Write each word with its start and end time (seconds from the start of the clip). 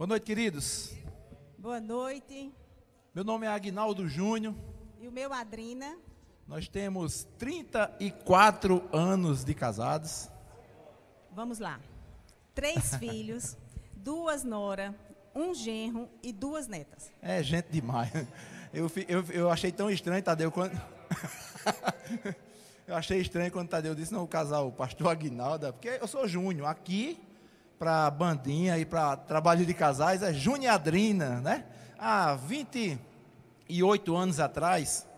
Boa 0.00 0.08
noite, 0.08 0.24
queridos. 0.24 0.94
Boa 1.58 1.78
noite. 1.78 2.50
Meu 3.14 3.22
nome 3.22 3.44
é 3.44 3.50
Agnaldo 3.50 4.08
Júnior. 4.08 4.54
E 4.98 5.06
o 5.06 5.12
meu 5.12 5.30
Adrina. 5.30 5.94
Nós 6.48 6.66
temos 6.68 7.28
34 7.36 8.82
anos 8.94 9.44
de 9.44 9.52
casados. 9.52 10.30
Vamos 11.30 11.58
lá. 11.58 11.78
Três 12.54 12.94
filhos, 12.96 13.58
duas 13.94 14.42
nora, 14.42 14.98
um 15.34 15.52
genro 15.52 16.08
e 16.22 16.32
duas 16.32 16.66
netas. 16.66 17.12
É 17.20 17.42
gente 17.42 17.68
demais. 17.70 18.10
Eu, 18.72 18.90
eu, 19.06 19.22
eu 19.34 19.50
achei 19.50 19.70
tão 19.70 19.90
estranho, 19.90 20.22
Tadeu, 20.22 20.50
quando. 20.50 20.80
eu 22.88 22.96
achei 22.96 23.20
estranho 23.20 23.52
quando 23.52 23.68
Tadeu 23.68 23.94
disse, 23.94 24.14
não, 24.14 24.24
o 24.24 24.26
casal, 24.26 24.66
o 24.66 24.72
pastor 24.72 25.08
Aguinaldo, 25.08 25.70
porque 25.74 25.88
eu 25.88 26.08
sou 26.08 26.26
Júnior. 26.26 26.68
Aqui, 26.68 27.20
para 27.80 28.10
bandinha 28.10 28.76
e 28.76 28.84
para 28.84 29.16
trabalho 29.16 29.64
de 29.64 29.72
casais, 29.72 30.22
é 30.22 30.34
Júnior 30.34 30.64
e 30.64 30.68
Adrina, 30.68 31.40
né? 31.40 31.64
Há 31.98 32.34
28 32.34 34.14
anos 34.14 34.38
atrás, 34.38 35.08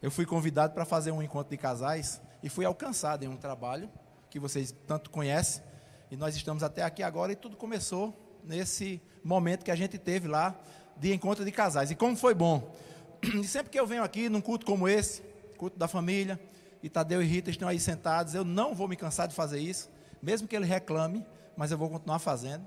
eu 0.00 0.08
fui 0.08 0.24
convidado 0.24 0.72
para 0.72 0.84
fazer 0.84 1.10
um 1.10 1.20
encontro 1.20 1.50
de 1.50 1.56
casais 1.56 2.20
e 2.40 2.48
fui 2.48 2.64
alcançado 2.64 3.24
em 3.24 3.28
um 3.28 3.36
trabalho 3.36 3.90
que 4.30 4.38
vocês 4.38 4.72
tanto 4.86 5.10
conhecem. 5.10 5.64
E 6.12 6.16
nós 6.16 6.36
estamos 6.36 6.62
até 6.62 6.84
aqui 6.84 7.02
agora 7.02 7.32
e 7.32 7.34
tudo 7.34 7.56
começou 7.56 8.16
nesse 8.44 9.02
momento 9.24 9.64
que 9.64 9.72
a 9.72 9.76
gente 9.76 9.98
teve 9.98 10.28
lá 10.28 10.54
de 10.96 11.12
encontro 11.12 11.44
de 11.44 11.50
casais. 11.50 11.90
E 11.90 11.96
como 11.96 12.16
foi 12.16 12.34
bom. 12.34 12.72
E 13.34 13.42
sempre 13.42 13.68
que 13.68 13.80
eu 13.80 13.86
venho 13.86 14.04
aqui 14.04 14.28
num 14.28 14.40
culto 14.40 14.64
como 14.64 14.86
esse, 14.86 15.22
culto 15.58 15.76
da 15.76 15.88
família, 15.88 16.38
e 16.84 16.88
Tadeu 16.88 17.20
e 17.20 17.26
Rita 17.26 17.50
estão 17.50 17.66
aí 17.66 17.80
sentados, 17.80 18.32
eu 18.32 18.44
não 18.44 18.76
vou 18.76 18.86
me 18.86 18.94
cansar 18.94 19.26
de 19.26 19.34
fazer 19.34 19.58
isso, 19.58 19.90
mesmo 20.22 20.46
que 20.46 20.54
ele 20.54 20.66
reclame, 20.66 21.26
mas 21.56 21.70
eu 21.70 21.78
vou 21.78 21.88
continuar 21.90 22.18
fazendo. 22.18 22.66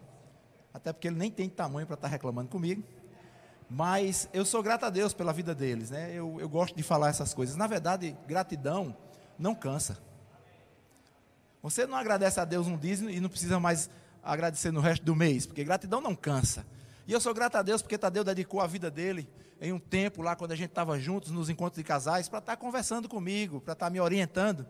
Até 0.73 0.91
porque 0.91 1.07
ele 1.07 1.17
nem 1.17 1.31
tem 1.31 1.49
tamanho 1.49 1.88
para 1.88 1.95
estar 1.95 2.07
reclamando 2.07 2.49
comigo. 2.49 2.84
Mas 3.70 4.30
eu 4.34 4.45
sou 4.45 4.61
grato 4.61 4.85
a 4.85 4.89
Deus 4.89 5.13
pela 5.13 5.34
vida 5.34 5.55
deles, 5.55 5.89
né? 5.89 6.11
Eu, 6.14 6.38
eu 6.39 6.47
gosto 6.47 6.75
de 6.75 6.83
falar 6.83 7.09
essas 7.09 7.33
coisas. 7.33 7.56
Na 7.56 7.66
verdade, 7.67 8.16
gratidão 8.28 8.95
não 9.39 9.56
cansa. 9.56 9.97
Você 11.63 11.88
não 11.88 11.97
agradece 11.97 12.39
a 12.39 12.45
Deus 12.45 12.67
um 12.67 12.78
dízimo 12.78 13.09
e 13.09 13.19
não 13.19 13.30
precisa 13.30 13.59
mais 13.59 13.89
agradecer 14.22 14.72
no 14.72 14.81
resto 14.81 15.03
do 15.03 15.16
mês, 15.16 15.45
porque 15.45 15.63
gratidão 15.63 16.02
não 16.02 16.16
cansa. 16.16 16.66
E 17.08 17.13
eu 17.13 17.22
sou 17.22 17.33
grato 17.33 17.56
a 17.56 17.61
Deus 17.61 17.81
porque 17.81 17.97
Tadeu 17.97 18.23
dedicou 18.23 18.59
a 18.59 18.67
vida 18.67 18.89
dele 18.89 19.30
em 19.61 19.72
um 19.72 19.80
tempo 19.80 20.22
lá, 20.22 20.36
quando 20.36 20.52
a 20.52 20.56
gente 20.56 20.69
estava 20.69 21.00
juntos 21.00 21.31
nos 21.31 21.50
encontros 21.50 21.78
de 21.78 21.83
casais, 21.83 22.28
para 22.28 22.39
estar 22.39 22.58
conversando 22.58 23.08
comigo, 23.08 23.61
para 23.61 23.73
estar 23.73 23.89
me 23.89 24.00
orientando. 24.00 24.66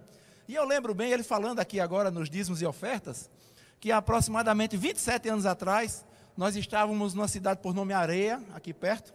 E 0.47 0.53
eu 0.53 0.63
lembro 0.65 0.93
bem 0.93 1.11
ele 1.11 1.23
falando 1.23 1.59
aqui 1.59 1.79
agora 1.79 2.11
nos 2.11 2.29
dízimos 2.29 2.61
e 2.61 2.65
ofertas, 2.65 3.29
que 3.79 3.91
aproximadamente 3.91 4.77
27 4.77 5.29
anos 5.29 5.45
atrás, 5.45 6.05
nós 6.35 6.55
estávamos 6.55 7.13
numa 7.13 7.27
cidade 7.27 7.61
por 7.61 7.73
nome 7.73 7.93
Areia, 7.93 8.41
aqui 8.53 8.73
perto, 8.73 9.13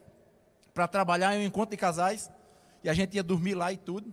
para 0.72 0.86
trabalhar 0.86 1.34
em 1.34 1.40
um 1.42 1.46
encontro 1.46 1.70
de 1.70 1.76
casais, 1.76 2.30
e 2.82 2.88
a 2.88 2.94
gente 2.94 3.14
ia 3.14 3.22
dormir 3.22 3.54
lá 3.54 3.72
e 3.72 3.76
tudo. 3.76 4.12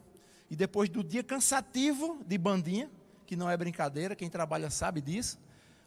E 0.50 0.56
depois 0.56 0.90
do 0.90 1.04
dia 1.04 1.24
cansativo 1.24 2.20
de 2.26 2.38
bandinha, 2.38 2.90
que 3.26 3.36
não 3.36 3.50
é 3.50 3.56
brincadeira, 3.56 4.16
quem 4.16 4.30
trabalha 4.30 4.70
sabe 4.70 5.02
disso, 5.02 5.40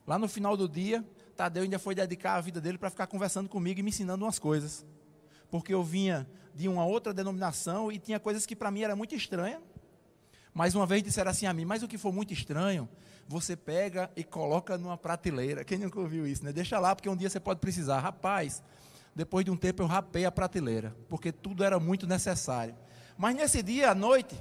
lá 0.06 0.18
no 0.18 0.28
final 0.28 0.56
do 0.56 0.68
dia, 0.68 1.04
Tadeu 1.36 1.62
ainda 1.62 1.78
foi 1.78 1.94
dedicar 1.94 2.34
a 2.34 2.40
vida 2.40 2.60
dele 2.60 2.76
para 2.76 2.90
ficar 2.90 3.06
conversando 3.06 3.48
comigo 3.48 3.80
e 3.80 3.82
me 3.82 3.88
ensinando 3.88 4.24
umas 4.24 4.38
coisas. 4.38 4.84
Porque 5.50 5.72
eu 5.72 5.82
vinha 5.82 6.28
de 6.54 6.68
uma 6.68 6.84
outra 6.84 7.14
denominação 7.14 7.90
e 7.90 7.98
tinha 7.98 8.20
coisas 8.20 8.44
que 8.44 8.54
para 8.54 8.70
mim 8.70 8.82
era 8.82 8.94
muito 8.94 9.14
estranha. 9.14 9.60
Mas 10.52 10.74
uma 10.74 10.84
vez 10.84 11.02
disseram 11.02 11.30
assim 11.30 11.46
a 11.46 11.52
mim, 11.52 11.64
mas 11.64 11.82
o 11.82 11.88
que 11.88 11.96
for 11.96 12.12
muito 12.12 12.32
estranho, 12.32 12.88
você 13.28 13.56
pega 13.56 14.10
e 14.16 14.24
coloca 14.24 14.76
numa 14.76 14.96
prateleira. 14.96 15.64
Quem 15.64 15.78
nunca 15.78 16.00
ouviu 16.00 16.26
isso, 16.26 16.44
né? 16.44 16.52
Deixa 16.52 16.78
lá, 16.78 16.94
porque 16.94 17.08
um 17.08 17.16
dia 17.16 17.30
você 17.30 17.40
pode 17.40 17.60
precisar. 17.60 18.00
Rapaz, 18.00 18.62
depois 19.14 19.44
de 19.44 19.50
um 19.50 19.56
tempo 19.56 19.82
eu 19.82 19.86
rapei 19.86 20.24
a 20.24 20.32
prateleira, 20.32 20.96
porque 21.08 21.30
tudo 21.30 21.62
era 21.64 21.78
muito 21.78 22.06
necessário. 22.06 22.74
Mas 23.16 23.36
nesse 23.36 23.62
dia 23.62 23.90
à 23.90 23.94
noite, 23.94 24.34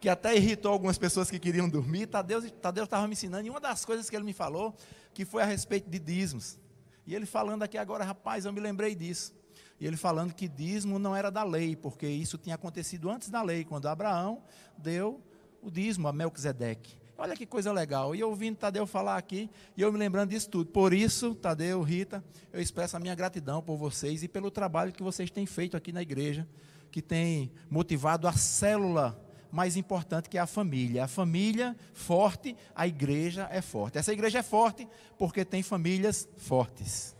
que 0.00 0.08
até 0.08 0.36
irritou 0.36 0.72
algumas 0.72 0.98
pessoas 0.98 1.30
que 1.30 1.38
queriam 1.38 1.68
dormir, 1.68 2.06
Tadeu 2.06 2.84
estava 2.84 3.06
me 3.06 3.12
ensinando, 3.12 3.46
e 3.46 3.50
uma 3.50 3.60
das 3.60 3.84
coisas 3.84 4.08
que 4.08 4.16
ele 4.16 4.24
me 4.24 4.32
falou, 4.32 4.74
que 5.12 5.24
foi 5.24 5.42
a 5.42 5.46
respeito 5.46 5.88
de 5.88 5.98
dízimos. 5.98 6.58
E 7.06 7.14
ele 7.14 7.26
falando 7.26 7.62
aqui 7.62 7.76
agora, 7.78 8.04
rapaz, 8.04 8.44
eu 8.44 8.52
me 8.52 8.60
lembrei 8.60 8.94
disso. 8.94 9.34
E 9.80 9.86
ele 9.86 9.96
falando 9.96 10.34
que 10.34 10.46
dízimo 10.46 10.98
não 10.98 11.16
era 11.16 11.30
da 11.30 11.42
lei, 11.42 11.74
porque 11.74 12.06
isso 12.06 12.36
tinha 12.36 12.54
acontecido 12.54 13.08
antes 13.08 13.30
da 13.30 13.42
lei, 13.42 13.64
quando 13.64 13.88
Abraão 13.88 14.42
deu 14.76 15.22
o 15.62 15.70
dízimo 15.70 16.06
a 16.06 16.12
Melquisedeque. 16.12 16.99
Olha 17.20 17.36
que 17.36 17.44
coisa 17.44 17.70
legal. 17.70 18.14
E 18.14 18.24
ouvindo 18.24 18.56
Tadeu 18.56 18.86
falar 18.86 19.18
aqui, 19.18 19.50
e 19.76 19.82
eu 19.82 19.92
me 19.92 19.98
lembrando 19.98 20.30
disso 20.30 20.48
tudo. 20.48 20.70
Por 20.70 20.94
isso, 20.94 21.34
Tadeu, 21.34 21.82
Rita, 21.82 22.24
eu 22.50 22.62
expresso 22.62 22.96
a 22.96 23.00
minha 23.00 23.14
gratidão 23.14 23.60
por 23.60 23.76
vocês 23.76 24.22
e 24.22 24.28
pelo 24.28 24.50
trabalho 24.50 24.90
que 24.90 25.02
vocês 25.02 25.30
têm 25.30 25.44
feito 25.44 25.76
aqui 25.76 25.92
na 25.92 26.00
igreja, 26.00 26.48
que 26.90 27.02
tem 27.02 27.52
motivado 27.68 28.26
a 28.26 28.32
célula 28.32 29.22
mais 29.52 29.76
importante 29.76 30.30
que 30.30 30.38
é 30.38 30.40
a 30.40 30.46
família. 30.46 31.04
A 31.04 31.08
família 31.08 31.76
forte, 31.92 32.56
a 32.74 32.86
igreja 32.86 33.46
é 33.52 33.60
forte. 33.60 33.98
Essa 33.98 34.14
igreja 34.14 34.38
é 34.38 34.42
forte 34.42 34.88
porque 35.18 35.44
tem 35.44 35.62
famílias 35.62 36.26
fortes. 36.38 37.14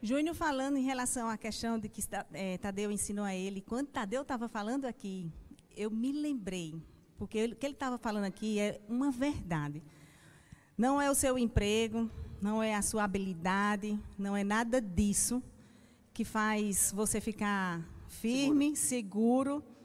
Júnior 0.00 0.34
falando 0.34 0.78
em 0.78 0.82
relação 0.82 1.28
à 1.28 1.36
questão 1.36 1.78
de 1.78 1.90
que 1.90 2.02
é, 2.32 2.56
Tadeu 2.56 2.90
ensinou 2.90 3.26
a 3.26 3.34
ele, 3.34 3.60
quando 3.60 3.88
Tadeu 3.88 4.22
estava 4.22 4.48
falando 4.48 4.86
aqui, 4.86 5.30
eu 5.76 5.90
me 5.90 6.10
lembrei, 6.10 6.74
porque 7.18 7.44
o 7.44 7.56
que 7.56 7.66
ele 7.66 7.74
estava 7.74 7.98
falando 7.98 8.24
aqui 8.24 8.58
é 8.58 8.80
uma 8.88 9.10
verdade. 9.10 9.82
Não 10.76 11.00
é 11.00 11.10
o 11.10 11.14
seu 11.14 11.38
emprego, 11.38 12.10
não 12.40 12.62
é 12.62 12.74
a 12.74 12.82
sua 12.82 13.04
habilidade, 13.04 13.98
não 14.18 14.36
é 14.36 14.44
nada 14.44 14.80
disso 14.80 15.42
que 16.12 16.24
faz 16.24 16.92
você 16.94 17.20
ficar 17.20 17.82
firme, 18.08 18.76
seguro. 18.76 19.62
seguro. 19.62 19.76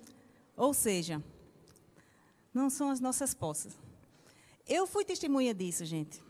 Ou 0.56 0.74
seja, 0.74 1.24
não 2.54 2.70
são 2.70 2.90
as 2.90 3.00
nossas 3.00 3.34
posses. 3.34 3.78
Eu 4.68 4.86
fui 4.86 5.04
testemunha 5.04 5.54
disso, 5.54 5.86
gente. 5.86 6.22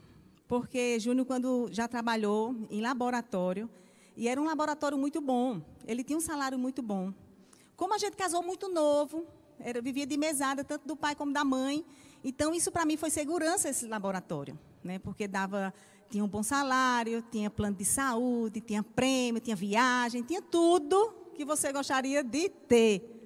Porque 0.48 1.00
Júnior, 1.00 1.26
quando 1.26 1.70
já 1.72 1.88
trabalhou 1.88 2.56
em 2.70 2.82
laboratório, 2.82 3.70
e 4.16 4.28
era 4.28 4.40
um 4.42 4.46
laboratório 4.46 4.98
muito 4.98 5.22
bom, 5.22 5.62
ele 5.88 6.04
tinha 6.04 6.18
um 6.18 6.22
salário 6.22 6.60
muito 6.60 6.82
bom. 6.82 7.14
Como 7.76 7.94
a 7.94 7.98
gente 7.98 8.16
casou 8.16 8.44
muito 8.44 8.68
novo, 8.68 9.26
era, 9.64 9.82
vivia 9.82 10.06
de 10.06 10.18
mesada, 10.18 10.64
tanto 10.64 10.88
do 10.88 10.96
pai 10.96 11.16
como 11.16 11.32
da 11.32 11.44
mãe, 11.44 11.86
então 12.24 12.54
isso 12.54 12.72
para 12.72 12.86
mim 12.86 12.98
foi 12.98 13.10
segurança, 13.10 13.70
esse 13.70 13.88
laboratório. 13.88 14.58
Né? 14.84 15.00
Porque 15.00 15.28
dava, 15.28 15.74
tinha 16.10 16.24
um 16.24 16.28
bom 16.28 16.44
salário, 16.44 17.24
tinha 17.32 17.50
plano 17.50 17.76
de 17.76 17.86
saúde, 17.86 18.62
tinha 18.62 18.84
prêmio, 18.84 19.42
tinha 19.42 19.56
viagem, 19.56 20.22
tinha 20.24 20.42
tudo 20.42 21.14
que 21.34 21.46
você 21.46 21.72
gostaria 21.72 22.24
de 22.24 22.50
ter. 22.50 23.18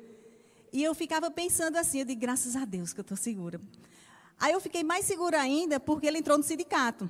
E 0.72 0.84
eu 0.84 0.94
ficava 0.94 1.32
pensando 1.32 1.78
assim, 1.78 2.06
digo, 2.06 2.20
graças 2.20 2.56
a 2.56 2.66
Deus 2.66 2.94
que 2.94 3.00
eu 3.00 3.04
estou 3.04 3.18
segura. 3.18 3.60
Aí 4.40 4.52
eu 4.52 4.60
fiquei 4.60 4.84
mais 4.84 5.06
segura 5.06 5.40
ainda 5.40 5.80
porque 5.80 6.06
ele 6.06 6.20
entrou 6.20 6.38
no 6.38 6.44
sindicato. 6.44 7.10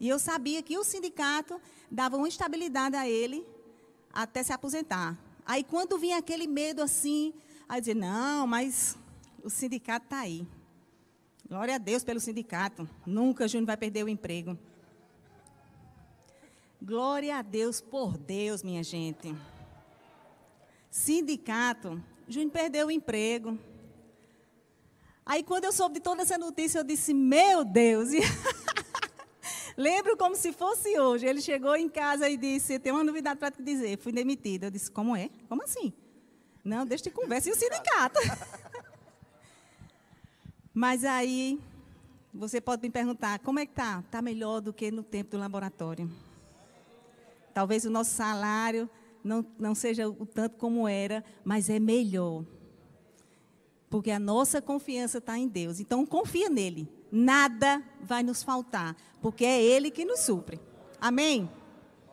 E 0.00 0.08
eu 0.08 0.18
sabia 0.18 0.62
que 0.62 0.78
o 0.78 0.84
sindicato 0.84 1.60
dava 1.90 2.16
uma 2.16 2.28
estabilidade 2.28 2.94
a 2.94 3.08
ele 3.08 3.44
até 4.12 4.42
se 4.42 4.52
aposentar. 4.52 5.18
Aí 5.44 5.64
quando 5.64 5.98
vinha 5.98 6.18
aquele 6.18 6.46
medo 6.46 6.82
assim, 6.82 7.34
aí 7.68 7.80
dizia, 7.80 7.94
não, 7.94 8.46
mas 8.46 8.96
o 9.42 9.50
sindicato 9.50 10.06
está 10.06 10.20
aí. 10.20 10.46
Glória 11.48 11.74
a 11.74 11.78
Deus 11.78 12.04
pelo 12.04 12.20
sindicato. 12.20 12.88
Nunca 13.06 13.48
Júnior 13.48 13.66
vai 13.66 13.76
perder 13.76 14.04
o 14.04 14.08
emprego. 14.08 14.58
Glória 16.80 17.36
a 17.36 17.42
Deus 17.42 17.80
por 17.80 18.16
Deus, 18.16 18.62
minha 18.62 18.82
gente. 18.82 19.34
Sindicato 20.90 22.02
Júnior 22.28 22.52
perdeu 22.52 22.88
o 22.88 22.90
emprego. 22.90 23.58
Aí, 25.24 25.42
quando 25.42 25.64
eu 25.64 25.72
soube 25.72 25.94
de 25.94 26.00
toda 26.00 26.22
essa 26.22 26.36
notícia, 26.36 26.78
eu 26.78 26.84
disse: 26.84 27.14
Meu 27.14 27.64
Deus! 27.64 28.10
Lembro 29.76 30.16
como 30.16 30.36
se 30.36 30.52
fosse 30.52 30.98
hoje. 30.98 31.26
Ele 31.26 31.40
chegou 31.40 31.74
em 31.74 31.88
casa 31.88 32.28
e 32.28 32.36
disse: 32.36 32.78
Tem 32.78 32.92
uma 32.92 33.04
novidade 33.04 33.38
para 33.38 33.50
te 33.50 33.62
dizer. 33.62 33.98
Fui 33.98 34.12
demitida. 34.12 34.66
Eu 34.66 34.70
disse: 34.70 34.90
Como 34.90 35.16
é? 35.16 35.30
Como 35.48 35.62
assim? 35.62 35.92
Não, 36.68 36.84
deixa 36.84 37.04
de 37.04 37.10
conversa. 37.10 37.48
E 37.48 37.52
o 37.52 37.56
sindicato? 37.56 38.20
Mas 40.74 41.04
aí, 41.04 41.58
você 42.32 42.60
pode 42.60 42.82
me 42.82 42.90
perguntar: 42.90 43.38
Como 43.40 43.58
é 43.58 43.66
que 43.66 43.72
está? 43.72 44.00
Está 44.00 44.20
melhor 44.20 44.60
do 44.60 44.72
que 44.72 44.90
no 44.90 45.02
tempo 45.02 45.30
do 45.30 45.38
laboratório. 45.38 46.10
Talvez 47.54 47.84
o 47.84 47.90
nosso 47.90 48.10
salário 48.10 48.88
não, 49.24 49.44
não 49.58 49.74
seja 49.74 50.08
o 50.08 50.26
tanto 50.26 50.56
como 50.56 50.86
era, 50.86 51.24
mas 51.42 51.68
é 51.68 51.78
melhor. 51.80 52.44
Porque 53.90 54.10
a 54.10 54.18
nossa 54.18 54.60
confiança 54.60 55.18
está 55.18 55.38
em 55.38 55.48
Deus. 55.48 55.80
Então, 55.80 56.04
confia 56.04 56.50
nele. 56.50 56.86
Nada 57.10 57.82
vai 58.02 58.22
nos 58.22 58.42
faltar, 58.42 58.94
porque 59.22 59.44
é 59.44 59.62
Ele 59.62 59.90
que 59.90 60.04
nos 60.04 60.20
supre. 60.20 60.60
Amém? 61.00 61.50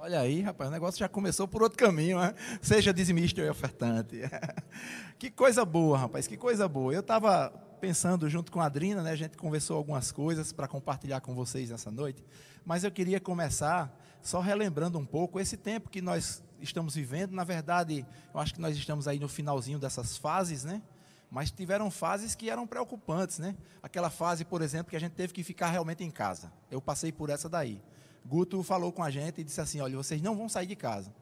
Olha 0.05 0.19
aí, 0.19 0.39
rapaz, 0.39 0.69
o 0.69 0.71
negócio 0.71 0.99
já 0.99 1.09
começou 1.09 1.47
por 1.47 1.63
outro 1.63 1.79
caminho, 1.79 2.19
né? 2.19 2.35
Seja 2.61 2.93
dizimista 2.93 3.41
e 3.41 3.49
ofertante. 3.49 4.21
que 5.17 5.31
coisa 5.31 5.65
boa, 5.65 5.97
rapaz, 5.97 6.27
que 6.27 6.37
coisa 6.37 6.67
boa. 6.67 6.93
Eu 6.93 6.99
estava 6.99 7.49
pensando 7.81 8.29
junto 8.29 8.51
com 8.51 8.61
a 8.61 8.67
Adrina, 8.67 9.01
né? 9.01 9.09
A 9.09 9.15
gente 9.15 9.35
conversou 9.35 9.75
algumas 9.77 10.11
coisas 10.11 10.53
para 10.53 10.67
compartilhar 10.67 11.21
com 11.21 11.33
vocês 11.33 11.71
nessa 11.71 11.89
noite, 11.89 12.23
mas 12.63 12.83
eu 12.83 12.91
queria 12.91 13.19
começar 13.19 13.99
só 14.21 14.41
relembrando 14.41 14.99
um 14.99 15.05
pouco 15.07 15.39
esse 15.39 15.57
tempo 15.57 15.89
que 15.89 16.03
nós 16.03 16.43
estamos 16.61 16.93
vivendo. 16.93 17.31
Na 17.31 17.43
verdade, 17.43 18.05
eu 18.31 18.39
acho 18.39 18.53
que 18.53 18.61
nós 18.61 18.77
estamos 18.77 19.07
aí 19.07 19.17
no 19.17 19.27
finalzinho 19.27 19.79
dessas 19.79 20.15
fases, 20.17 20.63
né? 20.63 20.83
Mas 21.31 21.49
tiveram 21.49 21.89
fases 21.89 22.35
que 22.35 22.47
eram 22.47 22.67
preocupantes, 22.67 23.39
né? 23.39 23.55
Aquela 23.81 24.11
fase, 24.11 24.45
por 24.45 24.61
exemplo, 24.61 24.91
que 24.91 24.95
a 24.95 24.99
gente 24.99 25.13
teve 25.13 25.33
que 25.33 25.41
ficar 25.41 25.71
realmente 25.71 26.03
em 26.03 26.11
casa. 26.11 26.53
Eu 26.69 26.79
passei 26.79 27.11
por 27.11 27.31
essa 27.31 27.49
daí. 27.49 27.81
Guto 28.25 28.61
falou 28.63 28.91
com 28.91 29.03
a 29.03 29.11
gente 29.11 29.41
e 29.41 29.43
disse 29.43 29.61
assim: 29.61 29.79
olha, 29.79 29.95
vocês 29.95 30.21
não 30.21 30.35
vão 30.35 30.49
sair 30.49 30.65
de 30.65 30.75
casa. 30.75 31.13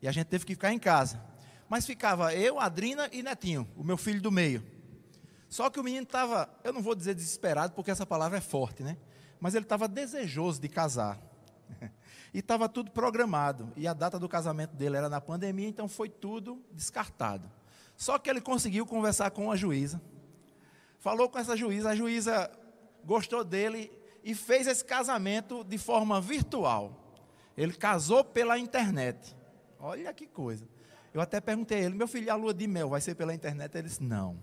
E 0.00 0.06
a 0.06 0.12
gente 0.12 0.26
teve 0.26 0.44
que 0.44 0.54
ficar 0.54 0.72
em 0.72 0.78
casa. 0.78 1.20
Mas 1.68 1.86
ficava 1.86 2.34
eu, 2.34 2.60
Adrina 2.60 3.08
e 3.10 3.22
Netinho, 3.22 3.66
o 3.76 3.82
meu 3.82 3.96
filho 3.96 4.20
do 4.20 4.30
meio. 4.30 4.62
Só 5.48 5.70
que 5.70 5.80
o 5.80 5.82
menino 5.82 6.04
estava, 6.04 6.48
eu 6.62 6.72
não 6.72 6.82
vou 6.82 6.94
dizer 6.94 7.14
desesperado, 7.14 7.72
porque 7.72 7.90
essa 7.90 8.04
palavra 8.04 8.38
é 8.38 8.40
forte, 8.40 8.82
né? 8.82 8.96
Mas 9.40 9.54
ele 9.54 9.64
estava 9.64 9.88
desejoso 9.88 10.60
de 10.60 10.68
casar. 10.68 11.18
E 12.34 12.40
estava 12.40 12.68
tudo 12.68 12.90
programado. 12.90 13.72
E 13.76 13.88
a 13.88 13.94
data 13.94 14.18
do 14.18 14.28
casamento 14.28 14.76
dele 14.76 14.98
era 14.98 15.08
na 15.08 15.22
pandemia, 15.22 15.66
então 15.66 15.88
foi 15.88 16.10
tudo 16.10 16.62
descartado. 16.70 17.50
Só 17.96 18.18
que 18.18 18.28
ele 18.28 18.42
conseguiu 18.42 18.84
conversar 18.84 19.30
com 19.30 19.50
a 19.50 19.56
juíza. 19.56 20.02
Falou 20.98 21.30
com 21.30 21.38
essa 21.38 21.56
juíza, 21.56 21.88
a 21.88 21.96
juíza 21.96 22.50
gostou 23.06 23.42
dele 23.42 23.90
e 24.26 24.34
fez 24.34 24.66
esse 24.66 24.84
casamento 24.84 25.62
de 25.62 25.78
forma 25.78 26.20
virtual. 26.20 26.92
Ele 27.56 27.72
casou 27.72 28.24
pela 28.24 28.58
internet. 28.58 29.36
Olha 29.78 30.12
que 30.12 30.26
coisa. 30.26 30.68
Eu 31.14 31.20
até 31.20 31.40
perguntei 31.40 31.78
a 31.78 31.82
ele, 31.82 31.94
meu 31.94 32.08
filho, 32.08 32.30
a 32.32 32.34
lua 32.34 32.52
de 32.52 32.66
mel 32.66 32.88
vai 32.88 33.00
ser 33.00 33.14
pela 33.14 33.32
internet? 33.32 33.72
Ele 33.76 33.86
disse, 33.86 34.02
não. 34.02 34.36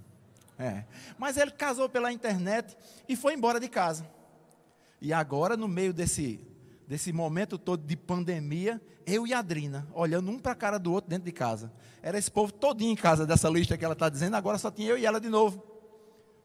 É. 0.58 0.86
Mas 1.18 1.36
ele 1.36 1.52
casou 1.52 1.90
pela 1.90 2.14
internet 2.14 2.78
e 3.10 3.16
foi 3.18 3.34
embora 3.34 3.60
de 3.60 3.68
casa. 3.68 4.10
E 5.02 5.12
agora, 5.12 5.58
no 5.58 5.68
meio 5.68 5.94
desse, 5.94 6.40
desse 6.88 7.12
momento 7.12 7.58
todo 7.58 7.86
de 7.86 7.98
pandemia, 7.98 8.82
eu 9.06 9.28
e 9.28 9.34
a 9.34 9.40
Adrina, 9.40 9.86
olhando 9.94 10.32
um 10.32 10.40
para 10.40 10.54
a 10.54 10.56
cara 10.56 10.80
do 10.80 10.94
outro 10.94 11.10
dentro 11.10 11.26
de 11.26 11.34
casa. 11.34 11.70
Era 12.02 12.18
esse 12.18 12.32
povo 12.32 12.54
todinho 12.54 12.94
em 12.94 12.96
casa 12.96 13.26
dessa 13.26 13.50
lista 13.50 13.78
que 13.78 13.84
ela 13.84 13.96
está 13.96 14.08
dizendo, 14.08 14.38
agora 14.38 14.58
só 14.58 14.72
tinha 14.72 14.92
eu 14.92 14.98
e 14.98 15.06
ela 15.06 15.20
de 15.20 15.28
novo. 15.28 15.62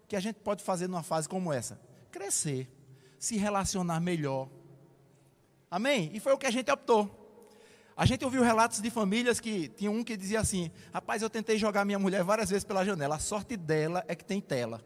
O 0.03 0.09
que 0.09 0.17
a 0.17 0.21
gente 0.21 0.41
pode 0.41 0.61
fazer 0.65 0.89
numa 0.89 1.05
fase 1.05 1.29
como 1.29 1.53
essa? 1.53 1.81
Crescer, 2.11 2.69
se 3.19 3.37
relacionar 3.37 4.01
melhor. 4.01 4.49
Amém? 5.71 6.11
E 6.15 6.21
foi 6.21 6.33
o 6.33 6.39
que 6.39 6.47
a 6.47 6.51
gente 6.51 6.71
optou. 6.71 7.19
A 7.97 8.07
gente 8.07 8.25
ouviu 8.25 8.43
relatos 8.43 8.81
de 8.81 8.91
famílias 8.91 9.41
que 9.41 9.69
tinha 9.69 9.91
um 9.91 10.05
que 10.05 10.17
dizia 10.17 10.41
assim: 10.41 10.71
Rapaz, 10.93 11.21
eu 11.21 11.29
tentei 11.29 11.59
jogar 11.59 11.85
minha 11.85 11.99
mulher 11.99 12.23
várias 12.23 12.49
vezes 12.49 12.65
pela 12.65 12.85
janela. 12.85 13.17
A 13.17 13.19
sorte 13.19 13.57
dela 13.57 14.05
é 14.07 14.15
que 14.15 14.25
tem 14.25 14.41
tela. 14.41 14.81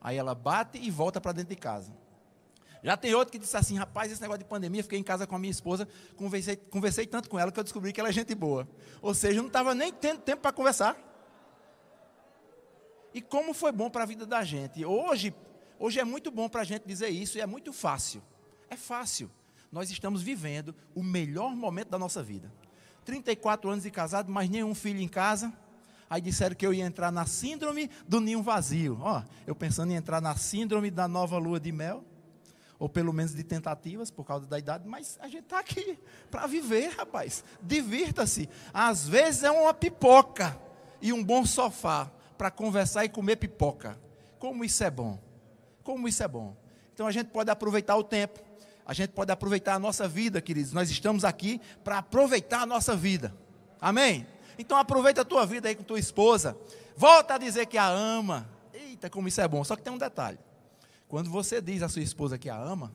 Aí 0.00 0.16
ela 0.16 0.34
bate 0.34 0.78
e 0.78 0.90
volta 0.90 1.20
para 1.20 1.32
dentro 1.32 1.50
de 1.50 1.56
casa. 1.56 1.92
Já 2.84 2.96
tem 2.96 3.12
outro 3.14 3.32
que 3.32 3.38
disse 3.38 3.56
assim: 3.56 3.76
Rapaz, 3.76 4.12
esse 4.12 4.20
negócio 4.20 4.38
de 4.38 4.44
pandemia, 4.44 4.80
fiquei 4.84 4.96
em 4.96 5.02
casa 5.02 5.26
com 5.26 5.34
a 5.34 5.38
minha 5.40 5.50
esposa, 5.50 5.88
conversei, 6.14 6.54
conversei 6.54 7.04
tanto 7.04 7.28
com 7.28 7.36
ela 7.36 7.50
que 7.50 7.58
eu 7.58 7.64
descobri 7.64 7.92
que 7.92 7.98
ela 7.98 8.10
é 8.10 8.12
gente 8.12 8.32
boa. 8.32 8.68
Ou 9.02 9.12
seja, 9.12 9.40
não 9.40 9.48
estava 9.48 9.74
nem 9.74 9.92
tendo 9.92 10.20
tempo 10.20 10.42
para 10.42 10.52
conversar. 10.52 10.96
E 13.12 13.20
como 13.20 13.52
foi 13.52 13.72
bom 13.72 13.90
para 13.90 14.04
a 14.04 14.06
vida 14.06 14.24
da 14.24 14.44
gente. 14.44 14.84
Hoje, 14.84 15.34
hoje 15.78 16.00
é 16.00 16.04
muito 16.04 16.30
bom 16.30 16.48
para 16.48 16.62
a 16.62 16.64
gente 16.64 16.86
dizer 16.86 17.08
isso 17.08 17.38
e 17.38 17.40
é 17.40 17.46
muito 17.46 17.72
fácil. 17.72 18.22
É 18.68 18.76
fácil 18.76 19.30
nós 19.70 19.90
estamos 19.90 20.22
vivendo 20.22 20.74
o 20.94 21.02
melhor 21.02 21.54
momento 21.54 21.90
da 21.90 21.98
nossa 21.98 22.22
vida. 22.22 22.52
34 23.04 23.70
anos 23.70 23.84
de 23.84 23.90
casado, 23.90 24.32
mas 24.32 24.48
nenhum 24.48 24.74
filho 24.74 25.00
em 25.00 25.08
casa. 25.08 25.52
Aí 26.08 26.20
disseram 26.20 26.54
que 26.54 26.66
eu 26.66 26.72
ia 26.72 26.84
entrar 26.84 27.10
na 27.10 27.26
síndrome 27.26 27.90
do 28.08 28.20
ninho 28.20 28.42
vazio. 28.42 28.98
Ó, 29.00 29.22
eu 29.46 29.54
pensando 29.54 29.92
em 29.92 29.96
entrar 29.96 30.20
na 30.20 30.34
síndrome 30.36 30.90
da 30.90 31.06
nova 31.06 31.36
lua 31.36 31.60
de 31.60 31.72
mel, 31.72 32.04
ou 32.78 32.88
pelo 32.88 33.12
menos 33.12 33.34
de 33.34 33.42
tentativas 33.42 34.10
por 34.10 34.24
causa 34.24 34.46
da 34.46 34.58
idade, 34.58 34.88
mas 34.88 35.18
a 35.20 35.28
gente 35.28 35.44
está 35.44 35.58
aqui 35.58 35.98
para 36.30 36.46
viver, 36.46 36.88
rapaz. 36.96 37.44
Divirta-se. 37.60 38.48
Às 38.72 39.06
vezes 39.06 39.42
é 39.42 39.50
uma 39.50 39.74
pipoca 39.74 40.58
e 41.02 41.12
um 41.12 41.22
bom 41.22 41.44
sofá 41.44 42.10
para 42.38 42.50
conversar 42.50 43.04
e 43.04 43.08
comer 43.08 43.36
pipoca. 43.36 43.98
Como 44.38 44.64
isso 44.64 44.82
é 44.84 44.90
bom. 44.90 45.25
Como 45.86 46.06
isso 46.06 46.22
é 46.22 46.28
bom. 46.28 46.54
Então 46.92 47.06
a 47.06 47.12
gente 47.12 47.28
pode 47.28 47.50
aproveitar 47.50 47.96
o 47.96 48.04
tempo 48.04 48.46
a 48.86 48.94
gente 48.94 49.10
pode 49.10 49.32
aproveitar 49.32 49.74
a 49.74 49.78
nossa 49.80 50.06
vida, 50.06 50.40
queridos. 50.40 50.72
Nós 50.72 50.88
estamos 50.88 51.24
aqui 51.24 51.60
para 51.82 51.98
aproveitar 51.98 52.62
a 52.62 52.66
nossa 52.66 52.94
vida. 52.94 53.34
Amém? 53.80 54.24
Então 54.56 54.78
aproveita 54.78 55.22
a 55.22 55.24
tua 55.24 55.44
vida 55.44 55.68
aí 55.68 55.74
com 55.74 55.82
tua 55.82 55.98
esposa. 55.98 56.56
Volta 56.96 57.34
a 57.34 57.38
dizer 57.38 57.66
que 57.66 57.76
a 57.76 57.88
ama. 57.88 58.48
Eita, 58.72 59.10
como 59.10 59.26
isso 59.26 59.40
é 59.40 59.48
bom. 59.48 59.64
Só 59.64 59.74
que 59.74 59.82
tem 59.82 59.92
um 59.92 59.98
detalhe. 59.98 60.38
Quando 61.08 61.28
você 61.28 61.60
diz 61.60 61.82
à 61.82 61.88
sua 61.88 62.00
esposa 62.00 62.38
que 62.38 62.48
a 62.48 62.56
ama, 62.56 62.94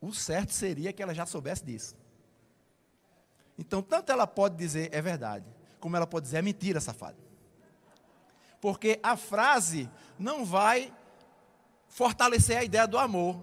o 0.00 0.14
certo 0.14 0.54
seria 0.54 0.90
que 0.90 1.02
ela 1.02 1.12
já 1.12 1.26
soubesse 1.26 1.62
disso. 1.62 1.94
Então, 3.58 3.82
tanto 3.82 4.10
ela 4.10 4.26
pode 4.26 4.56
dizer 4.56 4.88
é 4.90 5.02
verdade, 5.02 5.44
como 5.78 5.96
ela 5.96 6.06
pode 6.06 6.24
dizer 6.24 6.38
é 6.38 6.42
mentira, 6.42 6.80
safado. 6.80 7.18
Porque 8.58 8.98
a 9.02 9.18
frase 9.18 9.88
não 10.18 10.46
vai 10.46 10.90
fortalecer 11.96 12.58
a 12.58 12.62
ideia 12.62 12.86
do 12.86 12.98
amor 12.98 13.42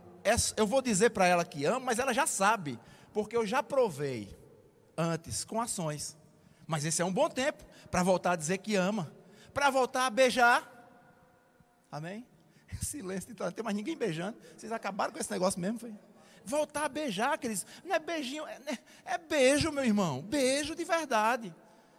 eu 0.56 0.66
vou 0.66 0.82
dizer 0.82 1.10
para 1.10 1.28
ela 1.28 1.44
que 1.44 1.66
amo, 1.66 1.86
mas 1.86 2.00
ela 2.00 2.14
já 2.14 2.26
sabe, 2.26 2.80
porque 3.12 3.36
eu 3.36 3.46
já 3.46 3.62
provei 3.62 4.34
antes 4.96 5.44
com 5.44 5.60
ações. 5.60 6.16
Mas 6.66 6.86
esse 6.86 7.02
é 7.02 7.06
um 7.06 7.12
bom 7.12 7.28
tempo 7.28 7.64
para 7.92 8.04
voltar 8.04 8.32
a 8.32 8.36
dizer 8.36 8.60
que 8.60 8.76
ama, 8.76 9.12
para 9.54 9.70
voltar 9.70 10.06
a 10.06 10.10
beijar. 10.10 10.70
Amém? 11.92 12.26
Silêncio, 12.82 13.32
então, 13.32 13.48
não 13.48 13.54
tem 13.54 13.64
mais 13.64 13.76
ninguém 13.76 13.98
beijando. 13.98 14.38
Vocês 14.56 14.72
acabaram 14.72 15.12
com 15.12 15.20
esse 15.20 15.32
negócio 15.32 15.60
mesmo, 15.60 15.80
foi? 15.80 15.94
Voltar 16.46 16.86
a 16.86 16.90
beijar, 16.90 17.38
queridos. 17.38 17.66
Não 17.84 17.96
é 17.96 18.00
beijinho, 18.00 18.48
é, 18.48 18.60
né, 18.60 18.78
é 19.04 19.18
beijo, 19.18 19.72
meu 19.72 19.84
irmão. 19.84 20.22
Beijo 20.22 20.76
de 20.76 20.86
verdade. 20.86 21.54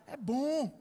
É 0.06 0.16
bom 0.16 0.72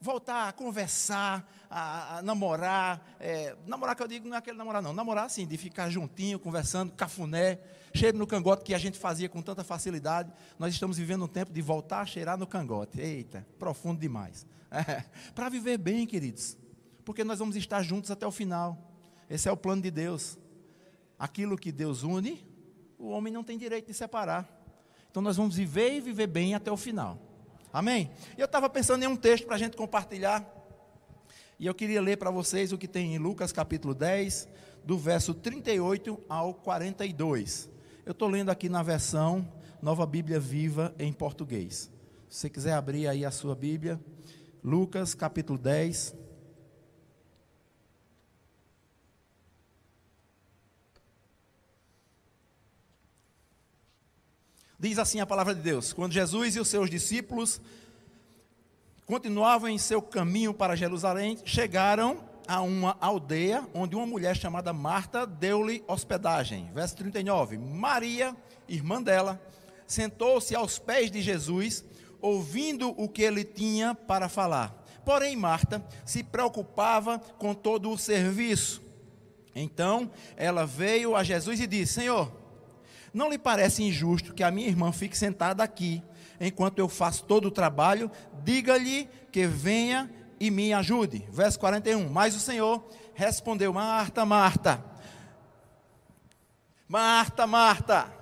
voltar 0.00 0.48
a 0.48 0.52
conversar, 0.52 1.46
a, 1.70 2.18
a 2.18 2.22
namorar. 2.22 3.16
É, 3.20 3.56
namorar 3.66 3.94
que 3.94 4.02
eu 4.02 4.08
digo 4.08 4.28
não 4.28 4.34
é 4.34 4.38
aquele 4.38 4.56
namorar, 4.56 4.82
não. 4.82 4.92
Namorar 4.92 5.26
assim, 5.26 5.46
de 5.46 5.56
ficar 5.56 5.90
juntinho, 5.90 6.38
conversando, 6.38 6.92
cafuné, 6.92 7.58
cheiro 7.94 8.16
no 8.16 8.26
cangote 8.26 8.64
que 8.64 8.74
a 8.74 8.78
gente 8.78 8.98
fazia 8.98 9.28
com 9.28 9.42
tanta 9.42 9.62
facilidade. 9.62 10.32
Nós 10.58 10.72
estamos 10.72 10.98
vivendo 10.98 11.24
um 11.24 11.28
tempo 11.28 11.52
de 11.52 11.60
voltar 11.60 12.00
a 12.00 12.06
cheirar 12.06 12.38
no 12.38 12.46
cangote. 12.46 13.00
Eita, 13.00 13.46
profundo 13.58 14.00
demais. 14.00 14.46
É, 14.70 15.04
Para 15.34 15.48
viver 15.48 15.78
bem, 15.78 16.06
queridos. 16.06 16.56
Porque 17.04 17.24
nós 17.24 17.38
vamos 17.38 17.56
estar 17.56 17.82
juntos 17.82 18.10
até 18.10 18.26
o 18.26 18.30
final. 18.30 18.76
Esse 19.28 19.48
é 19.48 19.52
o 19.52 19.56
plano 19.56 19.82
de 19.82 19.90
Deus. 19.90 20.38
Aquilo 21.18 21.56
que 21.56 21.72
Deus 21.72 22.02
une, 22.02 22.46
o 22.98 23.08
homem 23.08 23.32
não 23.32 23.42
tem 23.42 23.58
direito 23.58 23.86
de 23.86 23.94
separar. 23.94 24.48
Então 25.10 25.22
nós 25.22 25.36
vamos 25.36 25.56
viver 25.56 25.94
e 25.94 26.00
viver 26.00 26.26
bem 26.26 26.54
até 26.54 26.70
o 26.70 26.76
final. 26.76 27.18
Amém? 27.72 28.10
Eu 28.36 28.46
estava 28.46 28.68
pensando 28.68 29.02
em 29.02 29.06
um 29.06 29.16
texto 29.16 29.46
para 29.46 29.56
a 29.56 29.58
gente 29.58 29.76
compartilhar. 29.76 30.57
E 31.60 31.66
eu 31.66 31.74
queria 31.74 32.00
ler 32.00 32.16
para 32.16 32.30
vocês 32.30 32.72
o 32.72 32.78
que 32.78 32.86
tem 32.86 33.16
em 33.16 33.18
Lucas 33.18 33.50
capítulo 33.50 33.92
10, 33.92 34.46
do 34.84 34.96
verso 34.96 35.34
38 35.34 36.16
ao 36.28 36.54
42. 36.54 37.68
Eu 38.06 38.12
estou 38.12 38.28
lendo 38.28 38.50
aqui 38.50 38.68
na 38.68 38.80
versão 38.80 39.44
Nova 39.82 40.06
Bíblia 40.06 40.38
Viva 40.38 40.94
em 41.00 41.12
português. 41.12 41.90
Se 42.28 42.42
você 42.42 42.48
quiser 42.48 42.74
abrir 42.74 43.08
aí 43.08 43.24
a 43.24 43.32
sua 43.32 43.56
Bíblia, 43.56 43.98
Lucas 44.62 45.16
capítulo 45.16 45.58
10, 45.58 46.14
Diz 54.80 54.96
assim 54.96 55.18
a 55.18 55.26
palavra 55.26 55.56
de 55.56 55.60
Deus: 55.60 55.92
quando 55.92 56.12
Jesus 56.12 56.54
e 56.54 56.60
os 56.60 56.68
seus 56.68 56.88
discípulos 56.88 57.60
continuavam 59.08 59.70
em 59.70 59.78
seu 59.78 60.02
caminho 60.02 60.52
para 60.52 60.76
Jerusalém, 60.76 61.38
chegaram 61.42 62.18
a 62.46 62.60
uma 62.60 62.94
aldeia 63.00 63.66
onde 63.72 63.96
uma 63.96 64.04
mulher 64.04 64.36
chamada 64.36 64.70
Marta 64.70 65.26
deu-lhe 65.26 65.82
hospedagem. 65.88 66.70
Verso 66.74 66.94
39. 66.96 67.56
Maria, 67.56 68.36
irmã 68.68 69.02
dela, 69.02 69.40
sentou-se 69.86 70.54
aos 70.54 70.78
pés 70.78 71.10
de 71.10 71.22
Jesus, 71.22 71.82
ouvindo 72.20 72.90
o 73.02 73.08
que 73.08 73.22
ele 73.22 73.44
tinha 73.44 73.94
para 73.94 74.28
falar. 74.28 74.84
Porém, 75.06 75.34
Marta 75.34 75.82
se 76.04 76.22
preocupava 76.22 77.18
com 77.38 77.54
todo 77.54 77.90
o 77.90 77.96
serviço. 77.96 78.82
Então, 79.54 80.10
ela 80.36 80.66
veio 80.66 81.16
a 81.16 81.24
Jesus 81.24 81.58
e 81.60 81.66
disse: 81.66 81.94
Senhor, 81.94 82.30
não 83.14 83.30
lhe 83.30 83.38
parece 83.38 83.82
injusto 83.82 84.34
que 84.34 84.42
a 84.42 84.50
minha 84.50 84.68
irmã 84.68 84.92
fique 84.92 85.16
sentada 85.16 85.64
aqui, 85.64 86.02
enquanto 86.40 86.78
eu 86.78 86.88
faço 86.88 87.24
todo 87.24 87.48
o 87.48 87.50
trabalho? 87.50 88.10
Diga-lhe 88.42 89.08
que 89.30 89.46
venha 89.46 90.10
e 90.40 90.50
me 90.50 90.72
ajude. 90.72 91.26
Verso 91.30 91.58
41. 91.58 92.08
Mas 92.08 92.34
o 92.34 92.40
Senhor 92.40 92.84
respondeu: 93.14 93.72
Marta, 93.72 94.24
Marta. 94.24 94.84
Marta, 96.88 97.46
Marta. 97.46 98.12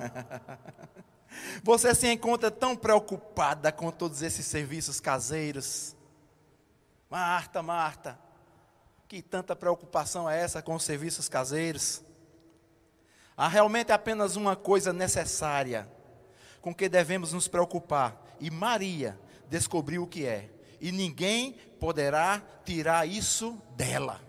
Você 1.63 1.95
se 1.95 2.11
encontra 2.11 2.51
tão 2.51 2.75
preocupada 2.75 3.71
com 3.71 3.91
todos 3.91 4.23
esses 4.23 4.47
serviços 4.47 5.01
caseiros. 5.01 5.95
Marta, 7.11 7.63
Marta. 7.63 8.19
Que 9.07 9.23
tanta 9.23 9.55
preocupação 9.55 10.29
é 10.29 10.41
essa 10.41 10.61
com 10.61 10.75
os 10.75 10.83
serviços 10.83 11.29
caseiros? 11.29 12.03
Há 13.37 13.47
realmente 13.47 13.93
apenas 13.93 14.35
uma 14.35 14.57
coisa 14.57 14.93
necessária. 14.93 15.89
Com 16.61 16.75
que 16.75 16.89
devemos 16.89 17.33
nos 17.33 17.49
preocupar. 17.49 18.23
E 18.41 18.51
Maria 18.51 19.19
descobriu 19.49 20.03
o 20.03 20.07
que 20.07 20.27
é. 20.27 20.51
E 20.81 20.93
ninguém 20.93 21.53
poderá 21.81 22.43
tirar 22.65 23.09
isso 23.09 23.61
dela. 23.77 24.21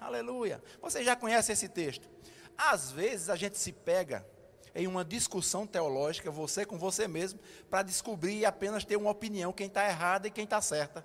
Aleluia. 0.00 0.62
Você 0.80 1.04
já 1.04 1.14
conhece 1.14 1.52
esse 1.52 1.68
texto? 1.68 2.08
Às 2.56 2.90
vezes 2.90 3.28
a 3.28 3.36
gente 3.36 3.56
se 3.58 3.72
pega 3.72 4.26
em 4.74 4.86
uma 4.86 5.04
discussão 5.04 5.66
teológica, 5.66 6.30
você 6.30 6.64
com 6.64 6.78
você 6.78 7.06
mesmo, 7.06 7.38
para 7.68 7.82
descobrir 7.82 8.38
e 8.38 8.46
apenas 8.46 8.84
ter 8.84 8.96
uma 8.96 9.10
opinião, 9.10 9.52
quem 9.52 9.66
está 9.66 9.86
errada 9.86 10.28
e 10.28 10.30
quem 10.30 10.44
está 10.44 10.60
certa. 10.60 11.04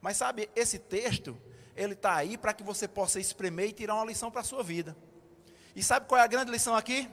Mas 0.00 0.16
sabe, 0.16 0.50
esse 0.54 0.78
texto, 0.78 1.36
ele 1.76 1.94
está 1.94 2.14
aí 2.14 2.36
para 2.36 2.52
que 2.52 2.62
você 2.62 2.86
possa 2.86 3.20
espremer 3.20 3.68
e 3.68 3.72
tirar 3.72 3.94
uma 3.94 4.04
lição 4.04 4.30
para 4.30 4.40
a 4.40 4.44
sua 4.44 4.62
vida. 4.62 4.96
E 5.74 5.82
sabe 5.82 6.06
qual 6.06 6.20
é 6.20 6.24
a 6.24 6.26
grande 6.26 6.50
lição 6.50 6.74
aqui? 6.74 7.08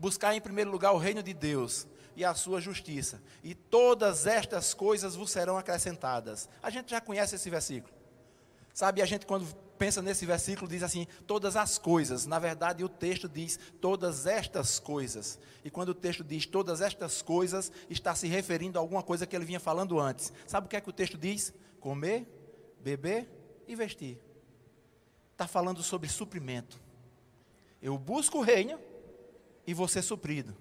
Buscar 0.00 0.34
em 0.34 0.40
primeiro 0.40 0.70
lugar 0.70 0.92
o 0.92 0.96
reino 0.96 1.22
de 1.22 1.34
Deus 1.34 1.86
e 2.16 2.24
a 2.24 2.32
sua 2.34 2.58
justiça, 2.58 3.22
e 3.44 3.54
todas 3.54 4.26
estas 4.26 4.72
coisas 4.72 5.14
vos 5.14 5.30
serão 5.30 5.58
acrescentadas. 5.58 6.48
A 6.62 6.70
gente 6.70 6.90
já 6.90 7.02
conhece 7.02 7.34
esse 7.36 7.50
versículo. 7.50 7.92
Sabe, 8.72 9.02
a 9.02 9.04
gente 9.06 9.26
quando 9.26 9.46
pensa 9.78 10.00
nesse 10.00 10.24
versículo 10.24 10.66
diz 10.70 10.82
assim, 10.82 11.06
todas 11.26 11.54
as 11.54 11.76
coisas. 11.76 12.24
Na 12.24 12.38
verdade, 12.38 12.82
o 12.82 12.88
texto 12.88 13.28
diz 13.28 13.58
todas 13.78 14.24
estas 14.26 14.78
coisas. 14.78 15.38
E 15.62 15.70
quando 15.70 15.90
o 15.90 15.94
texto 15.94 16.24
diz 16.24 16.46
todas 16.46 16.80
estas 16.80 17.20
coisas, 17.20 17.70
está 17.90 18.14
se 18.14 18.26
referindo 18.26 18.78
a 18.78 18.80
alguma 18.80 19.02
coisa 19.02 19.26
que 19.26 19.36
ele 19.36 19.44
vinha 19.44 19.60
falando 19.60 20.00
antes. 20.00 20.32
Sabe 20.46 20.66
o 20.66 20.70
que 20.70 20.76
é 20.76 20.80
que 20.80 20.88
o 20.88 20.94
texto 20.94 21.18
diz? 21.18 21.52
Comer, 21.78 22.26
beber 22.80 23.28
e 23.68 23.76
vestir. 23.76 24.18
Está 25.32 25.46
falando 25.46 25.82
sobre 25.82 26.08
suprimento. 26.08 26.80
Eu 27.82 27.98
busco 27.98 28.38
o 28.38 28.42
reino 28.42 28.78
e 29.70 29.74
vou 29.74 29.86
ser 29.86 30.02
suprido. 30.02 30.56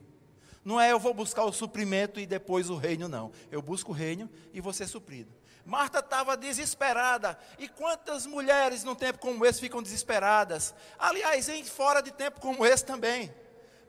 Não 0.63 0.79
é 0.79 0.91
eu 0.91 0.99
vou 0.99 1.15
buscar 1.15 1.43
o 1.43 1.51
suprimento 1.51 2.19
e 2.19 2.27
depois 2.27 2.69
o 2.69 2.75
reino, 2.75 3.07
não. 3.07 3.31
Eu 3.49 3.59
busco 3.59 3.91
o 3.91 3.95
reino 3.95 4.29
e 4.53 4.61
vou 4.61 4.71
ser 4.71 4.85
suprido. 4.85 5.33
Marta 5.65 5.97
estava 5.97 6.37
desesperada. 6.37 7.35
E 7.57 7.67
quantas 7.67 8.27
mulheres 8.27 8.83
num 8.83 8.93
tempo 8.93 9.17
como 9.17 9.43
esse 9.43 9.59
ficam 9.59 9.81
desesperadas? 9.81 10.75
Aliás, 10.99 11.49
em 11.49 11.63
fora 11.63 12.01
de 12.01 12.11
tempo 12.11 12.39
como 12.39 12.63
esse 12.63 12.85
também. 12.85 13.33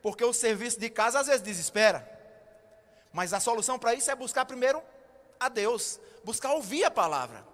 Porque 0.01 0.25
o 0.25 0.33
serviço 0.33 0.81
de 0.81 0.89
casa 0.89 1.21
às 1.21 1.27
vezes 1.27 1.43
desespera. 1.43 2.09
Mas 3.13 3.35
a 3.35 3.41
solução 3.41 3.79
para 3.79 3.93
isso 3.93 4.11
é 4.11 4.15
buscar 4.15 4.47
primeiro 4.47 4.83
a 5.39 5.51
Deus, 5.51 6.01
buscar 6.25 6.53
ouvir 6.53 6.85
a 6.85 6.91
palavra 6.91 7.50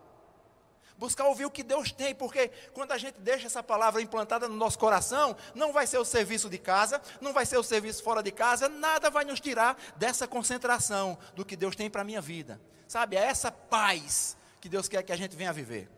buscar 0.98 1.26
ouvir 1.26 1.44
o 1.44 1.50
que 1.50 1.62
Deus 1.62 1.92
tem, 1.92 2.14
porque 2.14 2.50
quando 2.72 2.92
a 2.92 2.98
gente 2.98 3.20
deixa 3.20 3.46
essa 3.46 3.62
palavra 3.62 4.00
implantada 4.00 4.48
no 4.48 4.56
nosso 4.56 4.78
coração, 4.78 5.36
não 5.54 5.72
vai 5.72 5.86
ser 5.86 5.98
o 5.98 6.04
serviço 6.04 6.48
de 6.48 6.58
casa, 6.58 7.00
não 7.20 7.32
vai 7.32 7.44
ser 7.44 7.58
o 7.58 7.62
serviço 7.62 8.02
fora 8.02 8.22
de 8.22 8.30
casa, 8.30 8.68
nada 8.68 9.10
vai 9.10 9.24
nos 9.24 9.40
tirar 9.40 9.76
dessa 9.96 10.26
concentração 10.26 11.18
do 11.34 11.44
que 11.44 11.56
Deus 11.56 11.76
tem 11.76 11.90
para 11.90 12.02
a 12.02 12.04
minha 12.04 12.20
vida. 12.20 12.60
Sabe, 12.88 13.16
é 13.16 13.20
essa 13.20 13.50
paz 13.50 14.36
que 14.60 14.68
Deus 14.68 14.88
quer 14.88 15.02
que 15.02 15.12
a 15.12 15.16
gente 15.16 15.36
venha 15.36 15.52
viver. 15.52 15.88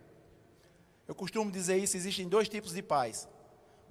Eu 1.06 1.14
costumo 1.14 1.50
dizer 1.50 1.76
isso: 1.78 1.96
existem 1.96 2.28
dois 2.28 2.48
tipos 2.48 2.72
de 2.72 2.82
paz. 2.82 3.28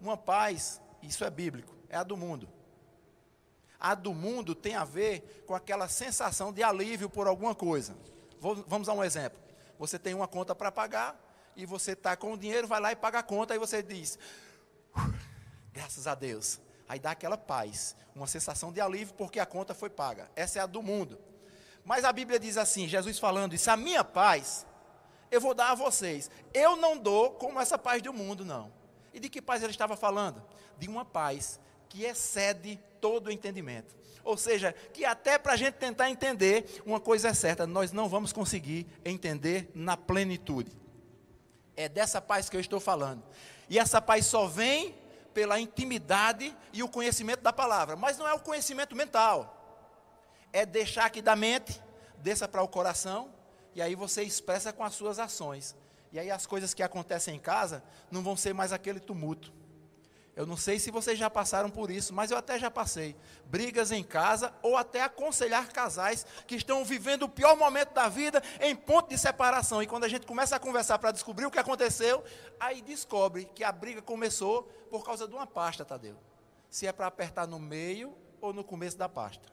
Uma 0.01 0.17
paz, 0.17 0.81
isso 1.01 1.23
é 1.23 1.29
bíblico, 1.29 1.75
é 1.89 1.97
a 1.97 2.03
do 2.03 2.17
mundo. 2.17 2.47
A 3.79 3.93
do 3.93 4.13
mundo 4.13 4.55
tem 4.55 4.75
a 4.75 4.83
ver 4.83 5.43
com 5.45 5.53
aquela 5.53 5.87
sensação 5.87 6.51
de 6.51 6.63
alívio 6.63 7.09
por 7.09 7.27
alguma 7.27 7.53
coisa. 7.53 7.95
Vamos 8.39 8.89
a 8.89 8.93
um 8.93 9.03
exemplo. 9.03 9.47
Você 9.77 10.00
tem 10.00 10.13
uma 10.13 10.27
conta 10.27 10.55
para 10.55 10.72
pagar 10.72 11.19
e 11.55 11.65
você 11.65 11.91
está 11.91 12.15
com 12.15 12.34
o 12.34 12.38
dinheiro, 12.38 12.67
vai 12.67 12.79
lá 12.79 12.91
e 12.91 12.96
paga 12.96 13.19
a 13.19 13.24
conta, 13.24 13.55
e 13.55 13.60
você 13.60 13.81
diz, 13.81 14.17
graças 15.74 16.05
a 16.07 16.13
Deus. 16.13 16.60
Aí 16.88 17.00
dá 17.00 17.12
aquela 17.12 17.38
paz, 17.38 17.96
uma 18.15 18.27
sensação 18.27 18.72
de 18.72 18.79
alívio 18.79 19.13
porque 19.15 19.39
a 19.39 19.46
conta 19.46 19.74
foi 19.74 19.89
paga. 19.89 20.29
Essa 20.36 20.60
é 20.60 20.62
a 20.62 20.65
do 20.65 20.81
mundo. 20.81 21.19
Mas 21.84 22.05
a 22.05 22.13
Bíblia 22.13 22.39
diz 22.39 22.57
assim, 22.57 22.88
Jesus 22.88 23.17
falando 23.19 23.53
isso, 23.53 23.69
a 23.72 23.77
minha 23.77 24.03
paz 24.03 24.65
eu 25.29 25.41
vou 25.41 25.53
dar 25.53 25.72
a 25.72 25.75
vocês. 25.75 26.29
Eu 26.53 26.75
não 26.75 26.98
dou 26.98 27.31
como 27.31 27.60
essa 27.60 27.77
paz 27.77 28.01
do 28.01 28.13
mundo, 28.13 28.46
não. 28.46 28.72
E 29.13 29.19
de 29.19 29.29
que 29.29 29.41
paz 29.41 29.62
ele 29.62 29.72
estava 29.72 29.98
falando? 29.98 30.43
De 30.77 30.88
uma 30.88 31.03
paz 31.03 31.60
que 31.89 32.03
excede 32.03 32.79
todo 33.01 33.27
o 33.27 33.31
entendimento. 33.31 33.96
Ou 34.27 34.36
seja, 34.36 34.74
que 34.93 35.05
até 35.05 35.38
para 35.38 35.53
a 35.53 35.55
gente 35.55 35.75
tentar 35.75 36.10
entender, 36.10 36.81
uma 36.86 37.00
coisa 37.00 37.29
é 37.29 37.34
certa, 37.34 37.65
nós 37.65 37.93
não 37.93 38.10
vamos 38.10 38.34
conseguir 38.34 38.86
entender 39.05 39.72
na 39.74 39.96
plenitude. 39.96 40.69
É 41.77 41.88
dessa 41.88 42.19
paz 42.19 42.50
que 42.50 42.57
eu 42.57 42.60
estou 42.60 42.81
falando. 42.81 43.24
E 43.69 43.79
essa 43.79 44.01
paz 44.01 44.25
só 44.25 44.46
vem 44.46 44.93
pela 45.34 45.62
intimidade 45.62 46.53
e 46.74 46.84
o 46.84 46.89
conhecimento 46.89 47.39
da 47.39 47.53
palavra. 47.53 47.96
Mas 47.96 48.17
não 48.17 48.27
é 48.27 48.34
o 48.34 48.39
conhecimento 48.39 48.98
mental. 48.98 49.55
É 50.51 50.65
deixar 50.65 51.10
que 51.10 51.22
da 51.22 51.36
mente 51.36 51.81
desça 52.17 52.50
para 52.50 52.62
o 52.62 52.67
coração 52.67 53.34
e 53.74 53.81
aí 53.81 53.96
você 53.96 54.24
expressa 54.24 54.74
com 54.74 54.84
as 54.84 54.93
suas 54.93 55.19
ações. 55.19 55.74
E 56.12 56.19
aí 56.19 56.29
as 56.29 56.46
coisas 56.46 56.74
que 56.74 56.84
acontecem 56.84 57.38
em 57.38 57.39
casa 57.39 57.81
não 58.12 58.22
vão 58.22 58.36
ser 58.36 58.53
mais 58.53 58.74
aquele 58.74 59.00
tumulto. 59.00 59.53
Eu 60.38 60.46
não 60.46 60.56
sei 60.56 60.77
se 60.77 60.91
vocês 60.91 61.17
já 61.17 61.32
passaram 61.32 61.67
por 61.67 61.89
isso, 61.89 62.13
mas 62.13 62.29
eu 62.29 62.38
até 62.38 62.60
já 62.60 62.70
passei. 62.70 63.15
Brigas 63.46 63.91
em 63.91 64.03
casa 64.03 64.53
ou 64.62 64.77
até 64.77 65.01
aconselhar 65.01 65.74
casais 65.74 66.27
que 66.46 66.53
estão 66.53 66.86
vivendo 66.86 67.24
o 67.24 67.29
pior 67.29 67.58
momento 67.58 67.91
da 67.91 68.08
vida 68.08 68.39
em 68.62 68.75
ponto 68.75 69.10
de 69.10 69.17
separação. 69.17 69.82
E 69.82 69.88
quando 69.88 70.03
a 70.03 70.08
gente 70.08 70.27
começa 70.27 70.56
a 70.56 70.60
conversar 70.60 71.00
para 71.00 71.12
descobrir 71.12 71.48
o 71.48 71.50
que 71.50 71.58
aconteceu, 71.58 72.24
aí 72.60 72.84
descobre 72.84 73.46
que 73.46 73.63
a 73.63 73.72
briga 73.72 74.00
começou 74.00 74.62
por 74.91 75.03
causa 75.03 75.27
de 75.27 75.34
uma 75.34 75.48
pasta, 75.48 75.84
Tadeu. 75.84 76.15
Se 76.70 76.86
é 76.86 76.91
para 76.91 77.08
apertar 77.08 77.48
no 77.48 77.58
meio 77.58 78.15
ou 78.39 78.53
no 78.53 78.63
começo 78.63 78.96
da 78.96 79.10
pasta. 79.10 79.50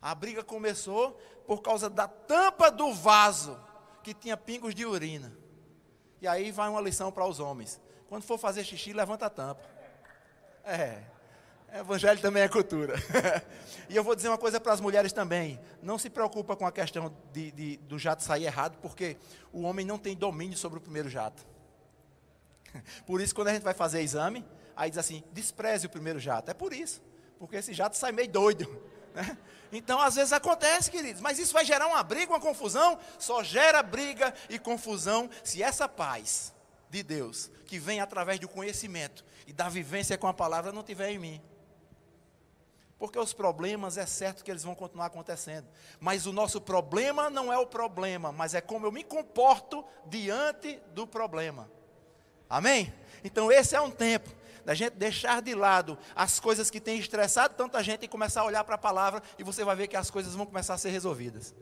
A 0.00 0.14
briga 0.14 0.44
começou 0.44 1.20
por 1.44 1.60
causa 1.60 1.90
da 1.90 2.06
tampa 2.06 2.70
do 2.70 2.94
vaso 2.94 3.60
que 4.04 4.14
tinha 4.14 4.36
pingos 4.36 4.76
de 4.76 4.86
urina. 4.86 5.36
E 6.20 6.26
aí 6.26 6.50
vai 6.50 6.68
uma 6.68 6.80
lição 6.80 7.12
para 7.12 7.26
os 7.26 7.40
homens. 7.40 7.80
Quando 8.08 8.22
for 8.22 8.38
fazer 8.38 8.64
xixi, 8.64 8.92
levanta 8.92 9.26
a 9.26 9.30
tampa. 9.30 9.62
É. 10.64 11.02
Evangelho 11.74 12.20
também 12.20 12.42
é 12.42 12.48
cultura. 12.48 12.94
e 13.88 13.96
eu 13.96 14.02
vou 14.02 14.14
dizer 14.14 14.28
uma 14.28 14.38
coisa 14.38 14.60
para 14.60 14.72
as 14.72 14.80
mulheres 14.80 15.12
também. 15.12 15.60
Não 15.82 15.98
se 15.98 16.08
preocupa 16.08 16.56
com 16.56 16.66
a 16.66 16.72
questão 16.72 17.14
de, 17.32 17.50
de, 17.50 17.76
do 17.78 17.98
jato 17.98 18.22
sair 18.22 18.44
errado, 18.44 18.78
porque 18.80 19.16
o 19.52 19.62
homem 19.62 19.84
não 19.84 19.98
tem 19.98 20.16
domínio 20.16 20.56
sobre 20.56 20.78
o 20.78 20.80
primeiro 20.80 21.08
jato. 21.08 21.44
Por 23.06 23.20
isso, 23.20 23.34
quando 23.34 23.48
a 23.48 23.52
gente 23.52 23.62
vai 23.62 23.74
fazer 23.74 24.00
exame, 24.00 24.44
aí 24.74 24.90
diz 24.90 24.98
assim, 24.98 25.22
despreze 25.32 25.86
o 25.86 25.90
primeiro 25.90 26.18
jato. 26.18 26.50
É 26.50 26.54
por 26.54 26.72
isso. 26.72 27.02
Porque 27.38 27.56
esse 27.56 27.72
jato 27.74 27.96
sai 27.96 28.12
meio 28.12 28.28
doido. 28.28 28.66
Né? 29.16 29.38
Então, 29.72 29.98
às 29.98 30.14
vezes 30.14 30.32
acontece, 30.34 30.90
queridos, 30.90 31.22
mas 31.22 31.38
isso 31.38 31.54
vai 31.54 31.64
gerar 31.64 31.86
uma 31.86 32.02
briga, 32.02 32.32
uma 32.32 32.40
confusão. 32.40 32.98
Só 33.18 33.42
gera 33.42 33.82
briga 33.82 34.32
e 34.50 34.58
confusão 34.58 35.30
se 35.42 35.62
essa 35.62 35.88
paz 35.88 36.52
de 36.90 37.02
Deus, 37.02 37.50
que 37.64 37.78
vem 37.78 37.98
através 37.98 38.38
do 38.38 38.46
conhecimento 38.46 39.24
e 39.46 39.54
da 39.54 39.70
vivência 39.70 40.18
com 40.18 40.28
a 40.28 40.34
palavra, 40.34 40.70
não 40.70 40.82
tiver 40.82 41.10
em 41.10 41.18
mim. 41.18 41.42
Porque 42.98 43.18
os 43.18 43.32
problemas 43.32 43.96
é 43.96 44.04
certo 44.04 44.44
que 44.44 44.50
eles 44.50 44.62
vão 44.62 44.74
continuar 44.74 45.06
acontecendo. 45.06 45.66
Mas 45.98 46.26
o 46.26 46.32
nosso 46.32 46.60
problema 46.60 47.30
não 47.30 47.50
é 47.50 47.58
o 47.58 47.66
problema, 47.66 48.30
mas 48.32 48.54
é 48.54 48.60
como 48.60 48.86
eu 48.86 48.92
me 48.92 49.02
comporto 49.02 49.82
diante 50.06 50.78
do 50.94 51.06
problema. 51.06 51.70
Amém? 52.48 52.92
Então 53.24 53.50
esse 53.50 53.74
é 53.74 53.80
um 53.80 53.90
tempo 53.90 54.30
da 54.66 54.74
gente 54.74 54.94
deixar 54.94 55.40
de 55.40 55.54
lado 55.54 55.96
as 56.12 56.40
coisas 56.40 56.68
que 56.68 56.80
têm 56.80 56.98
estressado 56.98 57.54
tanta 57.54 57.80
gente 57.84 58.04
e 58.04 58.08
começar 58.08 58.40
a 58.40 58.44
olhar 58.44 58.64
para 58.64 58.74
a 58.74 58.78
palavra 58.78 59.22
e 59.38 59.44
você 59.44 59.62
vai 59.62 59.76
ver 59.76 59.86
que 59.86 59.96
as 59.96 60.10
coisas 60.10 60.34
vão 60.34 60.44
começar 60.44 60.74
a 60.74 60.78
ser 60.78 60.90
resolvidas. 60.90 61.54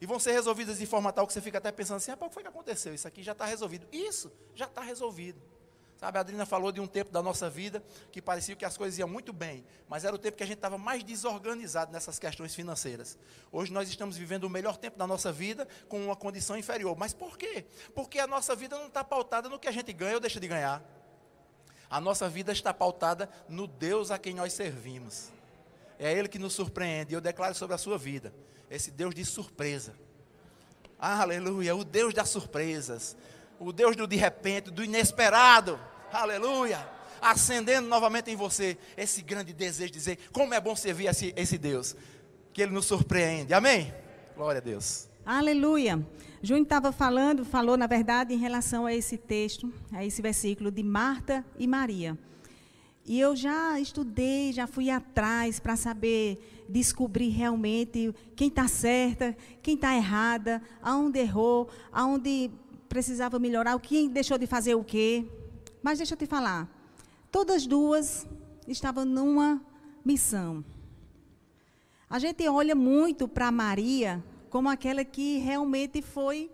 E 0.00 0.06
vão 0.06 0.18
ser 0.18 0.32
resolvidas 0.32 0.78
de 0.78 0.84
forma 0.84 1.12
tal 1.12 1.24
que 1.24 1.32
você 1.32 1.40
fica 1.40 1.58
até 1.58 1.70
pensando 1.70 1.98
assim: 1.98 2.10
ah, 2.10 2.18
o 2.20 2.28
que 2.28 2.34
foi 2.34 2.42
que 2.42 2.48
aconteceu? 2.48 2.92
Isso 2.92 3.06
aqui 3.06 3.22
já 3.22 3.30
está 3.30 3.44
resolvido. 3.44 3.86
Isso 3.92 4.32
já 4.56 4.64
está 4.64 4.80
resolvido. 4.80 5.40
Sabe, 5.96 6.18
a 6.18 6.20
Adriana 6.20 6.46
falou 6.46 6.72
de 6.72 6.80
um 6.80 6.86
tempo 6.86 7.12
da 7.12 7.22
nossa 7.22 7.48
vida 7.48 7.82
que 8.10 8.20
parecia 8.20 8.56
que 8.56 8.64
as 8.64 8.76
coisas 8.76 8.98
iam 8.98 9.08
muito 9.08 9.32
bem, 9.32 9.64
mas 9.88 10.04
era 10.04 10.14
o 10.14 10.18
tempo 10.18 10.36
que 10.36 10.42
a 10.42 10.46
gente 10.46 10.58
estava 10.58 10.78
mais 10.78 11.02
desorganizado 11.04 11.92
nessas 11.92 12.18
questões 12.18 12.54
financeiras. 12.54 13.16
Hoje 13.52 13.72
nós 13.72 13.88
estamos 13.88 14.16
vivendo 14.16 14.44
o 14.44 14.50
melhor 14.50 14.76
tempo 14.76 14.98
da 14.98 15.06
nossa 15.06 15.30
vida 15.30 15.66
com 15.88 16.04
uma 16.04 16.16
condição 16.16 16.56
inferior. 16.56 16.96
Mas 16.96 17.12
por 17.12 17.38
quê? 17.38 17.66
Porque 17.94 18.18
a 18.18 18.26
nossa 18.26 18.54
vida 18.56 18.76
não 18.76 18.86
está 18.86 19.04
pautada 19.04 19.48
no 19.48 19.58
que 19.58 19.68
a 19.68 19.72
gente 19.72 19.92
ganha 19.92 20.14
ou 20.14 20.20
deixa 20.20 20.40
de 20.40 20.48
ganhar. 20.48 20.97
A 21.90 22.00
nossa 22.00 22.28
vida 22.28 22.52
está 22.52 22.72
pautada 22.74 23.28
no 23.48 23.66
Deus 23.66 24.10
a 24.10 24.18
quem 24.18 24.34
nós 24.34 24.52
servimos. 24.52 25.30
É 25.98 26.12
Ele 26.12 26.28
que 26.28 26.38
nos 26.38 26.52
surpreende. 26.52 27.14
Eu 27.14 27.20
declaro 27.20 27.54
sobre 27.54 27.74
a 27.74 27.78
sua 27.78 27.96
vida 27.96 28.32
esse 28.70 28.90
Deus 28.90 29.14
de 29.14 29.24
surpresa. 29.24 29.94
Aleluia, 30.98 31.74
o 31.74 31.84
Deus 31.84 32.12
das 32.12 32.28
surpresas, 32.28 33.16
o 33.58 33.72
Deus 33.72 33.96
do 33.96 34.06
de 34.06 34.16
repente, 34.16 34.70
do 34.70 34.84
inesperado. 34.84 35.78
Aleluia, 36.12 36.88
acendendo 37.20 37.88
novamente 37.88 38.30
em 38.30 38.36
você 38.36 38.76
esse 38.96 39.22
grande 39.22 39.52
desejo 39.52 39.92
de 39.92 39.98
dizer 39.98 40.18
como 40.32 40.54
é 40.54 40.60
bom 40.60 40.74
servir 40.74 41.06
esse, 41.06 41.32
esse 41.36 41.56
Deus, 41.56 41.94
que 42.52 42.62
Ele 42.62 42.72
nos 42.72 42.86
surpreende. 42.86 43.54
Amém? 43.54 43.94
Glória 44.36 44.58
a 44.58 44.62
Deus. 44.62 45.07
Aleluia. 45.30 46.02
Júnior 46.42 46.62
estava 46.62 46.90
falando, 46.90 47.44
falou 47.44 47.76
na 47.76 47.86
verdade 47.86 48.32
em 48.32 48.38
relação 48.38 48.86
a 48.86 48.94
esse 48.94 49.18
texto, 49.18 49.70
a 49.92 50.02
esse 50.02 50.22
versículo 50.22 50.70
de 50.70 50.82
Marta 50.82 51.44
e 51.58 51.66
Maria. 51.66 52.18
E 53.04 53.20
eu 53.20 53.36
já 53.36 53.78
estudei, 53.78 54.54
já 54.54 54.66
fui 54.66 54.88
atrás 54.88 55.60
para 55.60 55.76
saber 55.76 56.64
descobrir 56.66 57.28
realmente 57.28 58.10
quem 58.34 58.48
está 58.48 58.66
certa, 58.66 59.36
quem 59.60 59.74
está 59.74 59.94
errada, 59.94 60.62
aonde 60.80 61.18
errou, 61.18 61.68
aonde 61.92 62.50
precisava 62.88 63.38
melhorar, 63.38 63.76
o 63.76 63.80
que 63.80 64.08
deixou 64.08 64.38
de 64.38 64.46
fazer 64.46 64.76
o 64.76 64.82
quê. 64.82 65.26
Mas 65.82 65.98
deixa 65.98 66.14
eu 66.14 66.18
te 66.18 66.24
falar, 66.24 66.66
todas 67.30 67.66
duas 67.66 68.26
estavam 68.66 69.04
numa 69.04 69.60
missão. 70.02 70.64
A 72.08 72.18
gente 72.18 72.48
olha 72.48 72.74
muito 72.74 73.28
para 73.28 73.52
Maria 73.52 74.24
como 74.48 74.68
aquela 74.68 75.04
que 75.04 75.38
realmente 75.38 76.02
foi 76.02 76.50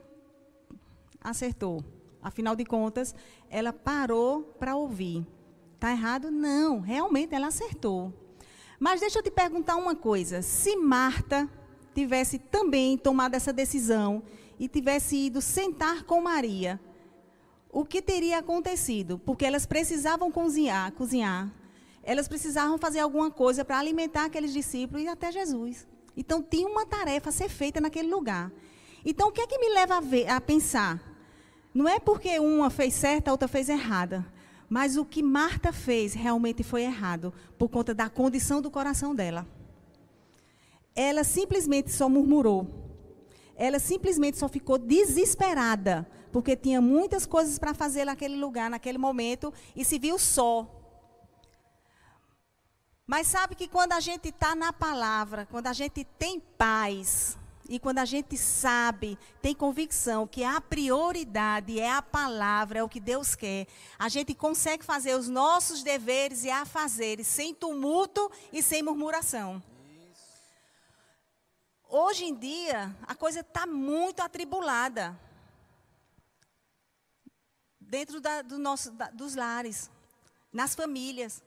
acertou. 1.20 1.82
Afinal 2.22 2.56
de 2.56 2.64
contas, 2.64 3.14
ela 3.50 3.72
parou 3.72 4.42
para 4.58 4.76
ouvir. 4.76 5.26
Está 5.74 5.90
errado? 5.90 6.30
Não, 6.30 6.80
realmente 6.80 7.34
ela 7.34 7.48
acertou. 7.48 8.12
Mas 8.78 9.00
deixa 9.00 9.18
eu 9.18 9.22
te 9.22 9.30
perguntar 9.30 9.76
uma 9.76 9.94
coisa: 9.94 10.42
se 10.42 10.76
Marta 10.76 11.48
tivesse 11.94 12.38
também 12.38 12.96
tomado 12.96 13.34
essa 13.34 13.52
decisão 13.52 14.22
e 14.58 14.68
tivesse 14.68 15.16
ido 15.16 15.40
sentar 15.40 16.04
com 16.04 16.20
Maria, 16.20 16.80
o 17.70 17.84
que 17.84 18.00
teria 18.00 18.38
acontecido? 18.38 19.18
Porque 19.18 19.44
elas 19.44 19.66
precisavam 19.66 20.30
cozinhar, 20.30 20.92
cozinhar. 20.92 21.52
Elas 22.02 22.28
precisavam 22.28 22.78
fazer 22.78 23.00
alguma 23.00 23.30
coisa 23.30 23.64
para 23.64 23.78
alimentar 23.78 24.26
aqueles 24.26 24.52
discípulos 24.52 25.02
e 25.02 25.08
até 25.08 25.32
Jesus. 25.32 25.86
Então 26.16 26.42
tinha 26.42 26.68
uma 26.68 26.86
tarefa 26.86 27.30
a 27.30 27.32
ser 27.32 27.48
feita 27.48 27.80
naquele 27.80 28.08
lugar. 28.08 28.52
Então 29.04 29.28
o 29.28 29.32
que 29.32 29.40
é 29.40 29.46
que 29.46 29.58
me 29.58 29.68
leva 29.74 29.96
a, 29.96 30.00
ver, 30.00 30.28
a 30.28 30.40
pensar? 30.40 31.00
Não 31.74 31.88
é 31.88 31.98
porque 31.98 32.38
uma 32.38 32.70
fez 32.70 32.94
certa, 32.94 33.30
a 33.30 33.34
outra 33.34 33.48
fez 33.48 33.68
errada. 33.68 34.24
Mas 34.68 34.96
o 34.96 35.04
que 35.04 35.22
Marta 35.22 35.72
fez 35.72 36.14
realmente 36.14 36.62
foi 36.62 36.82
errado, 36.82 37.32
por 37.58 37.68
conta 37.68 37.92
da 37.92 38.08
condição 38.08 38.62
do 38.62 38.70
coração 38.70 39.14
dela. 39.14 39.46
Ela 40.94 41.24
simplesmente 41.24 41.92
só 41.92 42.08
murmurou. 42.08 42.66
Ela 43.56 43.78
simplesmente 43.78 44.38
só 44.38 44.48
ficou 44.48 44.78
desesperada, 44.78 46.08
porque 46.32 46.56
tinha 46.56 46.80
muitas 46.80 47.26
coisas 47.26 47.58
para 47.58 47.74
fazer 47.74 48.04
naquele 48.04 48.36
lugar, 48.36 48.70
naquele 48.70 48.98
momento, 48.98 49.52
e 49.76 49.84
se 49.84 49.98
viu 49.98 50.18
só. 50.18 50.83
Mas 53.06 53.26
sabe 53.26 53.54
que 53.54 53.68
quando 53.68 53.92
a 53.92 54.00
gente 54.00 54.28
está 54.28 54.54
na 54.54 54.72
palavra, 54.72 55.46
quando 55.50 55.66
a 55.66 55.72
gente 55.72 56.04
tem 56.04 56.40
paz, 56.40 57.36
e 57.68 57.78
quando 57.78 57.98
a 57.98 58.04
gente 58.04 58.36
sabe, 58.36 59.18
tem 59.40 59.54
convicção 59.54 60.26
que 60.26 60.44
a 60.44 60.60
prioridade 60.60 61.80
é 61.80 61.90
a 61.90 62.02
palavra, 62.02 62.78
é 62.78 62.82
o 62.82 62.88
que 62.88 63.00
Deus 63.00 63.34
quer, 63.34 63.66
a 63.98 64.08
gente 64.08 64.34
consegue 64.34 64.84
fazer 64.84 65.14
os 65.14 65.28
nossos 65.28 65.82
deveres 65.82 66.44
e 66.44 66.50
afazeres 66.50 67.26
sem 67.26 67.54
tumulto 67.54 68.30
e 68.52 68.62
sem 68.62 68.82
murmuração. 68.82 69.62
Hoje 71.88 72.24
em 72.24 72.34
dia, 72.34 72.94
a 73.06 73.14
coisa 73.14 73.40
está 73.40 73.66
muito 73.66 74.20
atribulada 74.20 75.18
dentro 77.80 78.20
da, 78.20 78.42
do 78.42 78.58
nosso, 78.58 78.90
da, 78.90 79.10
dos 79.10 79.34
lares, 79.34 79.90
nas 80.52 80.74
famílias. 80.74 81.42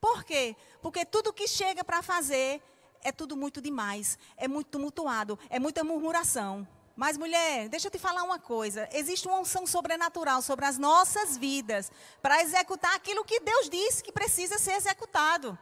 Por 0.00 0.24
quê? 0.24 0.56
Porque 0.80 1.04
tudo 1.04 1.32
que 1.32 1.46
chega 1.46 1.84
para 1.84 2.02
fazer 2.02 2.62
é 3.02 3.12
tudo 3.12 3.36
muito 3.36 3.60
demais, 3.60 4.18
é 4.36 4.48
muito 4.48 4.68
tumultuado, 4.68 5.38
é 5.48 5.58
muita 5.58 5.84
murmuração. 5.84 6.66
Mas, 6.96 7.16
mulher, 7.16 7.68
deixa 7.68 7.86
eu 7.88 7.90
te 7.90 7.98
falar 7.98 8.22
uma 8.22 8.38
coisa: 8.38 8.88
existe 8.92 9.26
uma 9.26 9.38
unção 9.38 9.66
sobrenatural 9.66 10.42
sobre 10.42 10.66
as 10.66 10.76
nossas 10.76 11.36
vidas 11.36 11.90
para 12.20 12.42
executar 12.42 12.94
aquilo 12.94 13.24
que 13.24 13.40
Deus 13.40 13.70
disse 13.70 14.02
que 14.02 14.12
precisa 14.12 14.58
ser 14.58 14.72
executado. 14.72 15.58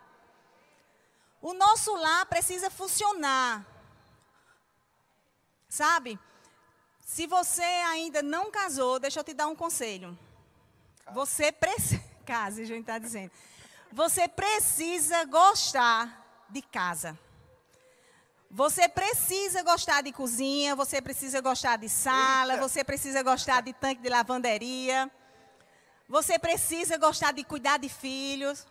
O 1.41 1.55
nosso 1.55 1.95
lar 1.95 2.27
precisa 2.27 2.69
funcionar. 2.71 3.65
Sabe? 5.69 6.19
Se 7.05 7.27
você 7.27 7.63
ainda 7.63 8.23
não 8.23 8.51
casou, 8.51 8.99
deixa 8.99 9.21
eu 9.21 9.25
te 9.25 9.33
dar 9.33 9.47
um 9.47 9.55
conselho. 9.55 10.19
Você 11.13 11.53
precisa. 11.53 12.03
Case, 12.27 12.63
a 12.63 12.67
gente 12.67 12.81
está 12.81 12.99
dizendo. 12.99 13.31
Você 13.93 14.29
precisa 14.29 15.25
gostar 15.25 16.47
de 16.51 16.61
casa. 16.61 17.19
Você 18.51 18.89
precisa 18.89 19.63
gostar 19.63 20.03
de 20.03 20.13
cozinha, 20.13 20.75
você 20.75 21.03
precisa 21.03 21.41
gostar 21.41 21.77
de 21.77 21.89
sala, 21.89 22.55
Eita. 22.55 22.69
você 22.69 22.83
precisa 22.83 23.23
gostar 23.23 23.63
de 23.63 23.73
tanque 23.73 24.01
de 24.03 24.09
lavanderia. 24.09 25.11
Você 26.09 26.39
precisa 26.39 26.97
gostar 26.97 27.33
de 27.33 27.45
cuidar 27.45 27.79
de 27.79 27.89
filhos. 27.89 28.67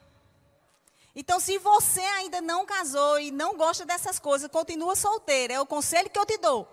Então, 1.16 1.40
se 1.40 1.58
você 1.58 2.02
ainda 2.02 2.42
não 2.42 2.66
casou 2.66 3.20
e 3.20 3.32
não 3.32 3.56
gosta 3.56 3.86
dessas 3.86 4.20
coisas, 4.20 4.50
continua 4.50 4.96
solteira. 4.96 5.54
É 5.54 5.60
o 5.60 5.66
conselho 5.66 6.10
que 6.10 6.18
eu 6.18 6.26
te 6.26 6.38
dou. 6.38 6.68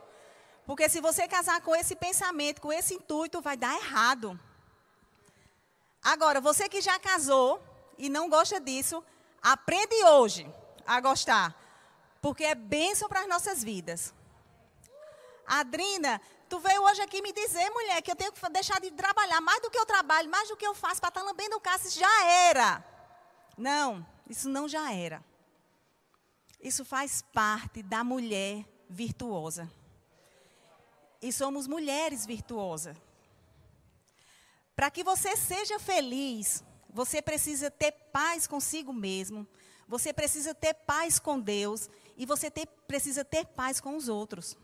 Porque 0.67 0.89
se 0.89 1.01
você 1.01 1.29
casar 1.29 1.61
com 1.61 1.75
esse 1.75 1.95
pensamento, 1.95 2.61
com 2.61 2.73
esse 2.73 2.95
intuito, 2.95 3.41
vai 3.41 3.57
dar 3.57 3.75
errado. 3.75 4.39
Agora, 6.03 6.41
você 6.41 6.69
que 6.69 6.81
já 6.81 6.99
casou 6.99 7.63
e 7.99 8.09
não 8.09 8.29
gosta 8.29 8.61
disso, 8.61 9.03
aprende 9.43 9.95
hoje 10.05 10.51
a 10.87 11.01
gostar 11.01 11.65
porque 12.25 12.43
é 12.43 12.55
bênção 12.55 13.07
para 13.07 13.21
as 13.21 13.29
nossas 13.29 13.63
vidas. 13.63 14.15
Adrina, 15.47 16.19
tu 16.49 16.59
veio 16.59 16.83
hoje 16.83 17.03
aqui 17.03 17.21
me 17.21 17.35
dizer, 17.35 17.69
mulher, 17.69 18.01
que 18.01 18.11
eu 18.11 18.17
tenho 18.17 18.33
que 18.33 18.49
deixar 18.49 18.81
de 18.81 18.91
trabalhar 18.93 19.43
mais 19.43 19.61
do 19.61 19.71
que 19.71 19.79
eu 19.79 19.85
trabalho, 19.85 20.31
mais 20.31 20.49
do 20.49 20.57
que 20.57 20.67
eu 20.67 20.75
faço 20.75 21.03
para 21.03 21.09
estar 21.09 21.21
tá 21.21 21.27
lambendo 21.27 21.55
o 21.57 21.61
cálice. 21.61 22.01
Já 22.01 22.25
era. 22.25 22.83
Não, 23.59 24.07
isso 24.27 24.49
não 24.49 24.67
já 24.67 24.91
era. 24.91 25.23
Isso 26.59 26.83
faz 26.83 27.21
parte 27.21 27.83
da 27.83 28.03
mulher 28.03 28.65
virtuosa. 28.89 29.71
E 31.21 31.31
somos 31.31 31.67
mulheres 31.67 32.25
virtuosas. 32.25 32.97
Para 34.75 34.91
que 34.91 35.05
você 35.05 35.37
seja 35.37 35.79
feliz, 35.79 36.65
você 36.95 37.21
precisa 37.21 37.73
ter 37.73 37.91
paz 37.91 38.47
consigo 38.47 38.93
mesmo. 38.93 39.45
Você 39.89 40.13
precisa 40.13 40.55
ter 40.55 40.73
paz 40.73 41.19
com 41.19 41.41
Deus 41.41 41.91
e 42.17 42.25
você 42.25 42.49
ter, 42.49 42.69
precisa 42.87 43.25
ter 43.25 43.45
paz 43.47 43.81
com 43.81 43.97
os 43.97 44.09
outros. 44.09 44.57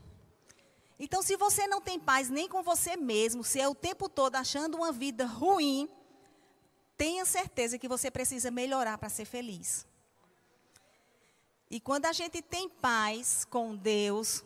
Então, 0.96 1.22
se 1.22 1.36
você 1.36 1.66
não 1.66 1.80
tem 1.80 1.98
paz 1.98 2.30
nem 2.30 2.48
com 2.48 2.62
você 2.62 2.96
mesmo, 2.96 3.42
se 3.42 3.60
é 3.60 3.68
o 3.68 3.74
tempo 3.74 4.08
todo 4.08 4.36
achando 4.36 4.76
uma 4.76 4.92
vida 4.92 5.26
ruim, 5.26 5.90
tenha 6.96 7.24
certeza 7.24 7.78
que 7.78 7.88
você 7.88 8.12
precisa 8.12 8.48
melhorar 8.48 8.96
para 8.96 9.08
ser 9.08 9.24
feliz. 9.24 9.84
E 11.68 11.80
quando 11.80 12.06
a 12.06 12.12
gente 12.12 12.40
tem 12.40 12.68
paz 12.68 13.44
com 13.44 13.74
Deus, 13.74 14.44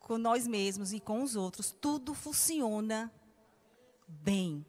com 0.00 0.18
nós 0.18 0.44
mesmos 0.48 0.92
e 0.92 0.98
com 0.98 1.22
os 1.22 1.36
outros, 1.36 1.70
tudo 1.70 2.14
funciona 2.14 3.12
bem. 4.08 4.66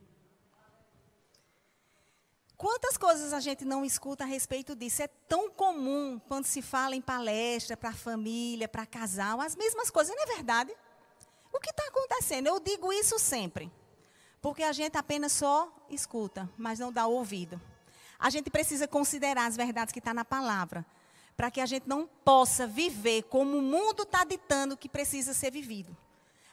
Quantas 2.63 2.95
coisas 2.95 3.34
a 3.34 3.41
gente 3.41 3.65
não 3.65 3.84
escuta 3.84 4.23
a 4.23 4.26
respeito 4.26 4.73
disso? 4.73 5.04
É 5.04 5.10
tão 5.28 5.49
comum 5.49 6.17
quando 6.30 6.45
se 6.45 6.62
fala 6.62 6.95
em 6.95 7.02
palestra 7.02 7.76
para 7.76 7.91
família, 7.91 8.69
para 8.69 8.86
casal, 8.86 9.41
as 9.41 9.54
mesmas 9.54 9.91
coisas, 9.91 10.15
não 10.15 10.23
é 10.23 10.28
verdade? 10.28 10.73
O 11.52 11.60
que 11.60 11.71
está 11.71 11.84
acontecendo? 11.89 12.47
Eu 12.47 12.62
digo 12.62 12.93
isso 12.93 13.19
sempre, 13.19 13.69
porque 14.41 14.63
a 14.63 14.71
gente 14.71 14.97
apenas 14.97 15.34
só 15.34 15.69
escuta, 15.89 16.49
mas 16.58 16.80
não 16.80 16.89
dá 16.89 17.06
ouvido. 17.06 17.60
A 18.17 18.30
gente 18.30 18.49
precisa 18.49 18.88
considerar 18.88 19.45
as 19.45 19.58
verdades 19.58 19.91
que 19.91 19.99
estão 19.99 20.12
tá 20.12 20.15
na 20.15 20.23
palavra, 20.23 20.86
para 21.36 21.52
que 21.52 21.60
a 21.60 21.65
gente 21.65 21.86
não 21.86 22.08
possa 22.23 22.65
viver 22.65 23.23
como 23.23 23.58
o 23.58 23.62
mundo 23.62 24.04
está 24.04 24.23
ditando 24.23 24.78
que 24.78 24.88
precisa 24.88 25.34
ser 25.34 25.52
vivido. 25.52 25.93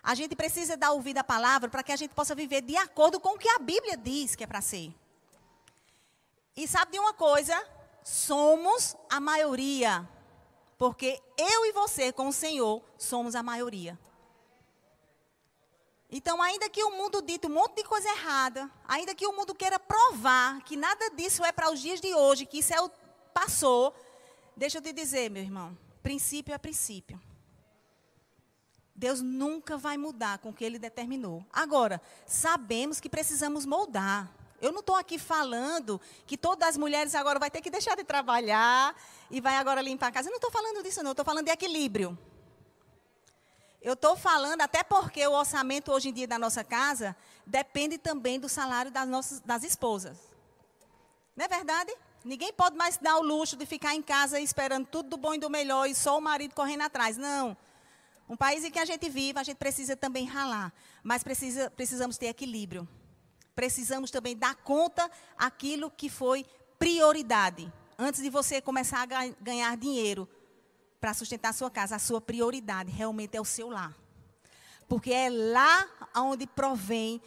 A 0.02 0.16
gente 0.16 0.34
precisa 0.34 0.76
dar 0.76 0.90
ouvido 0.90 1.18
à 1.18 1.24
palavra 1.24 1.70
para 1.70 1.84
que 1.84 1.92
a 1.92 1.96
gente 1.96 2.16
possa 2.16 2.34
viver 2.34 2.62
de 2.62 2.76
acordo 2.76 3.20
com 3.20 3.36
o 3.36 3.38
que 3.38 3.48
a 3.48 3.60
Bíblia 3.60 3.96
diz 3.96 4.34
que 4.34 4.42
é 4.42 4.46
para 4.48 4.60
ser. 4.60 4.92
E 6.60 6.68
sabe 6.68 6.92
de 6.92 6.98
uma 6.98 7.14
coisa? 7.14 7.56
Somos 8.04 8.94
a 9.08 9.18
maioria. 9.18 10.06
Porque 10.76 11.18
eu 11.38 11.64
e 11.64 11.72
você, 11.72 12.12
com 12.12 12.28
o 12.28 12.32
Senhor, 12.34 12.82
somos 12.98 13.34
a 13.34 13.42
maioria. 13.42 13.98
Então, 16.10 16.42
ainda 16.42 16.68
que 16.68 16.84
o 16.84 16.90
mundo 16.90 17.22
dita 17.22 17.48
um 17.48 17.54
monte 17.54 17.76
de 17.76 17.84
coisa 17.84 18.10
errada, 18.10 18.70
ainda 18.86 19.14
que 19.14 19.26
o 19.26 19.32
mundo 19.32 19.54
queira 19.54 19.78
provar 19.78 20.60
que 20.62 20.76
nada 20.76 21.08
disso 21.12 21.42
é 21.42 21.50
para 21.50 21.72
os 21.72 21.80
dias 21.80 21.98
de 21.98 22.14
hoje, 22.14 22.44
que 22.44 22.58
isso 22.58 22.74
é 22.74 22.80
o 22.82 22.90
passou, 23.32 23.94
deixa 24.54 24.78
eu 24.78 24.82
te 24.82 24.92
dizer, 24.92 25.30
meu 25.30 25.42
irmão, 25.42 25.78
princípio 26.02 26.54
é 26.54 26.58
princípio. 26.58 27.18
Deus 28.94 29.22
nunca 29.22 29.78
vai 29.78 29.96
mudar 29.96 30.36
com 30.40 30.50
o 30.50 30.52
que 30.52 30.62
ele 30.62 30.78
determinou. 30.78 31.42
Agora, 31.50 32.02
sabemos 32.26 33.00
que 33.00 33.08
precisamos 33.08 33.64
moldar. 33.64 34.39
Eu 34.60 34.72
não 34.72 34.80
estou 34.80 34.94
aqui 34.96 35.18
falando 35.18 36.00
que 36.26 36.36
todas 36.36 36.68
as 36.68 36.76
mulheres 36.76 37.14
agora 37.14 37.38
vai 37.38 37.50
ter 37.50 37.60
que 37.60 37.70
deixar 37.70 37.96
de 37.96 38.04
trabalhar 38.04 38.94
e 39.30 39.40
vai 39.40 39.56
agora 39.56 39.80
limpar 39.80 40.08
a 40.08 40.12
casa. 40.12 40.28
Eu 40.28 40.32
não 40.32 40.36
estou 40.36 40.50
falando 40.50 40.82
disso, 40.82 41.02
não. 41.02 41.12
Estou 41.12 41.24
falando 41.24 41.46
de 41.46 41.50
equilíbrio. 41.50 42.18
Eu 43.80 43.94
estou 43.94 44.14
falando 44.14 44.60
até 44.60 44.82
porque 44.82 45.26
o 45.26 45.32
orçamento 45.32 45.90
hoje 45.90 46.10
em 46.10 46.12
dia 46.12 46.28
da 46.28 46.38
nossa 46.38 46.62
casa 46.62 47.16
depende 47.46 47.96
também 47.96 48.38
do 48.38 48.48
salário 48.48 48.90
das 48.90 49.08
nossas 49.08 49.40
das 49.40 49.64
esposas. 49.64 50.18
Não 51.34 51.46
é 51.46 51.48
verdade? 51.48 51.94
Ninguém 52.22 52.52
pode 52.52 52.76
mais 52.76 52.98
dar 52.98 53.16
o 53.16 53.22
luxo 53.22 53.56
de 53.56 53.64
ficar 53.64 53.94
em 53.94 54.02
casa 54.02 54.38
esperando 54.38 54.86
tudo 54.86 55.08
do 55.08 55.16
bom 55.16 55.32
e 55.32 55.38
do 55.38 55.48
melhor 55.48 55.88
e 55.88 55.94
só 55.94 56.18
o 56.18 56.20
marido 56.20 56.54
correndo 56.54 56.82
atrás. 56.82 57.16
Não. 57.16 57.56
Um 58.28 58.36
país 58.36 58.62
em 58.62 58.70
que 58.70 58.78
a 58.78 58.84
gente 58.84 59.08
vive, 59.08 59.38
a 59.38 59.42
gente 59.42 59.56
precisa 59.56 59.96
também 59.96 60.26
ralar, 60.26 60.72
mas 61.02 61.24
precisa, 61.24 61.70
precisamos 61.70 62.18
ter 62.18 62.26
equilíbrio. 62.26 62.86
Precisamos 63.54 64.10
também 64.10 64.36
dar 64.36 64.54
conta 64.56 65.10
aquilo 65.36 65.90
que 65.90 66.08
foi 66.08 66.46
prioridade. 66.78 67.72
Antes 67.98 68.22
de 68.22 68.30
você 68.30 68.60
começar 68.60 69.02
a 69.02 69.26
ganhar 69.40 69.76
dinheiro 69.76 70.28
para 71.00 71.14
sustentar 71.14 71.50
a 71.50 71.52
sua 71.52 71.70
casa, 71.70 71.96
a 71.96 71.98
sua 71.98 72.20
prioridade 72.20 72.90
realmente 72.90 73.36
é 73.36 73.40
o 73.40 73.44
seu 73.44 73.68
lar. 73.68 73.94
Porque 74.88 75.12
é 75.12 75.28
lá 75.28 75.88
onde 76.16 76.46
provém 76.46 77.20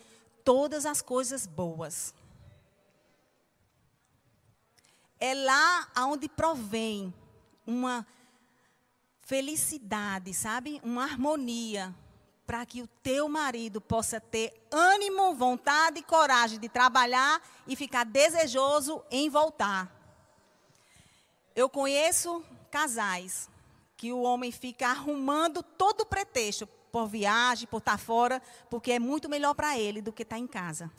todas 0.43 0.85
as 0.85 1.01
coisas 1.01 1.47
boas. 1.47 2.13
É 5.19 5.33
lá 5.33 5.87
onde 5.97 6.27
provém 6.27 7.13
uma 7.65 8.05
felicidade, 9.21 10.33
sabe? 10.33 10.81
Uma 10.83 11.03
harmonia 11.03 11.95
para 12.45 12.65
que 12.65 12.81
o 12.81 12.87
teu 13.01 13.29
marido 13.29 13.79
possa 13.79 14.19
ter 14.19 14.53
ânimo, 14.71 15.33
vontade 15.33 15.99
e 15.99 16.03
coragem 16.03 16.59
de 16.59 16.67
trabalhar 16.67 17.41
e 17.67 17.75
ficar 17.75 18.03
desejoso 18.03 19.03
em 19.09 19.29
voltar. 19.29 19.91
Eu 21.55 21.69
conheço 21.69 22.43
casais 22.69 23.49
que 23.95 24.11
o 24.11 24.21
homem 24.21 24.51
fica 24.51 24.87
arrumando 24.87 25.63
todo 25.63 26.05
pretexto 26.05 26.67
por 26.91 27.07
viagem, 27.07 27.67
por 27.67 27.77
estar 27.77 27.97
fora, 27.97 28.41
porque 28.69 28.91
é 28.91 28.99
muito 28.99 29.29
melhor 29.29 29.53
para 29.53 29.77
ele 29.77 30.01
do 30.01 30.11
que 30.11 30.23
estar 30.23 30.37
em 30.37 30.47
casa. 30.47 30.91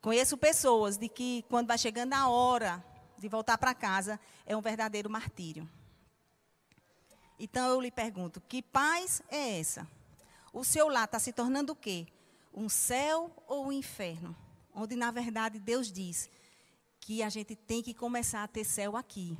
Conheço 0.00 0.36
pessoas 0.36 0.98
de 0.98 1.08
que 1.08 1.44
quando 1.48 1.68
vai 1.68 1.78
chegando 1.78 2.12
a 2.12 2.28
hora 2.28 2.84
de 3.16 3.28
voltar 3.28 3.56
para 3.56 3.74
casa, 3.74 4.20
é 4.44 4.56
um 4.56 4.60
verdadeiro 4.60 5.08
martírio. 5.08 5.68
Então 7.38 7.68
eu 7.70 7.80
lhe 7.80 7.90
pergunto: 7.90 8.40
que 8.48 8.62
paz 8.62 9.22
é 9.30 9.60
essa? 9.60 9.86
O 10.54 10.62
seu 10.64 10.88
lar 10.88 11.06
está 11.06 11.18
se 11.18 11.32
tornando 11.32 11.72
o 11.72 11.76
quê? 11.76 12.06
Um 12.54 12.68
céu 12.68 13.28
ou 13.48 13.66
um 13.66 13.72
inferno? 13.72 14.36
Onde, 14.72 14.94
na 14.94 15.10
verdade, 15.10 15.58
Deus 15.58 15.90
diz 15.90 16.30
que 17.00 17.24
a 17.24 17.28
gente 17.28 17.56
tem 17.56 17.82
que 17.82 17.92
começar 17.92 18.44
a 18.44 18.46
ter 18.46 18.64
céu 18.64 18.96
aqui. 18.96 19.36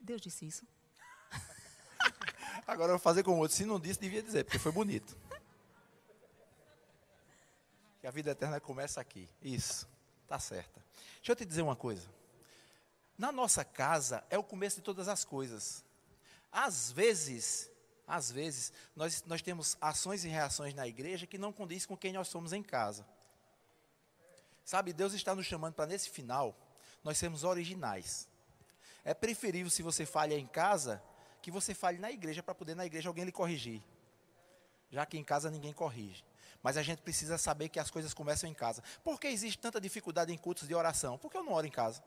Deus 0.00 0.22
disse 0.22 0.46
isso. 0.46 0.66
Agora 2.66 2.92
eu 2.92 2.96
vou 2.96 2.98
fazer 2.98 3.22
com 3.22 3.32
o 3.32 3.38
outro. 3.38 3.54
Se 3.54 3.66
não 3.66 3.78
disse, 3.78 4.00
devia 4.00 4.22
dizer, 4.22 4.44
porque 4.44 4.58
foi 4.58 4.72
bonito. 4.72 5.14
Que 8.00 8.06
a 8.06 8.10
vida 8.10 8.30
eterna 8.30 8.58
começa 8.58 8.98
aqui. 8.98 9.28
Isso. 9.42 9.86
Tá 10.26 10.38
certa. 10.38 10.82
Deixa 11.16 11.32
eu 11.32 11.36
te 11.36 11.44
dizer 11.44 11.60
uma 11.60 11.76
coisa. 11.76 12.08
Na 13.18 13.30
nossa 13.30 13.62
casa 13.62 14.24
é 14.30 14.38
o 14.38 14.42
começo 14.42 14.76
de 14.76 14.82
todas 14.82 15.06
as 15.06 15.22
coisas. 15.22 15.84
Às 16.50 16.90
vezes, 16.90 17.70
às 18.06 18.30
vezes, 18.30 18.72
nós, 18.94 19.22
nós 19.26 19.42
temos 19.42 19.76
ações 19.80 20.24
e 20.24 20.28
reações 20.28 20.74
na 20.74 20.86
igreja 20.86 21.26
que 21.26 21.38
não 21.38 21.52
condiz 21.52 21.86
com 21.86 21.96
quem 21.96 22.12
nós 22.12 22.28
somos 22.28 22.52
em 22.52 22.62
casa. 22.62 23.06
Sabe, 24.64 24.92
Deus 24.92 25.12
está 25.12 25.34
nos 25.34 25.46
chamando 25.46 25.74
para 25.74 25.86
nesse 25.86 26.10
final, 26.10 26.56
nós 27.02 27.18
sermos 27.18 27.44
originais. 27.44 28.28
É 29.04 29.12
preferível 29.12 29.70
se 29.70 29.82
você 29.82 30.06
falha 30.06 30.36
em 30.36 30.46
casa, 30.46 31.02
que 31.40 31.50
você 31.50 31.74
fale 31.74 31.98
na 31.98 32.10
igreja, 32.10 32.42
para 32.42 32.54
poder 32.54 32.76
na 32.76 32.86
igreja 32.86 33.08
alguém 33.08 33.24
lhe 33.24 33.32
corrigir. 33.32 33.82
Já 34.90 35.04
que 35.06 35.18
em 35.18 35.24
casa 35.24 35.50
ninguém 35.50 35.72
corrige. 35.72 36.24
Mas 36.62 36.76
a 36.76 36.82
gente 36.82 37.02
precisa 37.02 37.36
saber 37.36 37.68
que 37.68 37.80
as 37.80 37.90
coisas 37.90 38.14
começam 38.14 38.48
em 38.48 38.54
casa. 38.54 38.82
Por 39.02 39.18
que 39.18 39.26
existe 39.26 39.58
tanta 39.58 39.80
dificuldade 39.80 40.32
em 40.32 40.38
cultos 40.38 40.68
de 40.68 40.74
oração? 40.74 41.18
Porque 41.18 41.36
eu 41.36 41.42
não 41.42 41.52
oro 41.52 41.66
em 41.66 41.70
casa. 41.70 42.02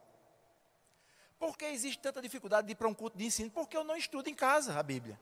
Por 1.38 1.58
que 1.58 1.65
existe 1.65 2.01
tanta 2.01 2.21
dificuldade 2.21 2.67
de 2.67 2.71
ir 2.71 2.75
para 2.75 2.88
um 2.88 2.93
culto 2.93 3.17
de 3.17 3.25
ensino? 3.25 3.51
Porque 3.51 3.75
eu 3.75 3.84
não 3.84 3.97
estudo 3.97 4.29
em 4.29 4.36
casa 4.36 4.79
a 4.79 4.84
Bíblia. 4.84 5.19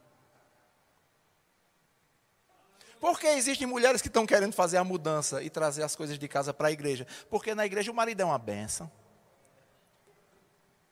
Por 3.04 3.20
que 3.20 3.28
existem 3.28 3.68
mulheres 3.68 4.02
que 4.02 4.08
estão 4.08 4.26
querendo 4.26 4.54
fazer 4.54 4.78
a 4.78 4.84
mudança 4.84 5.44
e 5.44 5.50
trazer 5.50 5.84
as 5.84 5.94
coisas 5.94 6.18
de 6.18 6.26
casa 6.26 6.54
para 6.54 6.70
a 6.70 6.72
igreja? 6.72 7.06
Porque 7.30 7.54
na 7.54 7.66
igreja 7.66 7.92
o 7.92 7.94
marido 7.94 8.22
é 8.22 8.24
uma 8.24 8.40
benção. 8.40 8.90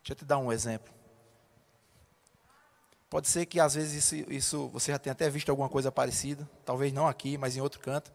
Deixa 0.04 0.12
eu 0.12 0.16
te 0.18 0.26
dar 0.26 0.38
um 0.38 0.52
exemplo. 0.52 0.94
Pode 3.10 3.30
ser 3.30 3.46
que 3.46 3.62
às 3.62 3.76
vezes 3.76 4.04
isso, 4.04 4.30
isso, 4.30 4.68
você 4.74 4.92
já 4.92 5.00
tenha 5.00 5.14
até 5.14 5.30
visto 5.30 5.50
alguma 5.52 5.70
coisa 5.70 5.90
parecida, 5.90 6.50
talvez 6.66 6.92
não 6.92 7.08
aqui, 7.08 7.38
mas 7.38 7.56
em 7.56 7.62
outro 7.62 7.80
canto. 7.80 8.12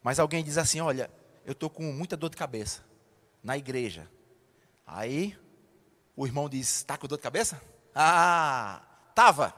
Mas 0.00 0.20
alguém 0.20 0.44
diz 0.44 0.56
assim: 0.56 0.80
Olha, 0.80 1.10
eu 1.44 1.50
estou 1.50 1.68
com 1.68 1.82
muita 1.82 2.16
dor 2.16 2.30
de 2.30 2.36
cabeça 2.36 2.84
na 3.42 3.58
igreja. 3.58 4.08
Aí 4.86 5.36
o 6.14 6.24
irmão 6.24 6.48
diz: 6.48 6.76
Está 6.76 6.96
com 6.96 7.08
dor 7.08 7.16
de 7.16 7.24
cabeça? 7.24 7.60
Ah, 7.92 8.80
estava. 9.08 9.52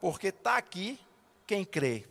Porque 0.00 0.26
está 0.26 0.56
aqui 0.56 0.98
quem 1.46 1.64
crê. 1.64 2.10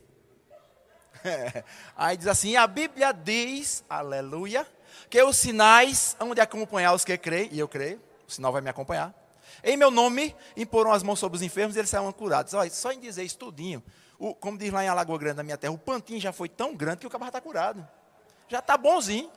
Aí 1.96 2.16
diz 2.16 2.26
assim: 2.26 2.56
a 2.56 2.66
Bíblia 2.66 3.12
diz, 3.12 3.84
aleluia, 3.88 4.66
que 5.08 5.22
os 5.22 5.36
sinais 5.36 6.16
hão 6.18 6.34
de 6.34 6.40
acompanhar 6.40 6.94
os 6.94 7.04
que 7.04 7.16
creem, 7.16 7.48
e 7.52 7.58
eu 7.58 7.68
creio, 7.68 8.00
o 8.26 8.30
sinal 8.30 8.52
vai 8.52 8.60
me 8.60 8.70
acompanhar. 8.70 9.14
Em 9.62 9.76
meu 9.76 9.90
nome, 9.90 10.34
imporam 10.56 10.92
as 10.92 11.02
mãos 11.02 11.18
sobre 11.18 11.36
os 11.36 11.42
enfermos 11.42 11.76
e 11.76 11.78
eles 11.78 11.90
serão 11.90 12.10
curados. 12.12 12.52
Olha, 12.54 12.70
só 12.70 12.90
em 12.90 12.98
dizer 12.98 13.22
isso 13.22 13.38
tudinho, 13.38 13.82
o, 14.18 14.34
como 14.34 14.58
diz 14.58 14.72
lá 14.72 14.84
em 14.84 14.88
Alagoa 14.88 15.18
Grande, 15.18 15.36
na 15.36 15.42
minha 15.42 15.56
terra, 15.56 15.72
o 15.72 15.78
pantinho 15.78 16.20
já 16.20 16.32
foi 16.32 16.48
tão 16.48 16.74
grande 16.74 16.98
que 16.98 17.06
o 17.06 17.10
cabra 17.10 17.28
está 17.28 17.40
curado. 17.40 17.86
Já 18.48 18.58
está 18.58 18.76
bonzinho. 18.76 19.30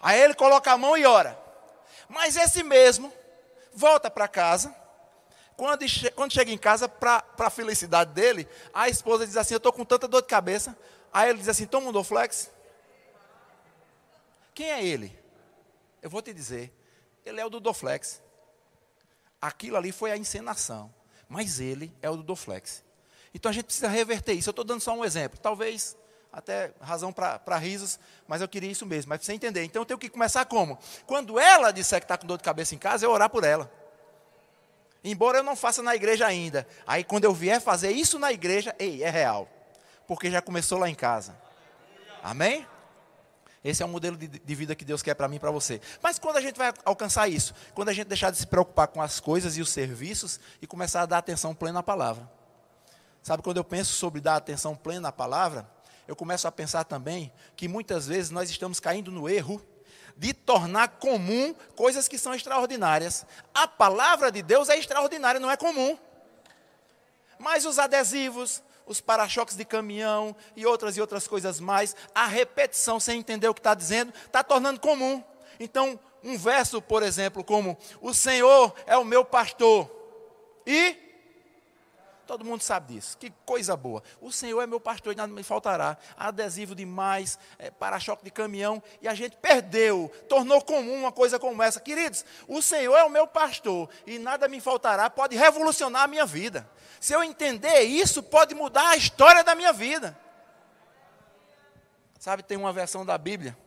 Aí 0.00 0.20
ele 0.20 0.34
coloca 0.34 0.72
a 0.72 0.78
mão 0.78 0.96
e 0.96 1.04
ora. 1.04 1.38
Mas 2.08 2.36
esse 2.36 2.62
mesmo 2.62 3.12
volta 3.74 4.10
para 4.10 4.26
casa. 4.26 4.74
Quando, 5.60 5.84
quando 6.14 6.32
chega 6.32 6.50
em 6.50 6.56
casa, 6.56 6.88
para 6.88 7.22
a 7.36 7.50
felicidade 7.50 8.14
dele, 8.14 8.48
a 8.72 8.88
esposa 8.88 9.26
diz 9.26 9.36
assim: 9.36 9.52
Eu 9.52 9.58
estou 9.58 9.70
com 9.70 9.84
tanta 9.84 10.08
dor 10.08 10.22
de 10.22 10.26
cabeça. 10.26 10.74
Aí 11.12 11.28
ele 11.28 11.38
diz 11.38 11.50
assim: 11.50 11.66
Toma 11.66 11.90
um 11.90 11.92
Doflex. 11.92 12.50
Quem 14.54 14.70
é 14.70 14.82
ele? 14.82 15.14
Eu 16.00 16.08
vou 16.08 16.22
te 16.22 16.32
dizer. 16.32 16.72
Ele 17.26 17.38
é 17.38 17.44
o 17.44 17.50
do 17.50 17.60
Doflex. 17.60 18.22
Aquilo 19.38 19.76
ali 19.76 19.92
foi 19.92 20.10
a 20.10 20.16
encenação. 20.16 20.90
Mas 21.28 21.60
ele 21.60 21.92
é 22.00 22.08
o 22.08 22.16
do 22.16 22.22
Doflex. 22.22 22.82
Então 23.34 23.50
a 23.50 23.52
gente 23.52 23.66
precisa 23.66 23.88
reverter 23.88 24.32
isso. 24.32 24.48
Eu 24.48 24.52
estou 24.52 24.64
dando 24.64 24.80
só 24.80 24.94
um 24.94 25.04
exemplo. 25.04 25.38
Talvez 25.38 25.94
até 26.32 26.72
razão 26.80 27.12
para 27.12 27.58
risos, 27.58 28.00
mas 28.26 28.40
eu 28.40 28.48
queria 28.48 28.70
isso 28.70 28.86
mesmo, 28.86 29.10
mas 29.10 29.18
para 29.18 29.26
você 29.26 29.34
entender. 29.34 29.62
Então 29.64 29.82
eu 29.82 29.86
tenho 29.86 29.98
que 29.98 30.08
começar 30.08 30.46
como? 30.46 30.78
Quando 31.04 31.38
ela 31.38 31.70
disser 31.70 32.00
que 32.00 32.06
está 32.06 32.16
com 32.16 32.26
dor 32.26 32.38
de 32.38 32.44
cabeça 32.44 32.74
em 32.74 32.78
casa, 32.78 33.04
eu 33.04 33.10
orar 33.10 33.28
por 33.28 33.44
ela. 33.44 33.70
Embora 35.02 35.38
eu 35.38 35.42
não 35.42 35.56
faça 35.56 35.82
na 35.82 35.94
igreja 35.94 36.26
ainda. 36.26 36.66
Aí 36.86 37.02
quando 37.02 37.24
eu 37.24 37.32
vier 37.32 37.60
fazer 37.60 37.90
isso 37.90 38.18
na 38.18 38.32
igreja, 38.32 38.74
ei, 38.78 39.02
é 39.02 39.10
real. 39.10 39.48
Porque 40.06 40.30
já 40.30 40.42
começou 40.42 40.78
lá 40.78 40.88
em 40.88 40.94
casa. 40.94 41.36
Amém? 42.22 42.66
Esse 43.62 43.82
é 43.82 43.86
o 43.86 43.88
modelo 43.88 44.16
de, 44.16 44.26
de 44.26 44.54
vida 44.54 44.74
que 44.74 44.84
Deus 44.84 45.02
quer 45.02 45.14
para 45.14 45.28
mim 45.28 45.36
e 45.36 45.38
para 45.38 45.50
você. 45.50 45.80
Mas 46.02 46.18
quando 46.18 46.36
a 46.36 46.40
gente 46.40 46.56
vai 46.56 46.72
alcançar 46.84 47.28
isso? 47.28 47.54
Quando 47.74 47.90
a 47.90 47.92
gente 47.92 48.08
deixar 48.08 48.30
de 48.30 48.38
se 48.38 48.46
preocupar 48.46 48.88
com 48.88 49.02
as 49.02 49.20
coisas 49.20 49.56
e 49.56 49.60
os 49.60 49.70
serviços 49.70 50.40
e 50.62 50.66
começar 50.66 51.02
a 51.02 51.06
dar 51.06 51.18
atenção 51.18 51.54
plena 51.54 51.80
à 51.80 51.82
palavra. 51.82 52.30
Sabe, 53.22 53.42
quando 53.42 53.58
eu 53.58 53.64
penso 53.64 53.92
sobre 53.92 54.20
dar 54.20 54.36
atenção 54.36 54.74
plena 54.74 55.08
à 55.08 55.12
palavra, 55.12 55.70
eu 56.08 56.16
começo 56.16 56.48
a 56.48 56.52
pensar 56.52 56.84
também 56.84 57.30
que 57.54 57.68
muitas 57.68 58.06
vezes 58.06 58.30
nós 58.30 58.50
estamos 58.50 58.80
caindo 58.80 59.10
no 59.10 59.28
erro 59.28 59.62
de 60.20 60.34
tornar 60.34 60.98
comum 60.98 61.54
coisas 61.74 62.06
que 62.06 62.18
são 62.18 62.34
extraordinárias. 62.34 63.24
A 63.54 63.66
palavra 63.66 64.30
de 64.30 64.42
Deus 64.42 64.68
é 64.68 64.76
extraordinária, 64.76 65.40
não 65.40 65.50
é 65.50 65.56
comum. 65.56 65.98
Mas 67.38 67.64
os 67.64 67.78
adesivos, 67.78 68.62
os 68.84 69.00
para-choques 69.00 69.56
de 69.56 69.64
caminhão 69.64 70.36
e 70.54 70.66
outras 70.66 70.94
e 70.94 71.00
outras 71.00 71.26
coisas 71.26 71.58
mais, 71.58 71.96
a 72.14 72.26
repetição 72.26 73.00
sem 73.00 73.18
entender 73.18 73.48
o 73.48 73.54
que 73.54 73.60
está 73.60 73.72
dizendo, 73.72 74.12
está 74.26 74.44
tornando 74.44 74.78
comum. 74.78 75.24
Então, 75.58 75.98
um 76.22 76.36
verso, 76.36 76.82
por 76.82 77.02
exemplo, 77.02 77.42
como: 77.42 77.78
O 78.02 78.12
Senhor 78.12 78.74
é 78.86 78.98
o 78.98 79.06
meu 79.06 79.24
pastor, 79.24 79.90
e 80.66 80.98
Todo 82.30 82.44
mundo 82.44 82.62
sabe 82.62 82.94
disso. 82.94 83.18
Que 83.18 83.28
coisa 83.44 83.76
boa. 83.76 84.04
O 84.20 84.30
Senhor 84.30 84.62
é 84.62 84.66
meu 84.66 84.78
pastor 84.78 85.12
e 85.12 85.16
nada 85.16 85.32
me 85.32 85.42
faltará. 85.42 85.98
Adesivo 86.16 86.76
demais, 86.76 87.36
é, 87.58 87.72
para-choque 87.72 88.22
de 88.22 88.30
caminhão. 88.30 88.80
E 89.02 89.08
a 89.08 89.14
gente 89.14 89.34
perdeu, 89.34 90.08
tornou 90.28 90.62
comum 90.62 90.94
uma 90.94 91.10
coisa 91.10 91.40
como 91.40 91.60
essa. 91.60 91.80
Queridos, 91.80 92.24
o 92.46 92.62
Senhor 92.62 92.96
é 92.96 93.02
o 93.02 93.10
meu 93.10 93.26
pastor 93.26 93.90
e 94.06 94.16
nada 94.16 94.46
me 94.46 94.60
faltará. 94.60 95.10
Pode 95.10 95.36
revolucionar 95.36 96.02
a 96.02 96.06
minha 96.06 96.24
vida. 96.24 96.70
Se 97.00 97.12
eu 97.12 97.20
entender 97.24 97.80
isso, 97.80 98.22
pode 98.22 98.54
mudar 98.54 98.90
a 98.90 98.96
história 98.96 99.42
da 99.42 99.56
minha 99.56 99.72
vida. 99.72 100.16
Sabe, 102.16 102.44
tem 102.44 102.56
uma 102.56 102.72
versão 102.72 103.04
da 103.04 103.18
Bíblia 103.18 103.58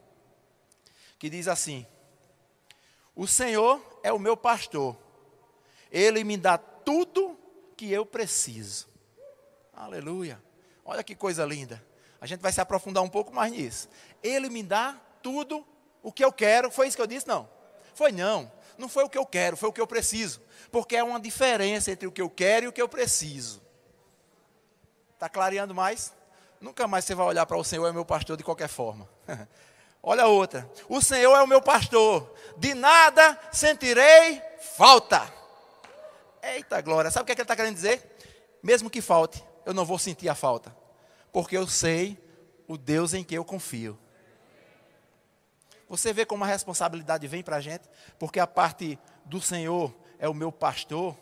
que 1.20 1.30
diz 1.30 1.50
assim: 1.50 1.86
O 3.14 3.28
Senhor 3.28 4.00
é 4.02 4.14
o 4.14 4.20
meu 4.20 4.38
pastor. 4.38 4.96
Ele 5.92 6.24
me 6.24 6.38
dá 6.38 6.58
tudo 6.58 7.23
que 7.84 7.92
eu 7.92 8.06
preciso. 8.06 8.88
Aleluia. 9.76 10.42
Olha 10.86 11.04
que 11.04 11.14
coisa 11.14 11.44
linda. 11.44 11.84
A 12.22 12.26
gente 12.26 12.40
vai 12.40 12.50
se 12.50 12.62
aprofundar 12.62 13.04
um 13.04 13.10
pouco 13.10 13.34
mais 13.34 13.52
nisso. 13.52 13.90
Ele 14.24 14.50
me 14.50 14.64
dá 14.64 14.98
tudo 15.22 15.68
o 16.02 16.10
que 16.10 16.24
eu 16.24 16.32
quero. 16.32 16.72
Foi 16.72 16.88
isso 16.88 16.96
que 16.96 17.04
eu 17.04 17.08
disse? 17.08 17.28
Não. 17.28 17.50
Foi 17.94 18.14
não. 18.14 18.50
não 18.78 18.88
foi 18.88 19.04
o 19.04 19.10
que 19.10 19.18
eu 19.18 19.26
quero, 19.26 19.58
foi 19.58 19.68
o 19.68 19.74
que 19.74 19.82
eu 19.82 19.88
preciso. 19.88 20.42
Porque 20.72 20.96
é 20.96 21.04
uma 21.04 21.20
diferença 21.20 21.92
entre 21.92 22.08
o 22.08 22.12
que 22.12 22.22
eu 22.22 22.30
quero 22.30 22.66
e 22.66 22.70
o 22.70 22.72
que 22.72 22.82
eu 22.82 22.88
preciso. 22.88 23.62
Está 25.14 25.28
clareando 25.28 25.76
mais? 25.76 26.14
Nunca 26.62 26.88
mais 26.88 27.04
você 27.04 27.14
vai 27.14 27.26
olhar 27.26 27.46
para 27.46 27.58
o 27.58 27.66
Senhor 27.66 27.86
é 27.86 27.92
meu 27.92 28.06
pastor 28.06 28.38
de 28.38 28.46
qualquer 28.46 28.70
forma. 28.70 29.10
Olha 30.02 30.26
outra. 30.28 30.72
O 30.88 31.02
Senhor 31.02 31.36
é 31.36 31.44
o 31.44 31.48
meu 31.48 31.62
pastor. 31.62 32.34
De 32.56 32.74
nada 32.74 33.38
sentirei 33.52 34.42
falta. 34.78 35.43
Eita 36.44 36.82
glória. 36.82 37.10
Sabe 37.10 37.24
o 37.24 37.26
que, 37.26 37.32
é 37.32 37.36
que 37.36 37.42
ele 37.42 37.46
está 37.46 37.56
querendo 37.56 37.76
dizer? 37.76 38.18
Mesmo 38.62 38.90
que 38.90 39.02
falte, 39.02 39.42
eu 39.66 39.74
não 39.74 39.86
vou 39.86 39.98
sentir 39.98 40.28
a 40.28 40.36
falta. 40.36 40.76
Porque 41.32 41.58
eu 41.58 41.66
sei 41.66 42.22
o 42.68 42.78
Deus 42.78 43.14
em 43.14 43.24
que 43.24 43.34
eu 43.34 43.46
confio. 43.46 43.98
Você 45.88 46.12
vê 46.12 46.26
como 46.26 46.44
a 46.44 46.48
responsabilidade 46.48 47.28
vem 47.28 47.42
para 47.42 47.58
a 47.58 47.62
gente? 47.62 47.90
Porque 48.20 48.40
a 48.40 48.48
parte 48.48 49.00
do 49.24 49.40
Senhor 49.40 49.96
é 50.20 50.28
o 50.28 50.34
meu 50.34 50.52
pastor, 50.52 51.18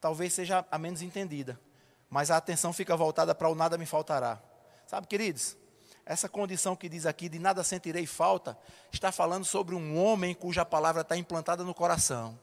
talvez 0.00 0.32
seja 0.32 0.64
a 0.70 0.78
menos 0.78 1.02
entendida. 1.02 1.60
Mas 2.08 2.30
a 2.30 2.36
atenção 2.36 2.72
fica 2.72 2.96
voltada 2.96 3.34
para 3.34 3.48
o 3.48 3.54
nada 3.54 3.76
me 3.76 3.84
faltará. 3.84 4.40
Sabe, 4.86 5.06
queridos? 5.06 5.56
Essa 6.04 6.28
condição 6.28 6.76
que 6.76 6.88
diz 6.88 7.04
aqui, 7.04 7.28
de 7.28 7.38
nada 7.38 7.64
sentirei 7.64 8.06
falta, 8.06 8.56
está 8.92 9.10
falando 9.10 9.44
sobre 9.44 9.74
um 9.74 10.00
homem 10.00 10.34
cuja 10.34 10.64
palavra 10.64 11.02
está 11.02 11.16
implantada 11.16 11.64
no 11.64 11.74
coração. 11.74 12.38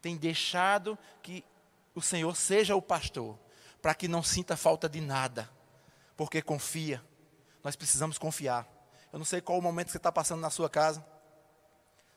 Tem 0.00 0.16
deixado 0.16 0.98
que 1.22 1.44
o 1.94 2.00
Senhor 2.00 2.34
seja 2.36 2.74
o 2.74 2.82
pastor, 2.82 3.38
para 3.82 3.94
que 3.94 4.08
não 4.08 4.22
sinta 4.22 4.56
falta 4.56 4.88
de 4.88 5.00
nada, 5.00 5.50
porque 6.16 6.40
confia. 6.42 7.02
Nós 7.62 7.76
precisamos 7.76 8.18
confiar. 8.18 8.66
Eu 9.12 9.18
não 9.18 9.26
sei 9.26 9.40
qual 9.40 9.58
o 9.58 9.62
momento 9.62 9.86
que 9.86 9.92
você 9.92 9.98
está 9.98 10.12
passando 10.12 10.40
na 10.40 10.50
sua 10.50 10.70
casa, 10.70 11.04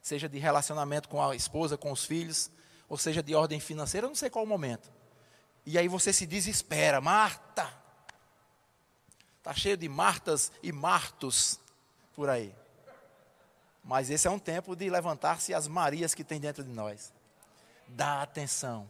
seja 0.01 0.29
de 0.29 0.37
relacionamento 0.37 1.09
com 1.09 1.21
a 1.21 1.35
esposa, 1.35 1.77
com 1.77 1.91
os 1.91 2.05
filhos, 2.05 2.51
ou 2.87 2.97
seja 2.97 3.23
de 3.23 3.33
ordem 3.33 3.59
financeira, 3.59 4.05
eu 4.05 4.09
não 4.09 4.15
sei 4.15 4.29
qual 4.29 4.45
o 4.45 4.47
momento. 4.47 4.91
E 5.65 5.77
aí 5.77 5.87
você 5.87 6.11
se 6.11 6.25
desespera, 6.25 6.99
Marta, 6.99 7.83
Está 9.43 9.53
cheio 9.53 9.75
de 9.75 9.89
Martas 9.89 10.53
e 10.63 10.71
Martos 10.71 11.59
por 12.15 12.29
aí. 12.29 12.55
Mas 13.83 14.09
esse 14.09 14.25
é 14.25 14.31
um 14.31 14.39
tempo 14.39 14.73
de 14.73 14.89
levantar-se 14.89 15.53
as 15.53 15.67
Marias 15.67 16.15
que 16.15 16.23
tem 16.23 16.39
dentro 16.39 16.63
de 16.63 16.69
nós. 16.69 17.11
Dá 17.87 18.21
atenção 18.21 18.89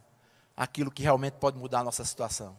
àquilo 0.56 0.92
que 0.92 1.04
realmente 1.04 1.34
pode 1.34 1.58
mudar 1.58 1.80
a 1.80 1.84
nossa 1.84 2.06
situação. 2.06 2.58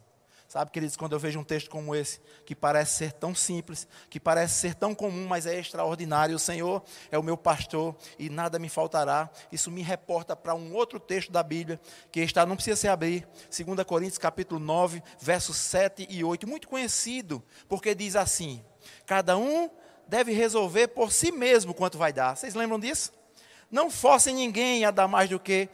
Sabe, 0.54 0.70
queridos, 0.70 0.96
quando 0.96 1.14
eu 1.14 1.18
vejo 1.18 1.40
um 1.40 1.42
texto 1.42 1.68
como 1.68 1.96
esse, 1.96 2.20
que 2.46 2.54
parece 2.54 2.92
ser 2.92 3.12
tão 3.12 3.34
simples, 3.34 3.88
que 4.08 4.20
parece 4.20 4.54
ser 4.54 4.74
tão 4.76 4.94
comum, 4.94 5.26
mas 5.26 5.46
é 5.46 5.58
extraordinário, 5.58 6.36
o 6.36 6.38
Senhor 6.38 6.80
é 7.10 7.18
o 7.18 7.24
meu 7.24 7.36
pastor 7.36 7.96
e 8.18 8.30
nada 8.30 8.56
me 8.56 8.68
faltará. 8.68 9.28
Isso 9.50 9.68
me 9.68 9.82
reporta 9.82 10.36
para 10.36 10.54
um 10.54 10.72
outro 10.72 11.00
texto 11.00 11.32
da 11.32 11.42
Bíblia, 11.42 11.80
que 12.12 12.20
está, 12.20 12.46
não 12.46 12.54
precisa 12.54 12.76
se 12.76 12.86
abrir, 12.86 13.26
2 13.50 13.84
Coríntios 13.84 14.18
capítulo 14.18 14.60
9, 14.60 15.02
versos 15.18 15.56
7 15.56 16.06
e 16.08 16.22
8, 16.22 16.46
muito 16.46 16.68
conhecido, 16.68 17.42
porque 17.68 17.92
diz 17.92 18.14
assim: 18.14 18.64
Cada 19.06 19.36
um 19.36 19.68
deve 20.06 20.32
resolver 20.32 20.86
por 20.86 21.10
si 21.10 21.32
mesmo 21.32 21.74
quanto 21.74 21.98
vai 21.98 22.12
dar. 22.12 22.36
Vocês 22.36 22.54
lembram 22.54 22.78
disso? 22.78 23.12
Não 23.70 23.90
forcem 23.90 24.36
ninguém 24.36 24.84
a 24.84 24.92
dar 24.92 25.08
mais 25.08 25.28
do 25.28 25.40
que 25.40 25.68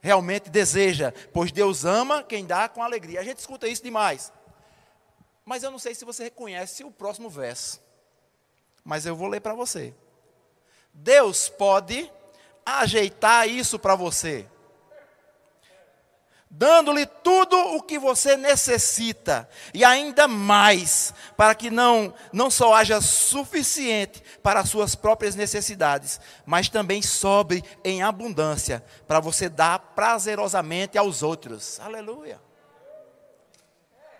realmente 0.00 0.50
deseja, 0.50 1.12
pois 1.32 1.52
Deus 1.52 1.84
ama 1.84 2.22
quem 2.22 2.44
dá 2.44 2.68
com 2.68 2.82
alegria. 2.82 3.20
A 3.20 3.24
gente 3.24 3.38
escuta 3.38 3.68
isso 3.68 3.82
demais. 3.82 4.32
Mas 5.44 5.62
eu 5.62 5.70
não 5.70 5.78
sei 5.78 5.94
se 5.94 6.04
você 6.04 6.24
reconhece 6.24 6.84
o 6.84 6.90
próximo 6.90 7.28
verso. 7.28 7.80
Mas 8.84 9.04
eu 9.06 9.14
vou 9.14 9.28
ler 9.28 9.40
para 9.40 9.54
você. 9.54 9.94
Deus 10.92 11.48
pode 11.48 12.10
ajeitar 12.64 13.48
isso 13.48 13.78
para 13.78 13.94
você 13.94 14.46
dando-lhe 16.50 17.06
tudo 17.06 17.56
o 17.76 17.80
que 17.80 17.96
você 17.96 18.36
necessita 18.36 19.48
e 19.72 19.84
ainda 19.84 20.26
mais, 20.26 21.14
para 21.36 21.54
que 21.54 21.70
não 21.70 22.12
não 22.32 22.50
só 22.50 22.74
haja 22.74 23.00
suficiente 23.00 24.20
para 24.42 24.60
as 24.60 24.68
suas 24.68 24.96
próprias 24.96 25.36
necessidades, 25.36 26.20
mas 26.44 26.68
também 26.68 27.00
sobre 27.00 27.62
em 27.84 28.02
abundância 28.02 28.84
para 29.06 29.20
você 29.20 29.48
dar 29.48 29.78
prazerosamente 29.78 30.98
aos 30.98 31.22
outros. 31.22 31.78
Aleluia. 31.78 32.40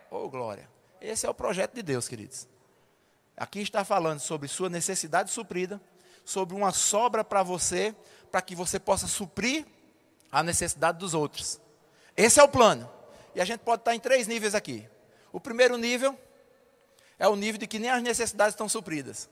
Oh, 0.09 0.29
glória. 0.29 0.69
Esse 1.01 1.27
é 1.27 1.31
o 1.31 1.35
projeto 1.35 1.75
de 1.75 1.83
Deus, 1.83 2.09
queridos. 2.09 2.49
Aqui 3.37 3.61
está 3.61 3.85
falando 3.85 4.21
sobre 4.21 4.47
sua 4.49 4.69
necessidade 4.69 5.31
suprida, 5.31 5.81
sobre 6.25 6.55
uma 6.55 6.73
sobra 6.73 7.25
para 7.25 7.43
você, 7.43 7.95
para 8.31 8.43
que 8.43 8.55
você 8.55 8.79
possa 8.79 9.07
suprir 9.07 9.67
a 10.31 10.43
necessidade 10.43 10.99
dos 10.99 11.15
outros. 11.15 11.61
Esse 12.21 12.39
é 12.39 12.43
o 12.43 12.49
plano. 12.49 12.87
E 13.35 13.41
a 13.41 13.47
gente 13.47 13.61
pode 13.61 13.81
estar 13.81 13.95
em 13.95 13.99
três 13.99 14.27
níveis 14.27 14.55
aqui. 14.55 14.87
O 15.33 15.41
primeiro 15.41 15.79
nível 15.79 16.19
é 17.19 17.27
o 17.27 17.35
nível 17.35 17.59
de 17.59 17.67
que 17.67 17.79
nem 17.79 17.89
as 17.89 18.03
necessidades 18.03 18.53
estão 18.53 18.69
supridas. 18.69 19.27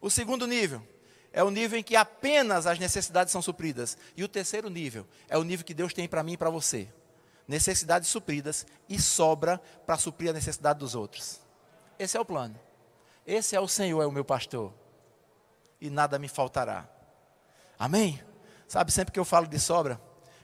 O 0.00 0.08
segundo 0.08 0.46
nível 0.46 0.80
é 1.32 1.42
o 1.42 1.50
nível 1.50 1.80
em 1.80 1.82
que 1.82 1.96
apenas 1.96 2.64
as 2.64 2.78
necessidades 2.78 3.32
são 3.32 3.42
supridas. 3.42 3.98
E 4.16 4.22
o 4.22 4.28
terceiro 4.28 4.70
nível 4.70 5.04
é 5.28 5.36
o 5.36 5.42
nível 5.42 5.66
que 5.66 5.74
Deus 5.74 5.92
tem 5.92 6.06
para 6.06 6.22
mim 6.22 6.34
e 6.34 6.36
para 6.36 6.48
você. 6.48 6.86
Necessidades 7.48 8.08
supridas 8.08 8.64
e 8.88 9.00
sobra 9.00 9.60
para 9.84 9.98
suprir 9.98 10.30
a 10.30 10.32
necessidade 10.32 10.78
dos 10.78 10.94
outros. 10.94 11.40
Esse 11.98 12.16
é 12.16 12.20
o 12.20 12.24
plano. 12.24 12.54
Esse 13.26 13.56
é 13.56 13.60
o 13.60 13.66
Senhor, 13.66 14.00
é 14.00 14.06
o 14.06 14.12
meu 14.12 14.24
pastor. 14.24 14.72
E 15.80 15.90
nada 15.90 16.20
me 16.20 16.28
faltará. 16.28 16.88
Amém? 17.76 18.22
Sabe, 18.68 18.92
sempre 18.92 19.10
que 19.10 19.18
eu 19.18 19.24
falo 19.24 19.48
de 19.48 19.58
sobra, 19.58 20.00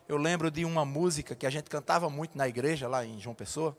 eu 0.09 0.17
lembro 0.17 0.51
de 0.51 0.65
uma 0.65 0.85
música 0.87 1.35
que 1.35 1.47
a 1.47 1.51
gente 1.51 1.69
cantava 1.69 2.09
muito 2.09 2.37
na 2.37 2.49
igreja, 2.49 2.89
lá 2.89 3.05
em 3.05 3.21
João 3.21 3.35
Pessoa, 3.35 3.77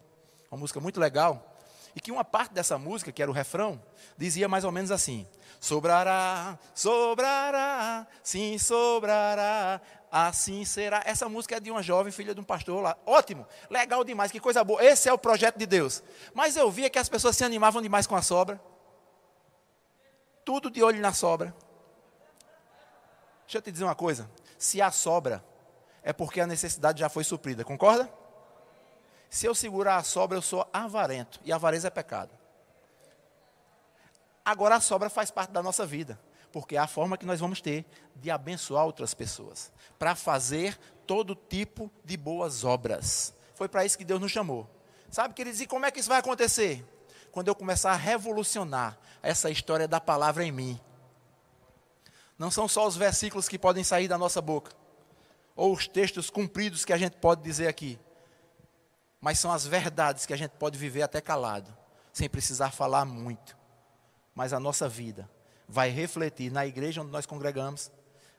uma 0.52 0.60
música 0.60 0.80
muito 0.80 1.00
legal, 1.00 1.58
e 1.96 2.00
que 2.00 2.12
uma 2.12 2.24
parte 2.24 2.54
dessa 2.54 2.78
música, 2.78 3.12
que 3.12 3.22
era 3.22 3.32
o 3.32 3.34
refrão, 3.34 3.82
dizia 4.15 4.48
mais 4.48 4.63
ou 4.63 4.72
menos 4.72 4.92
assim: 4.92 5.28
Sobrará, 5.60 6.58
sobrará, 6.76 8.08
sim, 8.24 8.60
sobrará, 8.60 9.82
assim 10.12 10.63
será. 10.65 11.02
Essa 11.04 11.28
música 11.28 11.58
é 11.58 11.60
de 11.60 11.72
uma 11.72 11.82
jovem 11.82 12.12
filha 12.12 12.36
de 12.36 12.39
um 12.39 12.44
pastor 12.44 12.84
lá. 12.84 12.96
Ótimo, 13.08 13.48
legal 13.68 14.04
demais, 14.04 14.32
que 14.32 14.39
coisa 14.39 14.63
boa. 14.63 14.84
Esse 14.86 15.10
é 15.10 15.13
o 15.13 15.18
projeto 15.18 15.58
de 15.58 15.65
Deus. 15.65 16.04
Mas 16.34 16.56
eu 16.56 16.70
via 16.70 16.92
que 16.92 17.00
as 17.00 17.10
pessoas 17.10 17.36
se 17.36 17.44
animavam 17.44 17.82
demais 17.82 18.06
com 18.06 18.15
a 18.15 18.22
sobra. 18.22 18.62
Tudo 20.46 20.70
de 20.70 20.84
olho 20.84 21.02
na 21.02 21.12
sobra. 21.12 21.56
Deixa 23.46 23.58
eu 23.58 23.62
te 23.63 23.72
dizer 23.72 23.84
uma 23.84 23.96
coisa: 23.96 24.30
se 24.60 24.80
há 24.80 24.92
sobra, 24.92 25.44
é 26.04 26.14
porque 26.14 26.42
a 26.42 26.48
necessidade 26.48 27.00
já 27.00 27.10
foi 27.10 27.24
suprida. 27.24 27.64
Concorda? 27.64 28.10
Se 29.30 29.46
eu 29.46 29.54
segurar 29.54 29.98
a 29.98 30.04
sobra, 30.04 30.38
eu 30.38 30.42
sou 30.42 30.68
avarento. 30.74 31.40
E 31.44 31.52
avareza 31.52 31.88
é 31.88 31.92
pecado. 31.92 32.32
Agora 34.44 34.76
a 34.76 34.82
sobra 34.82 35.10
faz 35.10 35.30
parte 35.30 35.52
da 35.52 35.62
nossa 35.62 35.86
vida. 35.86 36.20
Porque 36.52 36.76
é 36.76 36.80
a 36.80 36.88
forma 36.88 37.18
que 37.18 37.26
nós 37.26 37.40
vamos 37.40 37.62
ter 37.62 37.86
de 38.16 38.32
abençoar 38.32 38.86
outras 38.86 39.14
pessoas. 39.14 39.72
Para 40.00 40.16
fazer 40.16 40.80
todo 41.06 41.36
tipo 41.36 41.92
de 42.04 42.18
boas 42.18 42.64
obras. 42.64 43.34
Foi 43.54 43.68
para 43.68 43.86
isso 43.86 43.98
que 43.98 44.06
Deus 44.06 44.20
nos 44.20 44.32
chamou. 44.32 44.68
Sabe, 45.12 45.34
queridos, 45.34 45.62
e 45.62 45.68
como 45.68 45.86
é 45.86 45.92
que 45.92 46.00
isso 46.00 46.10
vai 46.10 46.20
acontecer? 46.20 46.84
Quando 47.32 47.50
eu 47.50 47.56
começar 47.56 47.92
a 47.92 47.96
revolucionar 47.96 48.98
essa 49.22 49.52
história 49.52 49.88
da 49.88 50.00
palavra 50.00 50.44
em 50.44 50.52
mim. 50.52 50.80
Não 52.38 52.50
são 52.50 52.68
só 52.68 52.88
os 52.88 52.96
versículos 52.96 53.50
que 53.50 53.60
podem 53.60 53.84
sair 53.84 54.08
da 54.08 54.18
nossa 54.18 54.42
boca 54.42 54.79
ou 55.60 55.74
os 55.74 55.89
textos 55.89 56.30
cumpridos 56.30 56.86
que 56.86 56.93
a 56.93 56.98
gente 56.98 57.17
pode 57.17 57.43
dizer 57.43 57.67
aqui, 57.67 58.00
mas 59.19 59.39
são 59.39 59.52
as 59.52 59.67
verdades 59.67 60.26
que 60.26 60.34
a 60.34 60.38
gente 60.38 60.52
pode 60.52 60.78
viver 60.78 61.02
até 61.02 61.19
calado, 61.19 61.76
sem 62.13 62.30
precisar 62.30 62.72
falar 62.72 63.04
muito. 63.04 63.58
Mas 64.34 64.54
a 64.54 64.60
nossa 64.60 64.88
vida 64.88 65.30
vai 65.67 65.89
refletir 65.89 66.50
na 66.50 66.65
igreja 66.65 67.02
onde 67.02 67.12
nós 67.12 67.26
congregamos, 67.26 67.91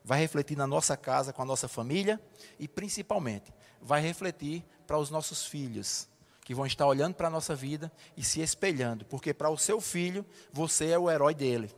vai 0.02 0.18
refletir 0.18 0.56
na 0.56 0.66
nossa 0.66 0.96
casa, 0.96 1.30
com 1.30 1.42
a 1.42 1.44
nossa 1.44 1.68
família 1.68 2.18
e 2.58 2.66
principalmente 2.66 3.52
vai 3.82 4.00
refletir 4.00 4.64
para 4.86 4.96
os 4.96 5.10
nossos 5.10 5.44
filhos, 5.44 6.08
que 6.42 6.54
vão 6.54 6.64
estar 6.64 6.86
olhando 6.86 7.16
para 7.16 7.26
a 7.26 7.30
nossa 7.30 7.54
vida 7.54 7.92
e 8.16 8.24
se 8.24 8.40
espelhando, 8.40 9.04
porque 9.04 9.34
para 9.34 9.50
o 9.50 9.58
seu 9.58 9.78
filho 9.78 10.24
você 10.50 10.88
é 10.88 10.98
o 10.98 11.10
herói 11.10 11.34
dele. 11.34 11.70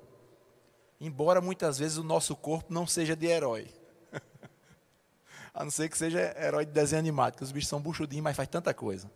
Embora 1.01 1.41
muitas 1.41 1.81
vezes 1.81 1.99
o 1.99 2.05
nosso 2.05 2.37
corpo 2.37 2.73
não 2.73 2.87
seja 2.87 3.17
de 3.17 3.27
herói. 3.27 3.82
A 5.55 5.65
não 5.65 5.71
ser 5.71 5.89
que 5.89 5.99
seja 5.99 6.35
herói 6.39 6.65
de 6.65 6.73
desenho 6.73 7.01
animado, 7.01 7.37
que 7.37 7.45
os 7.45 7.53
bichos 7.53 7.69
são 7.69 7.81
buchudinhos, 7.81 8.25
mas 8.25 8.37
faz 8.37 8.49
tanta 8.49 8.73
coisa. 8.73 9.11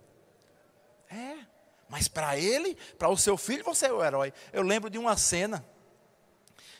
É, 1.10 1.36
mas 1.88 2.08
para 2.08 2.36
ele, 2.36 2.76
para 2.98 3.08
o 3.08 3.16
seu 3.16 3.36
filho, 3.36 3.64
você 3.64 3.86
é 3.86 3.92
o 3.92 4.04
herói. 4.04 4.32
Eu 4.52 4.62
lembro 4.62 4.90
de 4.90 4.98
uma 4.98 5.16
cena 5.16 5.64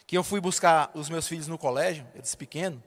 que 0.07 0.17
eu 0.17 0.23
fui 0.23 0.41
buscar 0.41 0.91
os 0.95 1.09
meus 1.09 1.27
filhos 1.27 1.49
no 1.49 1.59
colégio, 1.59 2.07
eles 2.15 2.35
pequenos. 2.35 2.81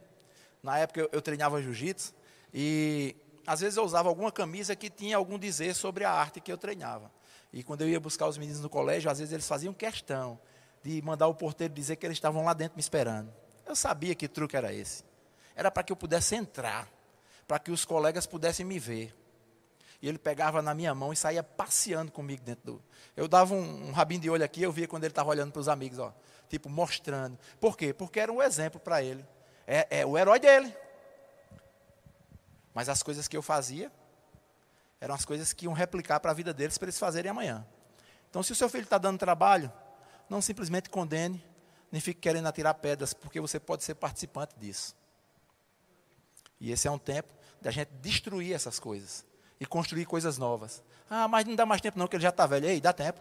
Na 0.62 0.78
época 0.78 1.00
eu, 1.00 1.08
eu 1.12 1.22
treinava 1.22 1.60
jiu-jitsu 1.60 2.14
e 2.52 3.16
às 3.46 3.60
vezes 3.60 3.76
eu 3.76 3.84
usava 3.84 4.08
alguma 4.08 4.30
camisa 4.30 4.76
que 4.76 4.88
tinha 4.88 5.16
algum 5.16 5.38
dizer 5.38 5.74
sobre 5.74 6.04
a 6.04 6.12
arte 6.12 6.40
que 6.40 6.52
eu 6.52 6.58
treinava. 6.58 7.10
E 7.52 7.62
quando 7.62 7.82
eu 7.82 7.88
ia 7.88 7.98
buscar 7.98 8.28
os 8.28 8.38
meninos 8.38 8.60
no 8.60 8.68
colégio, 8.68 9.10
às 9.10 9.18
vezes 9.18 9.32
eles 9.32 9.48
faziam 9.48 9.74
questão 9.74 10.38
de 10.82 11.02
mandar 11.02 11.26
o 11.26 11.34
porteiro 11.34 11.74
dizer 11.74 11.96
que 11.96 12.06
eles 12.06 12.16
estavam 12.16 12.44
lá 12.44 12.54
dentro 12.54 12.76
me 12.76 12.80
esperando. 12.80 13.32
Eu 13.66 13.74
sabia 13.74 14.14
que 14.14 14.28
truque 14.28 14.56
era 14.56 14.72
esse. 14.72 15.04
Era 15.54 15.70
para 15.70 15.82
que 15.82 15.92
eu 15.92 15.96
pudesse 15.96 16.34
entrar, 16.34 16.88
para 17.46 17.58
que 17.58 17.70
os 17.70 17.84
colegas 17.84 18.26
pudessem 18.26 18.64
me 18.64 18.78
ver. 18.78 19.14
E 20.02 20.08
ele 20.08 20.18
pegava 20.18 20.62
na 20.62 20.74
minha 20.74 20.94
mão 20.94 21.12
e 21.12 21.16
saía 21.16 21.42
passeando 21.42 22.10
comigo 22.10 22.42
dentro 22.42 22.74
do. 22.74 22.84
Eu 23.16 23.28
dava 23.28 23.54
um, 23.54 23.88
um 23.88 23.92
rabinho 23.92 24.20
de 24.20 24.30
olho 24.30 24.44
aqui, 24.44 24.62
eu 24.62 24.72
via 24.72 24.88
quando 24.88 25.04
ele 25.04 25.12
estava 25.12 25.28
olhando 25.28 25.52
para 25.52 25.60
os 25.60 25.68
amigos, 25.68 25.98
ó, 25.98 26.14
tipo, 26.48 26.68
mostrando. 26.68 27.38
Por 27.60 27.76
quê? 27.76 27.92
Porque 27.92 28.18
era 28.18 28.32
um 28.32 28.42
exemplo 28.42 28.80
para 28.80 29.02
ele. 29.02 29.24
É, 29.66 30.00
é 30.00 30.06
o 30.06 30.16
herói 30.16 30.40
dele. 30.40 30.74
Mas 32.72 32.88
as 32.88 33.02
coisas 33.02 33.28
que 33.28 33.36
eu 33.36 33.42
fazia 33.42 33.92
eram 35.00 35.14
as 35.14 35.24
coisas 35.24 35.52
que 35.52 35.64
iam 35.64 35.72
replicar 35.72 36.20
para 36.20 36.30
a 36.30 36.34
vida 36.34 36.52
deles 36.52 36.76
para 36.76 36.86
eles 36.86 36.98
fazerem 36.98 37.30
amanhã. 37.30 37.66
Então, 38.28 38.42
se 38.42 38.52
o 38.52 38.54
seu 38.54 38.68
filho 38.68 38.84
está 38.84 38.98
dando 38.98 39.18
trabalho, 39.18 39.72
não 40.28 40.40
simplesmente 40.40 40.88
condene, 40.88 41.44
nem 41.90 42.00
fique 42.00 42.20
querendo 42.20 42.46
atirar 42.46 42.74
pedras, 42.74 43.12
porque 43.12 43.40
você 43.40 43.58
pode 43.58 43.82
ser 43.82 43.94
participante 43.94 44.54
disso. 44.58 44.94
E 46.60 46.70
esse 46.70 46.86
é 46.86 46.90
um 46.90 46.98
tempo 46.98 47.32
da 47.60 47.70
gente 47.70 47.90
destruir 48.00 48.54
essas 48.54 48.78
coisas 48.78 49.24
e 49.58 49.66
construir 49.66 50.04
coisas 50.04 50.38
novas. 50.38 50.82
Ah, 51.08 51.26
mas 51.26 51.44
não 51.44 51.54
dá 51.54 51.64
mais 51.64 51.80
tempo 51.80 51.98
não, 51.98 52.06
que 52.06 52.16
ele 52.16 52.22
já 52.22 52.28
está 52.28 52.46
velho. 52.46 52.66
Ei, 52.66 52.80
dá 52.80 52.92
tempo. 52.92 53.20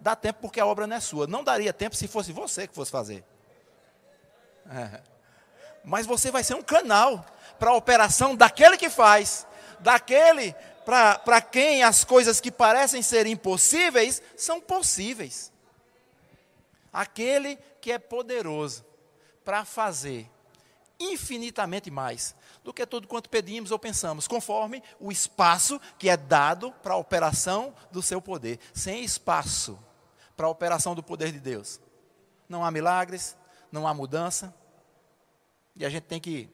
Dá 0.00 0.14
tempo 0.14 0.40
porque 0.40 0.60
a 0.60 0.66
obra 0.66 0.86
não 0.86 0.96
é 0.96 1.00
sua. 1.00 1.26
Não 1.26 1.42
daria 1.42 1.72
tempo 1.72 1.96
se 1.96 2.06
fosse 2.06 2.32
você 2.32 2.66
que 2.66 2.74
fosse 2.74 2.90
fazer. 2.90 3.24
É. 4.70 5.02
Mas 5.84 6.06
você 6.06 6.30
vai 6.30 6.44
ser 6.44 6.54
um 6.54 6.62
canal 6.62 7.24
para 7.58 7.70
a 7.70 7.74
operação 7.74 8.36
daquele 8.36 8.76
que 8.76 8.90
faz, 8.90 9.46
daquele 9.80 10.54
para 10.84 11.40
quem 11.40 11.82
as 11.82 12.04
coisas 12.04 12.40
que 12.40 12.50
parecem 12.50 13.02
ser 13.02 13.26
impossíveis 13.26 14.22
são 14.36 14.60
possíveis. 14.60 15.52
Aquele 16.92 17.56
que 17.80 17.92
é 17.92 17.98
poderoso 17.98 18.84
para 19.44 19.64
fazer 19.64 20.30
infinitamente 20.98 21.90
mais 21.90 22.34
do 22.68 22.72
que 22.74 22.84
tudo 22.84 23.08
quanto 23.08 23.30
pedimos 23.30 23.70
ou 23.70 23.78
pensamos, 23.78 24.28
conforme 24.28 24.82
o 25.00 25.10
espaço 25.10 25.80
que 25.98 26.06
é 26.06 26.18
dado 26.18 26.70
para 26.82 26.92
a 26.92 26.96
operação 26.98 27.74
do 27.90 28.02
seu 28.02 28.20
poder. 28.20 28.60
Sem 28.74 29.02
espaço 29.02 29.78
para 30.36 30.46
a 30.46 30.50
operação 30.50 30.94
do 30.94 31.02
poder 31.02 31.32
de 31.32 31.40
Deus, 31.40 31.80
não 32.46 32.62
há 32.62 32.70
milagres, 32.70 33.34
não 33.72 33.88
há 33.88 33.94
mudança. 33.94 34.54
E 35.74 35.82
a 35.82 35.88
gente 35.88 36.02
tem 36.02 36.20
que 36.20 36.46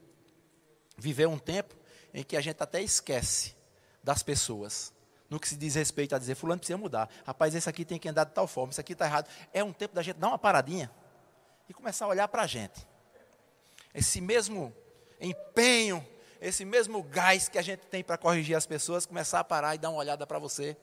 viver 0.96 1.26
um 1.26 1.36
tempo 1.36 1.74
em 2.14 2.22
que 2.22 2.36
a 2.36 2.40
gente 2.40 2.62
até 2.62 2.80
esquece 2.80 3.56
das 4.00 4.22
pessoas. 4.22 4.94
No 5.28 5.40
que 5.40 5.48
se 5.48 5.56
diz 5.56 5.74
respeito 5.74 6.14
a 6.14 6.18
dizer, 6.20 6.36
fulano 6.36 6.60
precisa 6.60 6.78
mudar. 6.78 7.10
Rapaz, 7.26 7.56
esse 7.56 7.68
aqui 7.68 7.84
tem 7.84 7.98
que 7.98 8.08
andar 8.08 8.22
de 8.22 8.30
tal 8.34 8.46
forma, 8.46 8.70
isso 8.70 8.80
aqui 8.80 8.92
está 8.92 9.04
errado. 9.04 9.28
É 9.52 9.64
um 9.64 9.72
tempo 9.72 9.92
da 9.92 10.02
gente 10.02 10.18
dar 10.18 10.28
uma 10.28 10.38
paradinha 10.38 10.92
e 11.68 11.74
começar 11.74 12.04
a 12.04 12.08
olhar 12.08 12.28
para 12.28 12.42
a 12.42 12.46
gente. 12.46 12.86
Esse 13.92 14.20
mesmo 14.20 14.72
empenho, 15.24 16.06
esse 16.40 16.64
mesmo 16.64 17.02
gás 17.02 17.48
que 17.48 17.58
a 17.58 17.62
gente 17.62 17.80
tem 17.86 18.04
para 18.04 18.18
corrigir 18.18 18.56
as 18.56 18.66
pessoas, 18.66 19.06
começar 19.06 19.40
a 19.40 19.44
parar 19.44 19.74
e 19.74 19.78
dar 19.78 19.90
uma 19.90 19.98
olhada 19.98 20.26
para 20.26 20.38
você. 20.38 20.76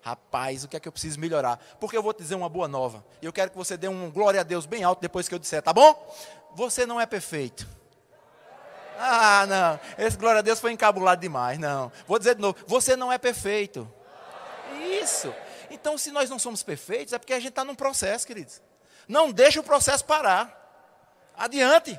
Rapaz, 0.00 0.64
o 0.64 0.68
que 0.68 0.76
é 0.76 0.80
que 0.80 0.88
eu 0.88 0.92
preciso 0.92 1.20
melhorar? 1.20 1.58
Porque 1.78 1.96
eu 1.96 2.02
vou 2.02 2.12
te 2.12 2.22
dizer 2.22 2.34
uma 2.34 2.48
boa 2.48 2.66
nova. 2.66 3.04
E 3.20 3.26
eu 3.26 3.32
quero 3.32 3.50
que 3.50 3.56
você 3.56 3.76
dê 3.76 3.86
um 3.86 4.10
glória 4.10 4.40
a 4.40 4.42
Deus 4.42 4.66
bem 4.66 4.82
alto 4.82 5.00
depois 5.00 5.28
que 5.28 5.34
eu 5.34 5.38
disser, 5.38 5.62
tá 5.62 5.72
bom? 5.72 6.16
Você 6.54 6.84
não 6.84 7.00
é 7.00 7.06
perfeito. 7.06 7.68
Ah, 8.98 9.46
não. 9.46 10.04
Esse 10.04 10.16
glória 10.16 10.40
a 10.40 10.42
Deus 10.42 10.60
foi 10.60 10.72
encabulado 10.72 11.20
demais. 11.20 11.58
Não. 11.58 11.90
Vou 12.06 12.18
dizer 12.18 12.34
de 12.34 12.40
novo. 12.40 12.56
Você 12.66 12.96
não 12.96 13.12
é 13.12 13.18
perfeito. 13.18 13.90
Isso. 15.00 15.32
Então, 15.70 15.96
se 15.96 16.10
nós 16.10 16.28
não 16.28 16.38
somos 16.38 16.62
perfeitos, 16.62 17.12
é 17.12 17.18
porque 17.18 17.32
a 17.32 17.38
gente 17.38 17.50
está 17.50 17.64
num 17.64 17.74
processo, 17.74 18.26
queridos. 18.26 18.60
Não 19.08 19.30
deixe 19.32 19.58
o 19.58 19.62
processo 19.62 20.04
parar. 20.04 20.58
Adiante. 21.36 21.98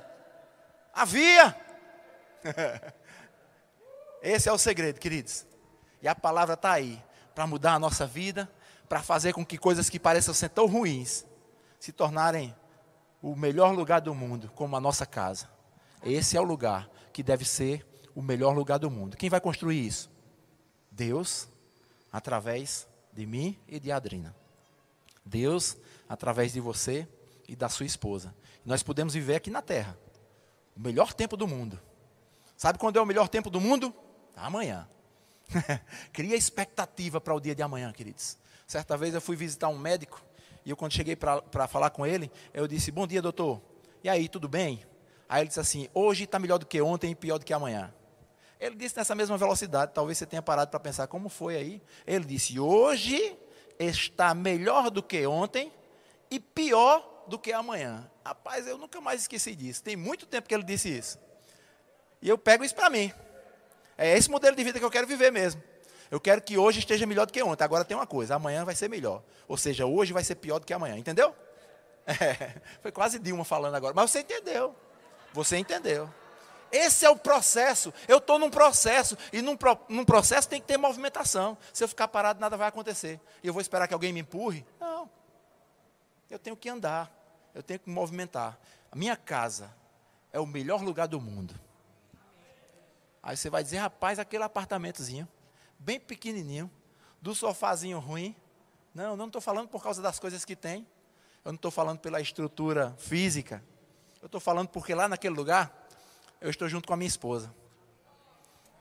Havia. 0.93 1.56
Esse 4.21 4.49
é 4.49 4.51
o 4.51 4.58
segredo, 4.58 4.99
queridos. 4.99 5.45
E 6.01 6.08
a 6.08 6.15
palavra 6.15 6.53
está 6.53 6.71
aí 6.71 7.01
para 7.34 7.47
mudar 7.47 7.73
a 7.73 7.79
nossa 7.79 8.06
vida, 8.06 8.49
para 8.88 9.01
fazer 9.01 9.34
com 9.34 9.45
que 9.45 9.58
coisas 9.58 9.89
que 9.89 9.99
pareçam 9.99 10.34
ser 10.34 10.49
tão 10.49 10.65
ruins 10.65 11.25
se 11.79 11.91
tornarem 11.91 12.56
o 13.21 13.36
melhor 13.36 13.73
lugar 13.73 14.01
do 14.01 14.13
mundo, 14.13 14.51
como 14.56 14.75
a 14.75 14.79
nossa 14.79 15.06
casa. 15.06 15.49
Esse 16.03 16.38
é 16.38 16.41
o 16.41 16.43
lugar 16.43 16.89
que 17.12 17.23
deve 17.23 17.45
ser 17.45 17.86
o 18.13 18.21
melhor 18.21 18.56
lugar 18.56 18.77
do 18.77 18.91
mundo. 18.91 19.17
Quem 19.17 19.29
vai 19.29 19.39
construir 19.39 19.86
isso? 19.86 20.12
Deus, 20.91 21.47
através 22.12 22.88
de 23.12 23.25
mim 23.25 23.58
e 23.67 23.79
de 23.79 23.91
Adrina. 23.91 24.36
Deus, 25.25 25.77
através 26.08 26.53
de 26.53 26.60
você 26.60 27.08
e 27.47 27.56
da 27.56 27.69
sua 27.69 27.86
esposa. 27.86 28.36
Nós 28.65 28.84
podemos 28.84 29.13
viver 29.13 29.36
aqui 29.36 29.49
na 29.49 29.62
terra. 29.62 29.97
O 30.75 30.79
melhor 30.79 31.13
tempo 31.13 31.38
do 31.38 31.47
mundo. 31.47 31.79
Sabe 32.63 32.80
quando 32.80 32.95
é 32.95 33.02
o 33.02 33.06
melhor 33.06 33.28
tempo 33.28 33.49
do 33.49 33.60
mundo? 33.60 33.93
Amanhã. 34.38 34.88
Cria 36.13 36.34
expectativa 36.34 37.19
para 37.19 37.36
o 37.36 37.39
dia 37.41 37.54
de 37.54 37.62
amanhã, 37.62 37.91
queridos. 37.91 38.38
Certa 38.65 38.95
vez 38.95 39.13
eu 39.13 39.19
fui 39.19 39.36
visitar 39.36 39.67
um 39.67 39.78
médico 39.78 40.23
e 40.65 40.69
eu, 40.69 40.78
quando 40.78 40.93
cheguei 40.93 41.13
para 41.13 41.67
falar 41.67 41.89
com 41.89 42.08
ele, 42.08 42.32
eu 42.54 42.65
disse: 42.65 42.89
Bom 42.89 43.06
dia, 43.06 43.21
doutor. 43.21 43.62
E 44.02 44.08
aí, 44.08 44.30
tudo 44.30 44.47
bem? 44.47 44.86
Aí 45.28 45.41
ele 45.41 45.49
disse 45.49 45.60
assim: 45.60 45.89
Hoje 45.93 46.23
está 46.23 46.39
melhor 46.39 46.58
do 46.58 46.65
que 46.65 46.82
ontem 46.82 47.12
e 47.12 47.15
pior 47.15 47.38
do 47.38 47.43
que 47.43 47.52
amanhã. 47.52 47.93
Ele 48.58 48.78
disse 48.78 48.95
nessa 48.95 49.13
mesma 49.13 49.38
velocidade, 49.38 49.91
talvez 49.93 50.17
você 50.17 50.26
tenha 50.26 50.41
parado 50.41 50.71
para 50.71 50.80
pensar 50.80 51.08
como 51.08 51.28
foi 51.28 51.58
aí. 51.58 51.82
Ele 52.08 52.23
disse: 52.23 52.58
Hoje 52.62 53.38
está 53.78 54.34
melhor 54.34 54.89
do 54.89 55.04
que 55.04 55.28
ontem 55.28 55.69
e 56.32 56.39
pior 56.39 57.26
do 57.28 57.38
que 57.38 57.52
amanhã. 57.52 58.10
Rapaz, 58.26 58.65
eu 58.65 58.78
nunca 58.78 59.02
mais 59.02 59.23
esqueci 59.23 59.54
disso. 59.54 59.84
Tem 59.84 59.97
muito 59.97 60.26
tempo 60.26 60.47
que 60.47 60.56
ele 60.56 60.63
disse 60.63 60.97
isso. 60.97 61.19
E 62.23 62.29
eu 62.29 62.38
pego 62.38 62.63
isso 62.63 62.73
para 62.73 62.89
mim. 62.89 63.12
É 63.97 64.17
esse 64.17 64.31
modelo 64.31 64.55
de 64.55 64.63
vida 64.63 64.79
que 64.79 64.86
eu 64.86 64.89
quero 64.89 65.05
viver 65.05 65.29
mesmo. 65.29 65.62
Eu 66.09 66.21
quero 66.21 66.41
que 66.41 66.57
hoje 66.57 66.79
esteja 66.79 67.05
melhor 67.05 67.25
do 67.25 67.33
que 67.33 67.43
ontem. 67.43 67.65
Agora 67.65 67.83
tem 67.83 67.97
uma 67.97 68.07
coisa: 68.07 68.36
amanhã 68.36 68.63
vai 68.63 68.73
ser 68.73 68.89
melhor. 68.89 69.21
Ou 69.45 69.57
seja, 69.57 69.86
hoje 69.86 70.13
vai 70.13 70.23
ser 70.23 70.36
pior 70.36 70.57
do 70.57 70.65
que 70.65 70.73
amanhã. 70.73 70.97
Entendeu? 70.97 71.36
É, 72.05 72.59
foi 72.81 72.91
quase 72.91 73.17
Dilma 73.17 73.45
falando 73.45 73.75
agora. 73.75 73.93
Mas 73.95 74.12
você 74.12 74.19
entendeu. 74.19 74.75
Você 75.31 75.55
entendeu. 75.55 76.13
Esse 76.69 77.05
é 77.05 77.09
o 77.09 77.15
processo. 77.15 77.93
Eu 78.09 78.17
estou 78.17 78.38
num 78.38 78.49
processo. 78.49 79.17
E 79.31 79.41
num, 79.41 79.57
num, 79.88 80.03
processo 80.03 80.49
tem 80.49 80.59
que 80.59 80.67
ter 80.67 80.75
movimentação. 80.75 81.57
Se 81.71 81.81
eu 81.81 81.88
ficar 81.88 82.09
parado, 82.09 82.41
nada 82.41 82.57
vai 82.57 82.67
acontecer. 82.67 83.21
E 83.41 83.47
eu 83.47 83.53
vou 83.53 83.62
esperar 83.62 83.88
que 83.88 83.93
alguém 83.93 84.12
me 84.12 84.19
empurre? 84.19 84.65
Não. 84.81 85.09
Eu 86.29 86.38
tenho 86.38 86.57
que 86.57 86.67
andar. 86.67 87.09
Eu 87.55 87.63
tenho 87.63 87.79
que 87.79 87.88
me 87.88 87.95
movimentar. 87.95 88.59
A 88.91 88.97
minha 88.97 89.15
casa 89.15 89.73
é 90.33 90.41
o 90.41 90.45
melhor 90.45 90.81
lugar 90.81 91.07
do 91.07 91.21
mundo. 91.21 91.57
Aí 93.23 93.38
você 93.38 93.49
vai 93.49 93.63
dizer, 93.63 93.77
rapaz, 93.77 94.19
aquele 94.19 94.43
apartamentozinho, 94.43 95.25
bem 95.79 95.97
pequenininho, 95.97 96.69
do 97.21 97.33
sofazinho 97.33 97.97
ruim. 97.97 98.36
Não, 98.93 99.15
não 99.15 99.27
estou 99.27 99.41
falando 99.41 99.69
por 99.69 99.81
causa 99.81 100.01
das 100.01 100.19
coisas 100.19 100.43
que 100.43 100.57
tem. 100.57 100.86
Eu 101.45 101.53
não 101.53 101.55
estou 101.55 101.71
falando 101.71 101.99
pela 101.99 102.19
estrutura 102.19 102.93
física. 102.97 103.63
Eu 104.21 104.25
estou 104.25 104.41
falando 104.41 104.67
porque 104.67 104.93
lá 104.93 105.07
naquele 105.07 105.33
lugar, 105.33 105.88
eu 106.41 106.49
estou 106.49 106.67
junto 106.67 106.86
com 106.86 106.93
a 106.93 106.97
minha 106.97 107.07
esposa. 107.07 107.53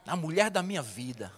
A 0.05 0.17
mulher 0.17 0.51
da 0.51 0.61
minha 0.61 0.83
vida. 0.83 1.33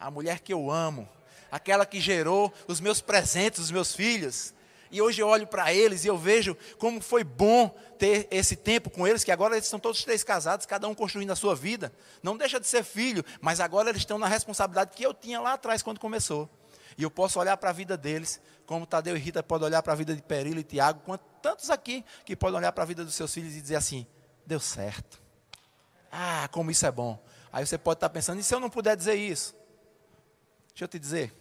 A 0.00 0.10
mulher 0.10 0.40
que 0.40 0.52
eu 0.52 0.70
amo. 0.70 1.06
Aquela 1.52 1.84
que 1.84 2.00
gerou 2.00 2.52
os 2.66 2.80
meus 2.80 3.02
presentes, 3.02 3.60
os 3.60 3.70
meus 3.70 3.94
filhos. 3.94 4.54
E 4.90 5.02
hoje 5.02 5.20
eu 5.20 5.28
olho 5.28 5.46
para 5.46 5.72
eles 5.72 6.04
e 6.04 6.08
eu 6.08 6.16
vejo 6.16 6.56
como 6.78 7.00
foi 7.00 7.22
bom 7.22 7.68
ter 7.98 8.26
esse 8.30 8.56
tempo 8.56 8.90
com 8.90 9.06
eles, 9.06 9.24
que 9.24 9.32
agora 9.32 9.54
eles 9.54 9.66
estão 9.66 9.78
todos 9.78 10.02
três 10.02 10.22
casados, 10.24 10.66
cada 10.66 10.88
um 10.88 10.94
construindo 10.94 11.30
a 11.30 11.36
sua 11.36 11.54
vida. 11.54 11.92
Não 12.22 12.36
deixa 12.36 12.58
de 12.58 12.66
ser 12.66 12.84
filho, 12.84 13.24
mas 13.40 13.60
agora 13.60 13.90
eles 13.90 14.02
estão 14.02 14.18
na 14.18 14.26
responsabilidade 14.26 14.92
que 14.94 15.04
eu 15.04 15.12
tinha 15.12 15.40
lá 15.40 15.54
atrás 15.54 15.82
quando 15.82 16.00
começou. 16.00 16.48
E 16.96 17.02
eu 17.02 17.10
posso 17.10 17.38
olhar 17.38 17.56
para 17.56 17.70
a 17.70 17.72
vida 17.72 17.96
deles, 17.96 18.40
como 18.66 18.86
Tadeu 18.86 19.16
e 19.16 19.20
Rita 19.20 19.42
podem 19.42 19.66
olhar 19.66 19.82
para 19.82 19.92
a 19.92 19.96
vida 19.96 20.14
de 20.14 20.22
Perilo 20.22 20.58
e 20.58 20.64
Tiago, 20.64 21.00
quanto 21.04 21.22
tantos 21.40 21.70
aqui 21.70 22.04
que 22.24 22.34
podem 22.34 22.58
olhar 22.58 22.72
para 22.72 22.82
a 22.82 22.86
vida 22.86 23.04
dos 23.04 23.14
seus 23.14 23.32
filhos 23.32 23.54
e 23.54 23.60
dizer 23.60 23.76
assim: 23.76 24.06
deu 24.44 24.58
certo. 24.58 25.20
Ah, 26.10 26.48
como 26.50 26.70
isso 26.70 26.84
é 26.86 26.90
bom. 26.90 27.22
Aí 27.52 27.66
você 27.66 27.78
pode 27.78 27.98
estar 27.98 28.08
pensando, 28.08 28.40
e 28.40 28.42
se 28.42 28.54
eu 28.54 28.60
não 28.60 28.68
puder 28.68 28.96
dizer 28.96 29.14
isso? 29.14 29.54
Deixa 30.70 30.84
eu 30.84 30.88
te 30.88 30.98
dizer, 30.98 31.32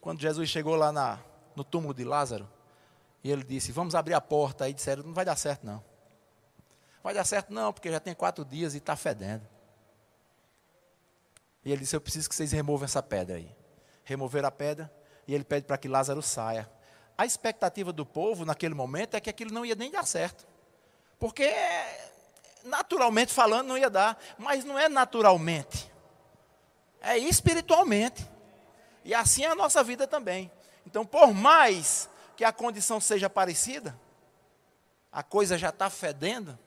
quando 0.00 0.20
Jesus 0.20 0.48
chegou 0.48 0.74
lá 0.74 0.90
na, 0.90 1.18
no 1.54 1.62
túmulo 1.62 1.94
de 1.94 2.04
Lázaro, 2.04 2.48
e 3.22 3.30
ele 3.30 3.44
disse: 3.44 3.72
Vamos 3.72 3.94
abrir 3.94 4.14
a 4.14 4.20
porta. 4.20 4.64
Aí 4.64 4.72
disseram: 4.72 5.02
Não 5.02 5.14
vai 5.14 5.24
dar 5.24 5.36
certo, 5.36 5.64
não. 5.64 5.82
Vai 7.02 7.14
dar 7.14 7.24
certo, 7.24 7.52
não, 7.52 7.72
porque 7.72 7.90
já 7.90 7.98
tem 7.98 8.14
quatro 8.14 8.44
dias 8.44 8.74
e 8.74 8.78
está 8.78 8.96
fedendo. 8.96 9.46
E 11.64 11.70
ele 11.72 11.80
disse: 11.80 11.96
Eu 11.96 12.00
preciso 12.00 12.28
que 12.28 12.34
vocês 12.34 12.52
removam 12.52 12.84
essa 12.84 13.02
pedra 13.02 13.36
aí 13.36 13.62
remover 14.04 14.44
a 14.44 14.50
pedra, 14.50 14.92
e 15.26 15.34
ele 15.34 15.44
pede 15.44 15.66
para 15.66 15.78
que 15.78 15.88
Lázaro 15.88 16.22
saia. 16.22 16.70
A 17.16 17.24
expectativa 17.24 17.92
do 17.92 18.04
povo 18.04 18.44
naquele 18.44 18.74
momento 18.74 19.14
é 19.14 19.20
que 19.20 19.30
aquilo 19.30 19.52
não 19.52 19.64
ia 19.64 19.74
nem 19.74 19.90
dar 19.90 20.06
certo. 20.06 20.46
Porque, 21.18 21.52
naturalmente 22.64 23.32
falando, 23.32 23.68
não 23.68 23.78
ia 23.78 23.90
dar. 23.90 24.18
Mas 24.38 24.64
não 24.64 24.78
é 24.78 24.88
naturalmente. 24.88 25.90
É 27.00 27.16
espiritualmente. 27.16 28.28
E 29.04 29.14
assim 29.14 29.44
é 29.44 29.48
a 29.48 29.54
nossa 29.54 29.84
vida 29.84 30.06
também. 30.06 30.50
Então, 30.86 31.06
por 31.06 31.32
mais 31.32 32.08
que 32.42 32.46
a 32.46 32.52
condição 32.52 33.00
seja 33.00 33.30
parecida, 33.30 33.96
a 35.12 35.22
coisa 35.22 35.56
já 35.56 35.68
está 35.68 35.88
fedendo, 35.88 36.58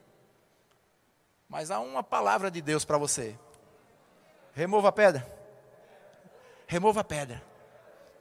Mas 1.50 1.70
há 1.70 1.82
uma 1.82 2.02
palavra 2.02 2.50
de 2.50 2.62
Deus 2.62 2.86
para 2.86 2.98
você. 2.98 3.38
Remova 4.54 4.88
a 4.88 4.92
pedra. 4.94 5.28
Remova 6.66 7.02
a 7.02 7.04
pedra. 7.04 7.44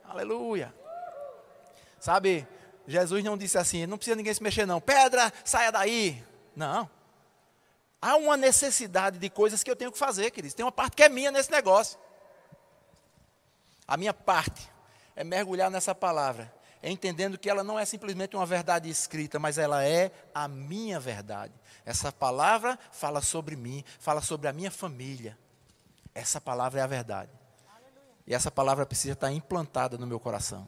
Aleluia. 0.03 0.75
Sabe, 1.97 2.45
Jesus 2.85 3.23
não 3.23 3.37
disse 3.37 3.57
assim, 3.57 3.85
não 3.85 3.95
precisa 3.97 4.17
ninguém 4.17 4.33
se 4.33 4.43
mexer 4.43 4.65
não. 4.65 4.81
Pedra, 4.81 5.31
saia 5.45 5.71
daí. 5.71 6.21
Não. 6.53 6.89
Há 8.01 8.17
uma 8.17 8.35
necessidade 8.35 9.17
de 9.17 9.29
coisas 9.29 9.63
que 9.63 9.71
eu 9.71 9.77
tenho 9.77 9.93
que 9.93 9.97
fazer, 9.97 10.29
queridos. 10.31 10.53
Tem 10.53 10.65
uma 10.65 10.73
parte 10.73 10.97
que 10.97 11.03
é 11.03 11.07
minha 11.07 11.31
nesse 11.31 11.49
negócio. 11.49 11.97
A 13.87 13.95
minha 13.95 14.13
parte 14.13 14.69
é 15.15 15.23
mergulhar 15.23 15.71
nessa 15.71 15.95
palavra, 15.95 16.53
entendendo 16.91 17.37
que 17.37 17.49
ela 17.49 17.63
não 17.63 17.79
é 17.79 17.85
simplesmente 17.85 18.35
uma 18.35 18.45
verdade 18.45 18.89
escrita, 18.89 19.39
mas 19.39 19.57
ela 19.57 19.83
é 19.83 20.11
a 20.33 20.47
minha 20.47 20.99
verdade. 20.99 21.53
Essa 21.85 22.11
palavra 22.11 22.77
fala 22.91 23.21
sobre 23.21 23.55
mim, 23.55 23.83
fala 23.99 24.21
sobre 24.21 24.47
a 24.47 24.53
minha 24.53 24.69
família. 24.69 25.37
Essa 26.13 26.39
palavra 26.39 26.79
é 26.79 26.83
a 26.83 26.87
verdade. 26.87 27.31
E 28.27 28.33
essa 28.33 28.51
palavra 28.51 28.85
precisa 28.85 29.13
estar 29.13 29.31
implantada 29.31 29.97
no 29.97 30.07
meu 30.07 30.19
coração. 30.19 30.67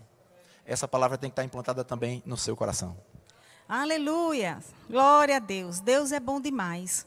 Essa 0.65 0.88
palavra 0.88 1.18
tem 1.18 1.30
que 1.30 1.34
estar 1.34 1.43
implantada 1.43 1.84
também 1.84 2.22
no 2.26 2.36
seu 2.36 2.55
coração. 2.55 2.97
Aleluia! 3.70 4.61
Glória 4.89 5.38
a 5.38 5.39
Deus. 5.39 5.80
Deus 5.80 6.11
é 6.11 6.20
bom 6.20 6.41
demais. 6.41 7.05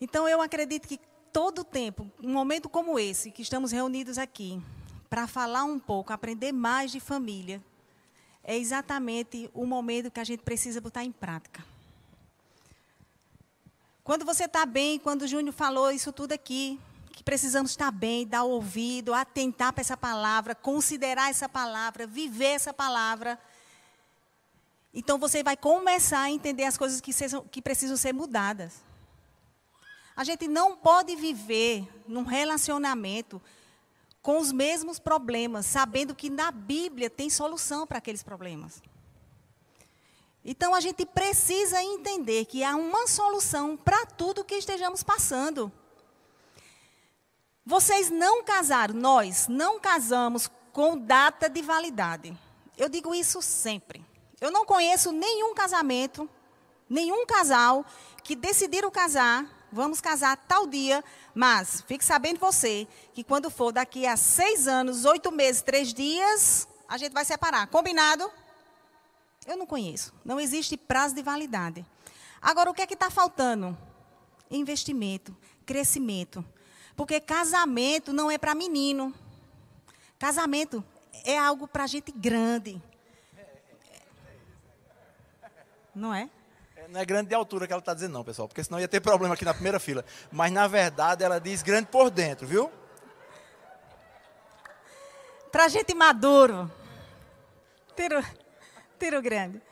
Então 0.00 0.28
eu 0.28 0.40
acredito 0.40 0.86
que 0.86 1.00
todo 1.32 1.64
tempo, 1.64 2.10
um 2.22 2.32
momento 2.32 2.68
como 2.68 2.98
esse, 2.98 3.30
que 3.30 3.42
estamos 3.42 3.72
reunidos 3.72 4.18
aqui, 4.18 4.62
para 5.08 5.26
falar 5.26 5.64
um 5.64 5.78
pouco, 5.78 6.12
aprender 6.12 6.52
mais 6.52 6.90
de 6.92 7.00
família, 7.00 7.62
é 8.44 8.56
exatamente 8.56 9.50
o 9.54 9.64
momento 9.64 10.10
que 10.10 10.20
a 10.20 10.24
gente 10.24 10.42
precisa 10.42 10.80
botar 10.80 11.02
em 11.02 11.10
prática. 11.10 11.64
Quando 14.04 14.24
você 14.24 14.44
está 14.44 14.66
bem, 14.66 14.98
quando 14.98 15.22
o 15.22 15.26
Júnior 15.26 15.54
falou 15.54 15.90
isso 15.90 16.12
tudo 16.12 16.32
aqui, 16.32 16.78
que 17.10 17.24
precisamos 17.24 17.70
estar 17.70 17.90
bem, 17.90 18.26
dar 18.26 18.44
ouvido, 18.44 19.14
atentar 19.14 19.72
para 19.72 19.80
essa 19.80 19.96
palavra, 19.96 20.54
considerar 20.54 21.30
essa 21.30 21.48
palavra, 21.48 22.06
viver 22.06 22.52
essa 22.52 22.74
palavra. 22.74 23.38
Então 24.92 25.18
você 25.18 25.42
vai 25.42 25.56
começar 25.56 26.20
a 26.20 26.30
entender 26.30 26.64
as 26.64 26.76
coisas 26.76 27.00
que, 27.00 27.14
sejam, 27.14 27.42
que 27.48 27.62
precisam 27.62 27.96
ser 27.96 28.12
mudadas. 28.12 28.84
A 30.14 30.22
gente 30.22 30.46
não 30.46 30.76
pode 30.76 31.16
viver 31.16 31.88
num 32.06 32.24
relacionamento 32.24 33.40
com 34.24 34.38
os 34.38 34.50
mesmos 34.50 34.98
problemas, 34.98 35.66
sabendo 35.66 36.14
que 36.14 36.30
na 36.30 36.50
Bíblia 36.50 37.10
tem 37.10 37.28
solução 37.28 37.86
para 37.86 37.98
aqueles 37.98 38.22
problemas. 38.22 38.82
Então 40.42 40.74
a 40.74 40.80
gente 40.80 41.04
precisa 41.04 41.82
entender 41.82 42.46
que 42.46 42.64
há 42.64 42.74
uma 42.74 43.06
solução 43.06 43.76
para 43.76 44.06
tudo 44.06 44.42
que 44.42 44.54
estejamos 44.54 45.02
passando. 45.02 45.70
Vocês 47.66 48.08
não 48.08 48.42
casaram, 48.42 48.94
nós 48.94 49.46
não 49.46 49.78
casamos 49.78 50.50
com 50.72 50.96
data 50.96 51.46
de 51.46 51.60
validade. 51.60 52.34
Eu 52.78 52.88
digo 52.88 53.14
isso 53.14 53.42
sempre. 53.42 54.02
Eu 54.40 54.50
não 54.50 54.64
conheço 54.64 55.12
nenhum 55.12 55.52
casamento, 55.54 56.26
nenhum 56.88 57.26
casal 57.26 57.84
que 58.22 58.34
decidiram 58.34 58.90
casar, 58.90 59.46
vamos 59.74 60.00
casar 60.00 60.36
tal 60.36 60.66
dia, 60.66 61.04
mas 61.34 61.82
fique 61.82 62.04
sabendo 62.04 62.38
você 62.38 62.86
que 63.12 63.24
quando 63.24 63.50
for 63.50 63.72
daqui 63.72 64.06
a 64.06 64.16
seis 64.16 64.68
anos, 64.68 65.04
oito 65.04 65.32
meses, 65.32 65.60
três 65.60 65.92
dias, 65.92 66.68
a 66.88 66.96
gente 66.96 67.12
vai 67.12 67.24
separar. 67.24 67.66
Combinado? 67.66 68.30
Eu 69.46 69.56
não 69.56 69.66
conheço. 69.66 70.14
Não 70.24 70.40
existe 70.40 70.76
prazo 70.76 71.14
de 71.14 71.22
validade. 71.22 71.84
Agora, 72.40 72.70
o 72.70 72.74
que 72.74 72.82
é 72.82 72.86
que 72.86 72.94
está 72.94 73.10
faltando? 73.10 73.76
Investimento, 74.50 75.36
crescimento. 75.66 76.44
Porque 76.96 77.20
casamento 77.20 78.12
não 78.12 78.30
é 78.30 78.38
para 78.38 78.54
menino. 78.54 79.12
Casamento 80.18 80.84
é 81.24 81.36
algo 81.36 81.66
para 81.66 81.86
gente 81.86 82.12
grande. 82.12 82.80
Não 85.94 86.14
é? 86.14 86.30
Não 86.88 87.00
é 87.00 87.04
grande 87.04 87.28
de 87.28 87.34
altura 87.34 87.66
que 87.66 87.72
ela 87.72 87.80
está 87.80 87.94
dizendo, 87.94 88.12
não, 88.12 88.24
pessoal, 88.24 88.46
porque 88.46 88.62
senão 88.62 88.78
ia 88.78 88.88
ter 88.88 89.00
problema 89.00 89.34
aqui 89.34 89.44
na 89.44 89.54
primeira 89.54 89.80
fila. 89.80 90.04
Mas, 90.30 90.52
na 90.52 90.66
verdade, 90.66 91.24
ela 91.24 91.38
diz 91.38 91.62
grande 91.62 91.88
por 91.88 92.10
dentro, 92.10 92.46
viu? 92.46 92.70
Para 95.50 95.68
gente 95.68 95.94
maduro. 95.94 96.70
Tiro, 97.96 98.24
tiro 98.98 99.22
grande. 99.22 99.62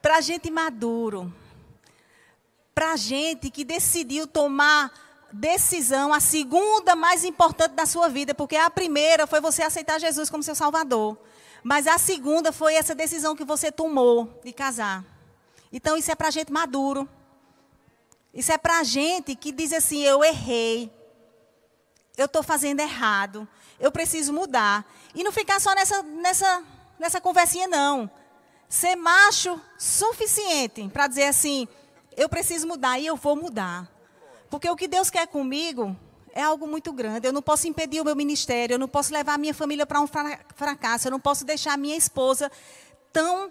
Para 0.00 0.20
gente 0.20 0.50
maduro. 0.50 1.32
Para 2.74 2.96
gente 2.96 3.50
que 3.50 3.64
decidiu 3.64 4.26
tomar 4.26 4.92
decisão, 5.32 6.12
a 6.12 6.18
segunda 6.18 6.96
mais 6.96 7.24
importante 7.24 7.72
da 7.72 7.86
sua 7.86 8.08
vida, 8.08 8.34
porque 8.34 8.56
a 8.56 8.70
primeira 8.70 9.26
foi 9.26 9.40
você 9.40 9.62
aceitar 9.62 10.00
Jesus 10.00 10.28
como 10.28 10.42
seu 10.42 10.54
Salvador. 10.54 11.16
Mas 11.62 11.86
a 11.86 11.98
segunda 11.98 12.50
foi 12.50 12.74
essa 12.74 12.94
decisão 12.94 13.36
que 13.36 13.44
você 13.44 13.70
tomou 13.70 14.40
de 14.42 14.52
casar. 14.52 15.19
Então 15.72 15.96
isso 15.96 16.10
é 16.10 16.14
para 16.14 16.30
gente 16.30 16.52
maduro. 16.52 17.08
Isso 18.32 18.52
é 18.52 18.58
para 18.58 18.82
gente 18.82 19.34
que 19.34 19.52
diz 19.52 19.72
assim: 19.72 20.02
eu 20.02 20.22
errei, 20.24 20.90
eu 22.16 22.26
estou 22.26 22.42
fazendo 22.42 22.80
errado, 22.80 23.46
eu 23.78 23.90
preciso 23.90 24.32
mudar. 24.32 24.84
E 25.14 25.24
não 25.24 25.32
ficar 25.32 25.60
só 25.60 25.74
nessa, 25.74 26.02
nessa, 26.02 26.64
nessa 26.98 27.20
conversinha, 27.20 27.66
não. 27.66 28.10
Ser 28.68 28.94
macho 28.94 29.60
suficiente 29.78 30.88
para 30.88 31.06
dizer 31.06 31.24
assim: 31.24 31.66
eu 32.16 32.28
preciso 32.28 32.66
mudar 32.66 32.98
e 32.98 33.06
eu 33.06 33.16
vou 33.16 33.34
mudar. 33.34 33.88
Porque 34.48 34.68
o 34.68 34.76
que 34.76 34.88
Deus 34.88 35.10
quer 35.10 35.26
comigo 35.26 35.96
é 36.32 36.42
algo 36.42 36.66
muito 36.66 36.92
grande. 36.92 37.26
Eu 37.26 37.32
não 37.32 37.42
posso 37.42 37.66
impedir 37.66 38.00
o 38.00 38.04
meu 38.04 38.14
ministério, 38.14 38.74
eu 38.74 38.78
não 38.78 38.88
posso 38.88 39.12
levar 39.12 39.34
a 39.34 39.38
minha 39.38 39.54
família 39.54 39.86
para 39.86 40.00
um 40.00 40.08
fracasso, 40.54 41.08
eu 41.08 41.10
não 41.10 41.20
posso 41.20 41.44
deixar 41.44 41.74
a 41.74 41.76
minha 41.76 41.96
esposa 41.96 42.50
tão 43.12 43.50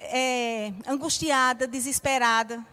é, 0.00 0.72
angustiada, 0.86 1.66
desesperada. 1.66 2.64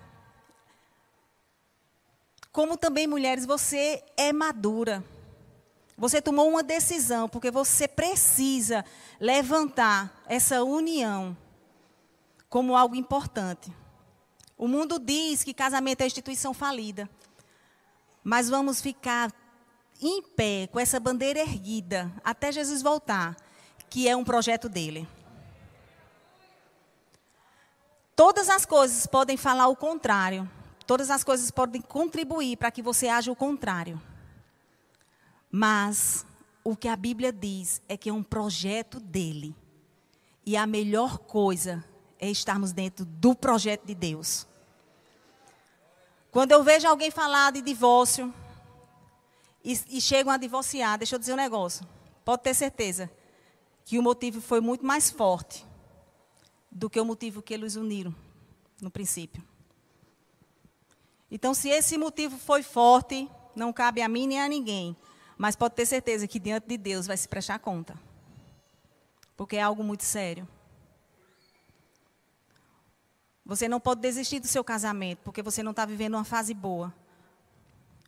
Como 2.52 2.78
também, 2.78 3.08
mulheres, 3.08 3.46
você 3.46 4.04
é 4.16 4.32
madura. 4.32 5.04
Você 5.98 6.22
tomou 6.22 6.50
uma 6.50 6.64
decisão, 6.64 7.28
porque 7.28 7.52
você 7.52 7.88
precisa 7.88 8.84
levantar 9.20 10.24
essa 10.28 10.64
união 10.64 11.36
como 12.50 12.76
algo 12.76 12.96
importante. 12.96 13.72
O 14.58 14.68
mundo 14.68 15.00
diz 15.00 15.44
que 15.44 15.54
casamento 15.54 16.02
é 16.02 16.06
instituição 16.06 16.54
falida 16.54 17.10
mas 18.26 18.50
vamos 18.50 18.82
ficar 18.82 19.32
em 20.02 20.20
pé 20.20 20.68
com 20.72 20.80
essa 20.80 21.00
bandeira 21.00 21.40
erguida 21.40 22.12
até 22.24 22.52
Jesus 22.52 22.82
voltar, 22.82 23.38
que 23.88 24.10
é 24.10 24.16
um 24.16 24.24
projeto 24.24 24.68
dele. 24.68 25.08
Todas 28.16 28.48
as 28.48 28.66
coisas 28.66 29.06
podem 29.06 29.36
falar 29.36 29.68
o 29.68 29.76
contrário. 29.76 30.50
Todas 30.88 31.12
as 31.12 31.24
coisas 31.24 31.52
podem 31.52 31.82
contribuir 31.82 32.56
para 32.56 32.72
que 32.72 32.82
você 32.82 33.10
haja 33.10 33.32
o 33.32 33.36
contrário. 33.36 34.02
Mas 35.52 36.26
o 36.64 36.76
que 36.78 36.88
a 36.88 36.96
Bíblia 36.96 37.34
diz 37.34 37.82
é 37.90 37.98
que 37.98 38.10
é 38.10 38.14
um 38.14 38.24
projeto 38.24 39.00
dele. 39.02 39.54
E 40.46 40.56
a 40.56 40.66
melhor 40.66 41.18
coisa 41.18 41.84
é 42.18 42.30
estarmos 42.30 42.72
dentro 42.72 43.04
do 43.04 43.36
projeto 43.36 43.86
de 43.86 43.94
Deus. 43.94 44.48
Quando 46.32 46.54
eu 46.54 46.64
vejo 46.64 46.88
alguém 46.88 47.12
falar 47.12 47.52
de 47.52 47.62
divórcio 47.62 48.34
e, 49.64 49.74
e 49.90 50.00
chegam 50.00 50.32
a 50.32 50.38
divorciar, 50.38 50.98
deixa 50.98 51.16
eu 51.16 51.20
dizer 51.20 51.34
um 51.34 51.38
negócio. 51.38 51.86
Pode 52.24 52.44
ter 52.44 52.54
certeza 52.54 53.12
que 53.84 54.00
o 54.00 54.04
motivo 54.04 54.40
foi 54.40 54.62
muito 54.62 54.86
mais 54.86 55.12
forte 55.12 55.66
do 56.76 56.90
que 56.90 57.00
o 57.00 57.06
motivo 57.06 57.42
que 57.42 57.54
eles 57.54 57.78
uniram 57.78 58.14
no 58.82 58.92
princípio. 58.92 59.42
Então, 61.32 61.54
se 61.54 61.70
esse 61.70 61.98
motivo 61.98 62.38
foi 62.38 62.62
forte, 62.62 63.30
não 63.56 63.72
cabe 63.72 64.02
a 64.02 64.10
mim 64.10 64.28
nem 64.28 64.42
a 64.42 64.50
ninguém. 64.50 64.96
Mas 65.38 65.56
pode 65.56 65.74
ter 65.74 65.86
certeza 65.86 66.28
que 66.28 66.38
diante 66.38 66.68
de 66.68 66.78
Deus 66.78 67.08
vai 67.08 67.16
se 67.16 67.30
prestar 67.30 67.60
conta. 67.60 67.98
Porque 69.38 69.56
é 69.56 69.62
algo 69.62 69.84
muito 69.86 70.04
sério. 70.04 70.46
Você 73.46 73.70
não 73.70 73.80
pode 73.80 74.02
desistir 74.02 74.42
do 74.42 74.48
seu 74.48 74.64
casamento, 74.64 75.20
porque 75.24 75.42
você 75.42 75.64
não 75.64 75.72
está 75.72 75.86
vivendo 75.86 76.16
uma 76.16 76.26
fase 76.26 76.54
boa. 76.54 76.94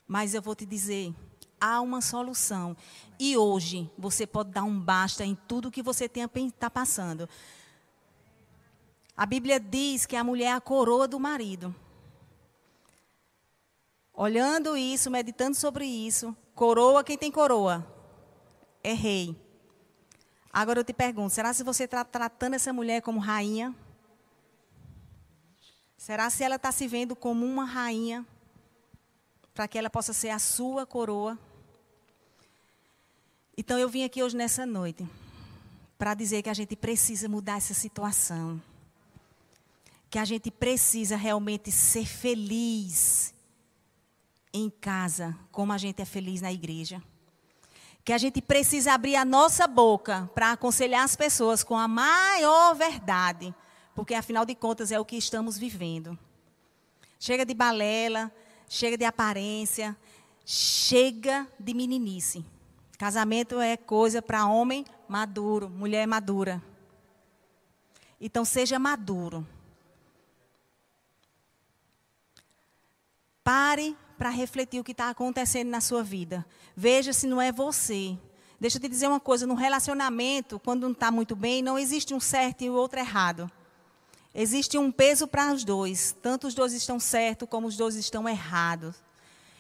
Mas 0.06 0.34
eu 0.34 0.42
vou 0.42 0.56
te 0.56 0.66
dizer, 0.66 1.14
há 1.60 1.80
uma 1.80 2.02
solução. 2.02 2.76
E 3.18 3.38
hoje 3.38 3.90
você 3.98 4.28
pode 4.28 4.52
dar 4.52 4.64
um 4.64 4.78
basta 4.78 5.24
em 5.24 5.36
tudo 5.48 5.72
que 5.72 5.82
você 5.82 6.06
está 6.06 6.70
passando. 6.70 7.30
A 9.18 9.26
Bíblia 9.26 9.60
diz 9.60 10.06
que 10.06 10.16
a 10.16 10.24
mulher 10.24 10.46
é 10.46 10.52
a 10.52 10.62
coroa 10.62 11.08
do 11.08 11.20
marido. 11.20 11.76
Olhando 14.14 14.78
isso, 14.78 15.12
meditando 15.12 15.58
sobre 15.58 15.86
isso, 15.86 16.38
coroa, 16.56 17.04
quem 17.04 17.18
tem 17.18 17.32
coroa? 17.32 17.86
É 18.84 18.94
rei. 18.94 19.36
Agora 20.54 20.80
eu 20.80 20.84
te 20.84 20.94
pergunto, 20.94 21.34
será 21.34 21.52
se 21.54 21.64
você 21.64 21.86
está 21.86 22.06
tratando 22.06 22.54
essa 22.54 22.72
mulher 22.72 23.02
como 23.02 23.20
rainha? 23.20 23.76
Será 25.98 26.30
se 26.30 26.44
ela 26.44 26.56
está 26.56 26.72
se 26.72 26.88
vendo 26.88 27.16
como 27.16 27.44
uma 27.44 27.66
rainha? 27.66 28.26
para 29.58 29.68
que 29.68 29.76
ela 29.76 29.90
possa 29.90 30.14
ser 30.14 30.30
a 30.30 30.38
sua 30.38 30.86
coroa. 30.86 31.36
Então 33.58 33.80
eu 33.80 33.90
vim 33.90 34.04
aqui 34.04 34.22
hoje 34.22 34.38
nessa 34.38 34.68
noite 34.68 35.04
para 35.98 36.14
dizer 36.14 36.44
que 36.44 36.50
a 36.50 36.54
gente 36.54 36.76
precisa 36.76 37.28
mudar 37.28 37.58
essa 37.58 37.74
situação. 37.74 38.62
Que 40.10 40.20
a 40.20 40.26
gente 40.26 40.50
precisa 40.50 41.16
realmente 41.16 41.72
ser 41.72 42.06
feliz 42.06 43.34
em 44.54 44.70
casa, 44.70 45.38
como 45.52 45.74
a 45.74 45.78
gente 45.78 46.02
é 46.02 46.06
feliz 46.06 46.42
na 46.42 46.52
igreja. 46.52 47.02
Que 48.04 48.14
a 48.14 48.18
gente 48.18 48.42
precisa 48.42 48.94
abrir 48.94 49.16
a 49.16 49.26
nossa 49.26 49.68
boca 49.68 50.30
para 50.34 50.54
aconselhar 50.54 51.04
as 51.04 51.16
pessoas 51.16 51.64
com 51.64 51.78
a 51.78 51.88
maior 51.88 52.74
verdade, 52.74 53.54
porque 53.94 54.14
afinal 54.14 54.46
de 54.46 54.56
contas 54.56 54.92
é 54.92 55.00
o 55.00 55.06
que 55.06 55.18
estamos 55.18 55.58
vivendo. 55.58 56.18
Chega 57.20 57.46
de 57.46 57.54
balela, 57.54 58.32
chega 58.70 58.98
de 58.98 59.04
aparência, 59.04 59.98
chega 60.46 61.48
de 61.60 61.74
meninice. 61.74 62.46
Casamento 62.98 63.60
é 63.60 63.76
coisa 63.76 64.22
para 64.22 64.48
homem 64.48 64.86
maduro, 65.08 65.70
mulher 65.70 66.08
madura. 66.08 66.64
Então 68.20 68.44
seja 68.44 68.80
maduro. 68.80 69.46
Pare 73.48 73.96
para 74.18 74.30
refletir 74.30 74.78
o 74.78 74.84
que 74.84 74.92
está 74.92 75.10
acontecendo 75.10 75.70
na 75.70 75.80
sua 75.80 76.04
vida. 76.04 76.46
Veja 76.76 77.14
se 77.14 77.26
não 77.26 77.42
é 77.42 77.50
você. 77.50 78.18
Deixa 78.60 78.76
eu 78.76 78.82
te 78.82 78.90
dizer 78.90 79.08
uma 79.08 79.22
coisa: 79.22 79.48
no 79.48 79.54
relacionamento, 79.54 80.60
quando 80.60 80.82
não 80.82 80.92
está 80.92 81.10
muito 81.10 81.34
bem, 81.34 81.62
não 81.62 81.80
existe 81.80 82.14
um 82.14 82.20
certo 82.20 82.66
e 82.66 82.70
o 82.70 82.74
outro 82.74 83.00
errado. 83.00 83.50
Existe 84.36 84.78
um 84.78 84.92
peso 84.92 85.30
para 85.30 85.54
os 85.54 85.64
dois. 85.64 86.14
Tanto 86.22 86.46
os 86.46 86.54
dois 86.54 86.74
estão 86.74 87.00
certos 87.00 87.48
como 87.48 87.68
os 87.68 87.78
dois 87.78 87.96
estão 87.96 88.28
errados. 88.28 88.98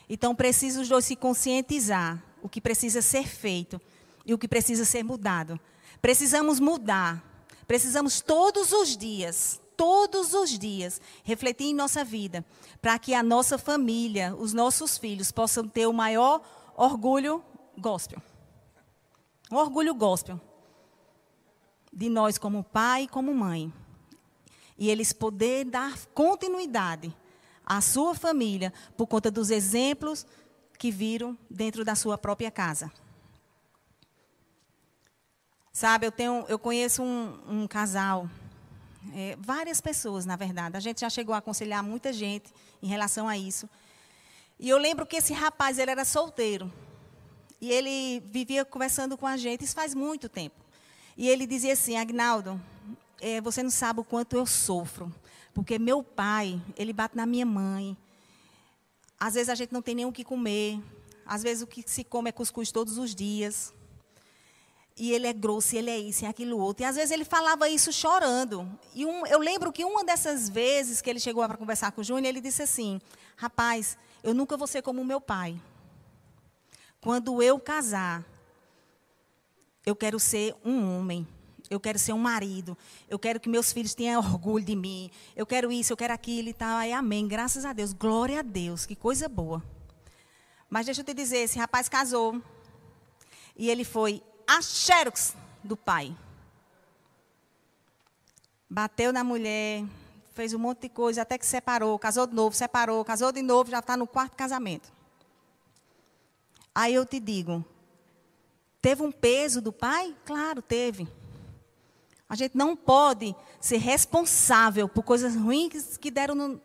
Então, 0.09 0.35
precisam 0.35 0.81
os 0.81 0.89
dois 0.89 1.05
se 1.05 1.15
conscientizar 1.15 2.21
o 2.41 2.49
que 2.49 2.59
precisa 2.59 3.01
ser 3.01 3.25
feito 3.25 3.79
e 4.25 4.33
o 4.33 4.37
que 4.37 4.49
precisa 4.49 4.83
ser 4.83 5.01
mudado. 5.01 5.57
Precisamos 6.01 6.59
mudar. 6.59 7.23
Precisamos 7.65 8.19
todos 8.19 8.73
os 8.73 8.97
dias, 8.97 9.61
todos 9.77 10.33
os 10.33 10.57
dias, 10.57 10.99
refletir 11.23 11.67
em 11.67 11.73
nossa 11.73 12.03
vida, 12.03 12.43
para 12.81 12.97
que 12.97 13.13
a 13.13 13.21
nossa 13.21 13.57
família, 13.57 14.35
os 14.35 14.51
nossos 14.51 14.97
filhos, 14.97 15.31
possam 15.31 15.67
ter 15.67 15.85
o 15.85 15.93
maior 15.93 16.41
orgulho 16.75 17.43
gospel. 17.77 18.21
Orgulho 19.51 19.93
gospel. 19.93 20.41
De 21.93 22.09
nós 22.09 22.37
como 22.37 22.63
pai 22.63 23.03
e 23.03 23.07
como 23.07 23.33
mãe. 23.33 23.71
E 24.77 24.89
eles 24.89 25.13
poder 25.13 25.65
dar 25.65 25.97
continuidade 26.07 27.15
à 27.65 27.79
sua 27.79 28.15
família 28.15 28.73
por 28.95 29.07
conta 29.07 29.29
dos 29.31 29.49
exemplos 29.49 30.25
que 30.77 30.91
viram 30.91 31.37
dentro 31.49 31.85
da 31.85 31.95
sua 31.95 32.17
própria 32.17 32.51
casa. 32.51 32.91
Sabe, 35.71 36.07
eu, 36.07 36.11
tenho, 36.11 36.45
eu 36.47 36.57
conheço 36.57 37.03
um, 37.03 37.39
um 37.47 37.67
casal, 37.67 38.27
é, 39.13 39.37
várias 39.39 39.81
pessoas, 39.81 40.25
na 40.25 40.35
verdade. 40.35 40.77
A 40.77 40.79
gente 40.79 41.01
já 41.01 41.09
chegou 41.09 41.33
a 41.33 41.39
aconselhar 41.39 41.83
muita 41.83 42.11
gente 42.11 42.53
em 42.81 42.87
relação 42.87 43.27
a 43.27 43.37
isso. 43.37 43.69
E 44.59 44.69
eu 44.69 44.77
lembro 44.77 45.05
que 45.05 45.15
esse 45.15 45.33
rapaz, 45.33 45.77
ele 45.77 45.91
era 45.91 46.05
solteiro. 46.05 46.71
E 47.59 47.71
ele 47.71 48.19
vivia 48.31 48.63
conversando 48.63 49.17
com 49.17 49.25
a 49.25 49.37
gente, 49.37 49.63
isso 49.63 49.73
faz 49.73 49.93
muito 49.93 50.29
tempo. 50.29 50.55
E 51.15 51.27
ele 51.27 51.47
dizia 51.47 51.73
assim, 51.73 51.97
Agnaldo, 51.97 52.61
é, 53.19 53.41
você 53.41 53.63
não 53.63 53.71
sabe 53.71 53.99
o 53.99 54.03
quanto 54.03 54.35
eu 54.35 54.45
sofro. 54.45 55.13
Porque 55.53 55.79
meu 55.79 56.03
pai, 56.03 56.61
ele 56.75 56.93
bate 56.93 57.15
na 57.17 57.25
minha 57.25 57.45
mãe, 57.45 57.97
às 59.19 59.33
vezes 59.33 59.49
a 59.49 59.55
gente 59.55 59.73
não 59.73 59.81
tem 59.81 59.95
nem 59.95 60.05
o 60.05 60.11
que 60.11 60.23
comer. 60.23 60.79
Às 61.25 61.41
vezes 61.41 61.63
o 61.63 61.67
que 61.67 61.83
se 61.85 62.03
come 62.03 62.29
é 62.29 62.31
cuscuz 62.31 62.71
todos 62.71 62.97
os 62.97 63.15
dias. 63.15 63.73
E 64.97 65.11
ele 65.11 65.27
é 65.27 65.33
grosso, 65.33 65.75
e 65.75 65.77
ele 65.77 65.91
é 65.91 65.97
isso, 65.97 66.23
e 66.23 66.25
é 66.25 66.29
aquilo 66.29 66.57
outro. 66.57 66.83
E 66.83 66.85
às 66.85 66.95
vezes 66.95 67.11
ele 67.11 67.23
falava 67.23 67.69
isso 67.69 67.93
chorando. 67.93 68.67
E 68.95 69.05
um, 69.05 69.25
eu 69.27 69.39
lembro 69.39 69.71
que 69.71 69.85
uma 69.85 70.03
dessas 70.03 70.49
vezes 70.49 71.01
que 71.01 71.09
ele 71.09 71.19
chegou 71.19 71.45
para 71.47 71.57
conversar 71.57 71.91
com 71.91 72.01
o 72.01 72.03
Júnior, 72.03 72.25
ele 72.25 72.41
disse 72.41 72.63
assim: 72.63 72.99
Rapaz, 73.35 73.97
eu 74.23 74.33
nunca 74.33 74.57
vou 74.57 74.67
ser 74.67 74.81
como 74.81 75.05
meu 75.05 75.21
pai. 75.21 75.59
Quando 76.99 77.43
eu 77.43 77.59
casar, 77.59 78.25
eu 79.85 79.95
quero 79.95 80.19
ser 80.19 80.55
um 80.65 80.97
homem 80.97 81.27
eu 81.69 81.79
quero 81.79 81.99
ser 81.99 82.13
um 82.13 82.17
marido, 82.17 82.77
eu 83.09 83.19
quero 83.19 83.39
que 83.39 83.49
meus 83.49 83.73
filhos 83.73 83.93
tenham 83.93 84.21
orgulho 84.21 84.63
de 84.63 84.75
mim, 84.75 85.11
eu 85.35 85.45
quero 85.45 85.71
isso, 85.71 85.93
eu 85.93 85.97
quero 85.97 86.13
aquilo 86.13 86.49
e 86.49 86.53
tal. 86.53 86.77
Aí, 86.77 86.93
amém, 86.93 87.27
graças 87.27 87.65
a 87.65 87.73
Deus, 87.73 87.93
glória 87.93 88.39
a 88.39 88.41
Deus, 88.41 88.85
que 88.85 88.95
coisa 88.95 89.27
boa. 89.27 89.63
Mas 90.69 90.85
deixa 90.85 91.01
eu 91.01 91.05
te 91.05 91.13
dizer, 91.13 91.39
esse 91.39 91.57
rapaz 91.57 91.87
casou 91.87 92.41
e 93.55 93.69
ele 93.69 93.83
foi 93.83 94.21
a 94.47 94.61
xerox 94.61 95.35
do 95.63 95.75
pai. 95.75 96.15
Bateu 98.69 99.11
na 99.11 99.23
mulher, 99.23 99.83
fez 100.33 100.53
um 100.53 100.59
monte 100.59 100.81
de 100.81 100.89
coisa, 100.89 101.21
até 101.21 101.37
que 101.37 101.45
separou, 101.45 101.99
casou 101.99 102.25
de 102.25 102.33
novo, 102.33 102.55
separou, 102.55 103.03
casou 103.03 103.31
de 103.31 103.41
novo, 103.41 103.69
já 103.69 103.79
está 103.79 103.97
no 103.97 104.07
quarto 104.07 104.35
casamento. 104.35 104.91
Aí 106.73 106.93
eu 106.93 107.05
te 107.05 107.19
digo, 107.19 107.65
teve 108.81 109.03
um 109.03 109.11
peso 109.11 109.61
do 109.61 109.73
pai? 109.73 110.15
Claro, 110.25 110.61
teve. 110.61 111.07
A 112.29 112.35
gente 112.35 112.55
não 112.55 112.75
pode 112.75 113.35
ser 113.59 113.77
responsável 113.77 114.87
por 114.87 115.03
coisas 115.03 115.35
ruins 115.35 115.97
que 115.97 116.11
deram 116.11 116.35
no, 116.35 116.61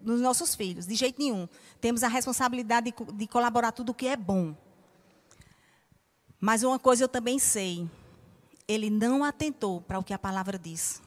nos 0.00 0.20
nossos 0.20 0.54
filhos, 0.54 0.86
de 0.86 0.94
jeito 0.94 1.20
nenhum. 1.20 1.48
Temos 1.80 2.02
a 2.02 2.08
responsabilidade 2.08 2.92
de, 2.92 3.12
de 3.12 3.26
colaborar 3.26 3.72
tudo 3.72 3.90
o 3.90 3.94
que 3.94 4.08
é 4.08 4.16
bom. 4.16 4.56
Mas 6.44 6.62
uma 6.62 6.78
coisa 6.78 7.04
eu 7.04 7.08
também 7.08 7.38
sei: 7.38 7.88
ele 8.68 8.90
não 8.90 9.24
atentou 9.24 9.80
para 9.80 9.98
o 9.98 10.04
que 10.04 10.12
a 10.12 10.18
palavra 10.18 10.58
diz. 10.58 11.00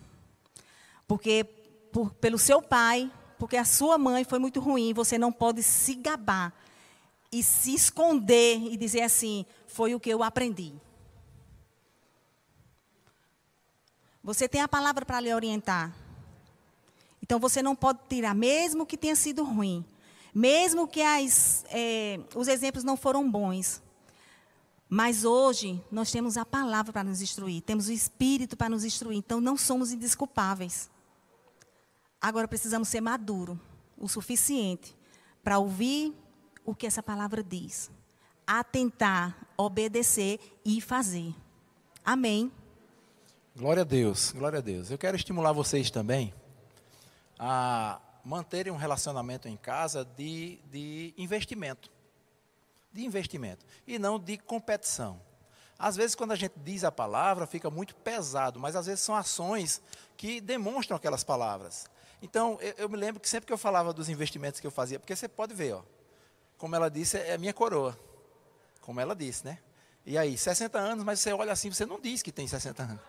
Porque, 1.08 1.44
por, 1.92 2.12
pelo 2.16 2.40
seu 2.40 2.60
pai, 2.60 3.12
porque 3.38 3.56
a 3.56 3.64
sua 3.64 4.00
mãe 4.00 4.24
foi 4.24 4.40
muito 4.40 4.60
ruim, 4.60 4.96
você 4.96 5.16
não 5.16 5.32
pode 5.32 5.62
se 5.62 5.94
gabar 5.94 6.52
e 7.32 7.44
se 7.44 7.72
esconder 7.72 8.58
e 8.58 8.76
dizer 8.76 9.04
assim: 9.04 9.46
foi 9.68 9.94
o 9.94 10.00
que 10.00 10.10
eu 10.10 10.24
aprendi. 10.24 10.74
Você 14.24 14.50
tem 14.50 14.62
a 14.62 14.68
palavra 14.68 15.06
para 15.06 15.20
lhe 15.20 15.32
orientar. 15.32 15.96
Então 17.22 17.40
você 17.40 17.62
não 17.62 17.76
pode 17.76 18.00
tirar, 18.10 18.34
mesmo 18.34 18.88
que 18.88 18.98
tenha 18.98 19.16
sido 19.16 19.44
ruim, 19.44 19.86
mesmo 20.34 20.88
que 20.88 21.04
as, 21.04 21.64
é, 21.70 22.20
os 22.34 22.48
exemplos 22.48 22.84
não 22.84 22.98
foram 22.98 23.30
bons. 23.30 23.86
Mas 24.90 25.26
hoje 25.26 25.84
nós 25.92 26.12
temos 26.12 26.38
a 26.38 26.46
palavra 26.46 26.94
para 26.94 27.04
nos 27.04 27.22
instruir, 27.22 27.62
temos 27.62 27.88
o 27.88 27.92
Espírito 27.92 28.56
para 28.56 28.70
nos 28.70 28.86
instruir, 28.86 29.18
então 29.18 29.42
não 29.42 29.58
somos 29.58 29.92
indesculpáveis. 29.92 30.90
Agora 32.22 32.48
precisamos 32.48 32.88
ser 32.88 33.02
maduro 33.02 33.60
o 33.98 34.08
suficiente 34.08 34.96
para 35.44 35.60
ouvir 35.60 36.14
o 36.66 36.74
que 36.74 36.88
essa 36.88 37.04
palavra 37.04 37.44
diz, 37.44 37.92
atentar, 38.46 39.48
obedecer 39.58 40.40
e 40.64 40.80
fazer. 40.80 41.34
Amém. 42.04 42.52
Glória 43.56 43.82
a 43.82 43.86
Deus, 43.86 44.32
glória 44.32 44.60
a 44.60 44.62
Deus. 44.62 44.90
Eu 44.90 44.98
quero 44.98 45.18
estimular 45.18 45.52
vocês 45.52 45.92
também 45.92 46.34
a 47.40 48.00
manterem 48.24 48.72
um 48.72 48.78
relacionamento 48.78 49.48
em 49.48 49.58
casa 49.58 50.06
de, 50.06 50.60
de 50.72 51.14
investimento. 51.18 51.90
De 52.98 53.06
investimento. 53.06 53.64
E 53.86 54.00
não 54.00 54.18
de 54.18 54.40
competição. 54.40 55.22
Às 55.78 55.96
vezes, 55.96 56.16
quando 56.16 56.32
a 56.32 56.36
gente 56.36 56.56
diz 56.58 56.84
a 56.84 56.92
palavra, 56.92 57.46
fica 57.46 57.70
muito 57.70 57.96
pesado, 57.96 58.60
mas 58.60 58.76
às 58.76 58.88
vezes 58.88 59.02
são 59.02 59.16
ações 59.16 59.80
que 60.18 60.42
demonstram 60.42 60.98
aquelas 60.98 61.24
palavras. 61.24 61.86
Então, 62.24 62.58
eu, 62.60 62.74
eu 62.80 62.90
me 62.90 62.98
lembro 62.98 63.22
que 63.22 63.30
sempre 63.30 63.46
que 63.46 63.54
eu 63.54 63.58
falava 63.58 63.94
dos 63.94 64.10
investimentos 64.10 64.60
que 64.60 64.66
eu 64.66 64.72
fazia, 64.72 64.98
porque 64.98 65.16
você 65.16 65.28
pode 65.28 65.54
ver, 65.54 65.76
ó, 65.76 65.84
como 66.58 66.76
ela 66.76 66.90
disse, 66.90 67.20
é 67.20 67.38
minha 67.38 67.54
coroa. 67.54 67.96
Como 68.82 69.00
ela 69.00 69.16
disse, 69.16 69.46
né? 69.46 69.60
E 70.04 70.18
aí, 70.18 70.36
60 70.36 70.80
anos, 70.80 71.04
mas 71.04 71.20
você 71.20 71.32
olha 71.32 71.52
assim, 71.52 71.70
você 71.70 71.86
não 71.86 72.02
diz 72.02 72.24
que 72.24 72.32
tem 72.32 72.48
60 72.48 72.82
anos. 72.82 73.02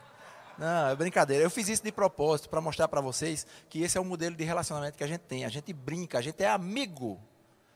Não, 0.59 0.89
é 0.89 0.97
brincadeira. 0.97 1.43
Eu 1.43 1.49
fiz 1.49 1.67
isso 1.67 1.83
de 1.83 1.93
propósito 1.93 2.51
para 2.51 2.61
mostrar 2.61 2.89
para 2.89 3.01
vocês 3.01 3.47
que 3.71 3.81
esse 3.81 3.97
é 3.97 4.01
o 4.01 4.05
modelo 4.05 4.37
de 4.37 4.45
relacionamento 4.45 4.99
que 4.99 5.05
a 5.05 5.07
gente 5.07 5.23
tem. 5.23 5.47
A 5.47 5.49
gente 5.49 5.73
brinca, 5.73 6.19
a 6.19 6.21
gente 6.21 6.43
é 6.45 6.49
amigo, 6.49 7.19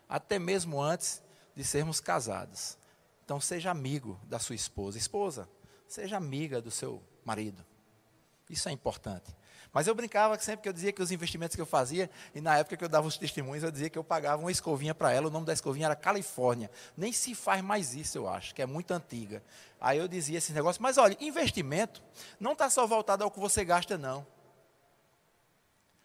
até 0.06 0.38
mesmo 0.38 0.78
antes 0.78 1.22
de 1.54 1.64
sermos 1.64 2.00
casados. 2.00 2.78
Então 3.24 3.40
seja 3.40 3.70
amigo 3.70 4.20
da 4.24 4.38
sua 4.38 4.54
esposa. 4.54 4.98
Esposa, 4.98 5.48
seja 5.86 6.16
amiga 6.16 6.60
do 6.60 6.70
seu 6.70 7.02
marido. 7.24 7.64
Isso 8.48 8.68
é 8.68 8.72
importante. 8.72 9.34
Mas 9.72 9.86
eu 9.86 9.94
brincava 9.94 10.36
que 10.36 10.44
sempre 10.44 10.62
que 10.62 10.68
eu 10.68 10.72
dizia 10.72 10.92
que 10.92 11.02
os 11.02 11.10
investimentos 11.10 11.56
que 11.56 11.62
eu 11.62 11.66
fazia, 11.66 12.10
e 12.34 12.40
na 12.42 12.58
época 12.58 12.76
que 12.76 12.84
eu 12.84 12.88
dava 12.88 13.06
os 13.06 13.16
testemunhos, 13.16 13.64
eu 13.64 13.70
dizia 13.70 13.88
que 13.88 13.98
eu 13.98 14.04
pagava 14.04 14.42
uma 14.42 14.52
escovinha 14.52 14.94
para 14.94 15.12
ela, 15.12 15.28
o 15.28 15.30
nome 15.30 15.46
da 15.46 15.52
escovinha 15.54 15.86
era 15.86 15.96
Califórnia. 15.96 16.70
Nem 16.94 17.10
se 17.10 17.34
faz 17.34 17.62
mais 17.62 17.94
isso, 17.94 18.18
eu 18.18 18.28
acho, 18.28 18.54
que 18.54 18.60
é 18.60 18.66
muito 18.66 18.92
antiga. 18.92 19.42
Aí 19.80 19.96
eu 19.96 20.06
dizia 20.06 20.36
esse 20.36 20.52
negócio, 20.52 20.82
mas 20.82 20.98
olha, 20.98 21.16
investimento 21.18 22.02
não 22.38 22.52
está 22.52 22.68
só 22.68 22.86
voltado 22.86 23.24
ao 23.24 23.30
que 23.30 23.40
você 23.40 23.64
gasta, 23.64 23.96
não. 23.96 24.26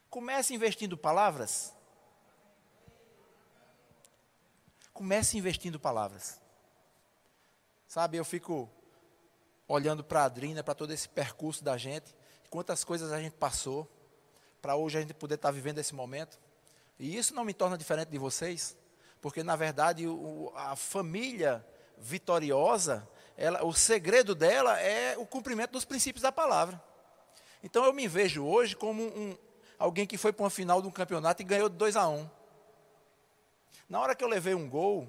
Comece 0.10 0.54
investindo 0.54 0.98
palavras. 0.98 1.74
Comece 4.98 5.38
investindo 5.38 5.80
palavras. 5.80 6.41
Sabe, 7.88 8.18
eu 8.18 8.26
fico 8.26 8.68
olhando 9.68 10.04
para 10.04 10.22
a 10.22 10.24
Adrina, 10.24 10.64
para 10.64 10.74
todo 10.74 10.91
esse 10.91 11.08
percurso 11.08 11.64
da 11.64 11.78
gente, 11.78 12.16
quantas 12.50 12.84
coisas 12.84 13.12
a 13.12 13.22
gente 13.22 13.36
passou, 13.36 13.88
para 14.60 14.76
hoje 14.76 14.98
a 14.98 15.02
gente 15.02 15.14
poder 15.14 15.36
estar 15.36 15.50
tá 15.50 15.52
vivendo 15.52 15.78
esse 15.78 15.93
momento. 15.93 16.39
E 16.98 17.16
isso 17.16 17.36
não 17.36 17.45
me 17.45 17.54
torna 17.54 17.78
diferente 17.78 18.10
de 18.10 18.18
vocês, 18.18 18.76
porque 19.22 19.43
na 19.43 19.56
verdade 19.56 20.08
o, 20.08 20.52
a 20.56 20.76
família 20.76 21.64
vitoriosa, 22.00 23.08
ela, 23.38 23.64
o 23.64 23.74
segredo 23.74 24.34
dela 24.34 24.82
é 24.82 25.16
o 25.16 25.28
cumprimento 25.28 25.74
dos 25.74 25.86
princípios 25.86 26.24
da 26.24 26.32
palavra. 26.32 26.82
Então 27.62 27.86
eu 27.86 27.93
me 27.93 28.08
vejo 28.08 28.43
hoje 28.43 28.76
como 28.76 29.04
um, 29.04 29.38
alguém 29.78 30.08
que 30.08 30.18
foi 30.18 30.34
para 30.34 30.43
uma 30.43 30.50
final 30.50 30.82
de 30.82 30.88
um 30.88 30.91
campeonato 30.91 31.43
e 31.43 31.45
ganhou 31.45 31.70
de 31.70 31.76
2 31.76 31.95
a 31.95 32.08
1. 32.08 32.18
Um. 32.18 32.37
Na 33.90 34.00
hora 34.00 34.16
que 34.16 34.24
eu 34.24 34.28
levei 34.28 34.54
um 34.54 34.70
gol, 34.70 35.08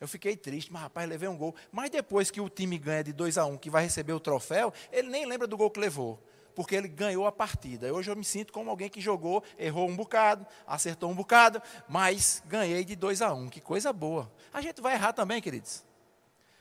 eu 0.00 0.06
fiquei 0.06 0.36
triste, 0.36 0.72
mas 0.72 0.82
rapaz, 0.82 1.08
levei 1.08 1.28
um 1.28 1.36
gol. 1.36 1.54
Mas 1.72 1.90
depois 1.90 2.30
que 2.30 2.40
o 2.40 2.48
time 2.48 2.78
ganha 2.78 3.04
de 3.04 3.12
2 3.12 3.38
a 3.38 3.46
1, 3.46 3.52
um, 3.52 3.56
que 3.56 3.70
vai 3.70 3.84
receber 3.84 4.12
o 4.12 4.20
troféu, 4.20 4.72
ele 4.92 5.08
nem 5.08 5.26
lembra 5.26 5.46
do 5.46 5.56
gol 5.56 5.70
que 5.70 5.80
levou, 5.80 6.22
porque 6.54 6.74
ele 6.74 6.88
ganhou 6.88 7.26
a 7.26 7.32
partida. 7.32 7.92
Hoje 7.92 8.10
eu 8.10 8.16
me 8.16 8.24
sinto 8.24 8.52
como 8.52 8.70
alguém 8.70 8.88
que 8.88 9.00
jogou, 9.00 9.42
errou 9.58 9.88
um 9.88 9.96
bocado, 9.96 10.46
acertou 10.66 11.10
um 11.10 11.14
bocado, 11.14 11.60
mas 11.88 12.42
ganhei 12.46 12.84
de 12.84 12.94
2 12.94 13.22
a 13.22 13.32
1. 13.32 13.42
Um. 13.42 13.48
Que 13.48 13.60
coisa 13.60 13.92
boa. 13.92 14.30
A 14.52 14.60
gente 14.60 14.80
vai 14.80 14.94
errar 14.94 15.12
também, 15.12 15.40
queridos. 15.40 15.84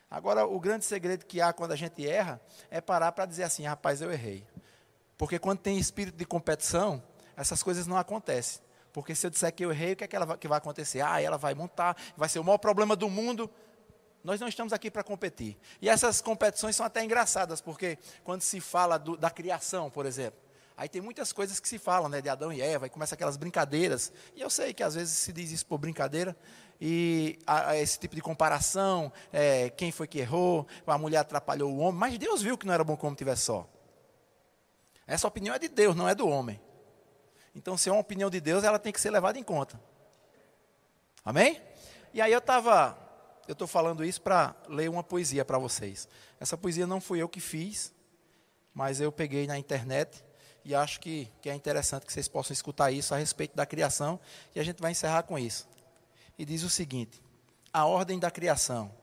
Agora, 0.10 0.48
o 0.48 0.60
grande 0.60 0.86
segredo 0.86 1.26
que 1.26 1.42
há 1.42 1.52
quando 1.52 1.74
a 1.74 1.76
gente 1.76 2.08
erra 2.08 2.40
é 2.72 2.80
parar 2.80 3.12
para 3.12 3.26
dizer 3.26 3.44
assim: 3.44 3.64
rapaz, 3.64 4.02
eu 4.02 4.12
errei. 4.12 4.46
Porque 5.18 5.38
quando 5.38 5.60
tem 5.60 5.78
espírito 5.78 6.16
de 6.16 6.26
competição, 6.26 7.04
essas 7.36 7.62
coisas 7.62 7.86
não 7.86 7.98
acontecem. 7.98 8.62
Porque 8.98 9.14
se 9.14 9.28
eu 9.28 9.30
disser 9.30 9.54
que 9.54 9.64
eu 9.64 9.72
errei, 9.72 9.94
o 9.94 9.96
que, 9.96 10.04
é 10.06 10.08
que, 10.08 10.16
ela 10.16 10.26
vai, 10.26 10.38
que 10.40 10.48
vai 10.48 10.58
acontecer? 10.58 11.02
Ah, 11.02 11.22
ela 11.22 11.38
vai 11.38 11.54
montar, 11.54 11.96
vai 12.18 12.28
ser 12.28 12.40
o 12.40 12.44
maior 12.44 12.58
problema 12.58 12.96
do 12.96 13.08
mundo. 13.08 13.48
Nós 14.24 14.42
não 14.42 14.48
estamos 14.48 14.74
aqui 14.74 14.90
para 14.90 15.04
competir. 15.04 15.56
E 15.80 15.88
essas 15.88 16.20
competições 16.20 16.76
são 16.76 16.84
até 16.84 17.04
engraçadas, 17.04 17.62
porque 17.62 18.00
quando 18.24 18.42
se 18.42 18.60
fala 18.60 18.98
do, 18.98 19.16
da 19.16 19.30
criação, 19.30 19.92
por 19.92 20.08
exemplo, 20.08 20.40
aí 20.76 20.90
tem 20.90 21.00
muitas 21.00 21.32
coisas 21.32 21.60
que 21.60 21.70
se 21.70 21.78
falam, 21.78 22.10
né, 22.10 22.22
de 22.22 22.28
Adão 22.28 22.52
e 22.52 22.60
Eva, 22.60 22.88
e 22.88 22.90
começa 22.90 23.14
aquelas 23.14 23.38
brincadeiras. 23.38 24.12
E 24.36 24.42
eu 24.42 24.50
sei 24.50 24.74
que 24.74 24.82
às 24.82 24.96
vezes 24.96 25.14
se 25.14 25.32
diz 25.32 25.52
isso 25.52 25.68
por 25.68 25.78
brincadeira, 25.78 26.36
e 26.82 27.38
a, 27.46 27.70
a 27.70 27.78
esse 27.78 28.00
tipo 28.00 28.16
de 28.16 28.22
comparação, 28.24 29.14
é, 29.32 29.70
quem 29.70 29.92
foi 29.92 30.08
que 30.08 30.18
errou, 30.18 30.66
a 30.88 30.98
mulher 30.98 31.20
atrapalhou 31.20 31.72
o 31.72 31.78
homem, 31.78 32.00
mas 32.00 32.18
Deus 32.18 32.42
viu 32.42 32.58
que 32.58 32.66
não 32.66 32.74
era 32.74 32.84
bom 32.84 32.98
como 32.98 33.16
tivesse 33.16 33.44
só. 33.44 33.70
Essa 35.06 35.28
opinião 35.28 35.54
é 35.54 35.60
de 35.60 35.68
Deus, 35.68 35.96
não 35.96 36.10
é 36.10 36.16
do 36.16 36.28
homem. 36.28 36.60
Então, 37.58 37.76
se 37.76 37.90
é 37.90 37.92
uma 37.92 38.02
opinião 38.02 38.30
de 38.30 38.40
Deus, 38.40 38.64
ela 38.64 38.78
tem 38.78 38.94
que 38.94 39.02
ser 39.02 39.10
levada 39.10 39.40
em 39.40 39.42
conta. 39.42 39.82
Amém? 41.26 41.60
E 42.14 42.22
aí 42.22 42.32
eu 42.32 42.38
estava, 42.38 42.96
eu 43.48 43.54
estou 43.54 43.68
falando 43.68 44.06
isso 44.06 44.22
para 44.22 44.56
ler 44.70 44.88
uma 44.92 45.04
poesia 45.04 45.44
para 45.44 45.58
vocês. 45.58 46.08
Essa 46.40 46.56
poesia 46.56 46.86
não 46.86 47.02
fui 47.02 47.20
eu 47.20 47.28
que 47.28 47.40
fiz, 47.40 47.92
mas 48.76 49.02
eu 49.02 49.12
peguei 49.12 49.48
na 49.48 49.58
internet 49.58 50.24
e 50.64 50.76
acho 50.76 51.00
que, 51.00 51.32
que 51.42 51.50
é 51.50 51.56
interessante 51.56 52.06
que 52.06 52.14
vocês 52.14 52.28
possam 52.28 52.54
escutar 52.54 52.92
isso 52.92 53.16
a 53.16 53.18
respeito 53.18 53.56
da 53.56 53.66
criação 53.66 54.20
e 54.54 54.60
a 54.60 54.64
gente 54.64 54.80
vai 54.80 54.92
encerrar 54.92 55.24
com 55.24 55.38
isso. 55.40 55.68
E 56.38 56.46
diz 56.46 56.62
o 56.62 56.70
seguinte: 56.70 57.20
a 57.74 57.88
ordem 57.88 58.20
da 58.20 58.30
criação. 58.30 58.94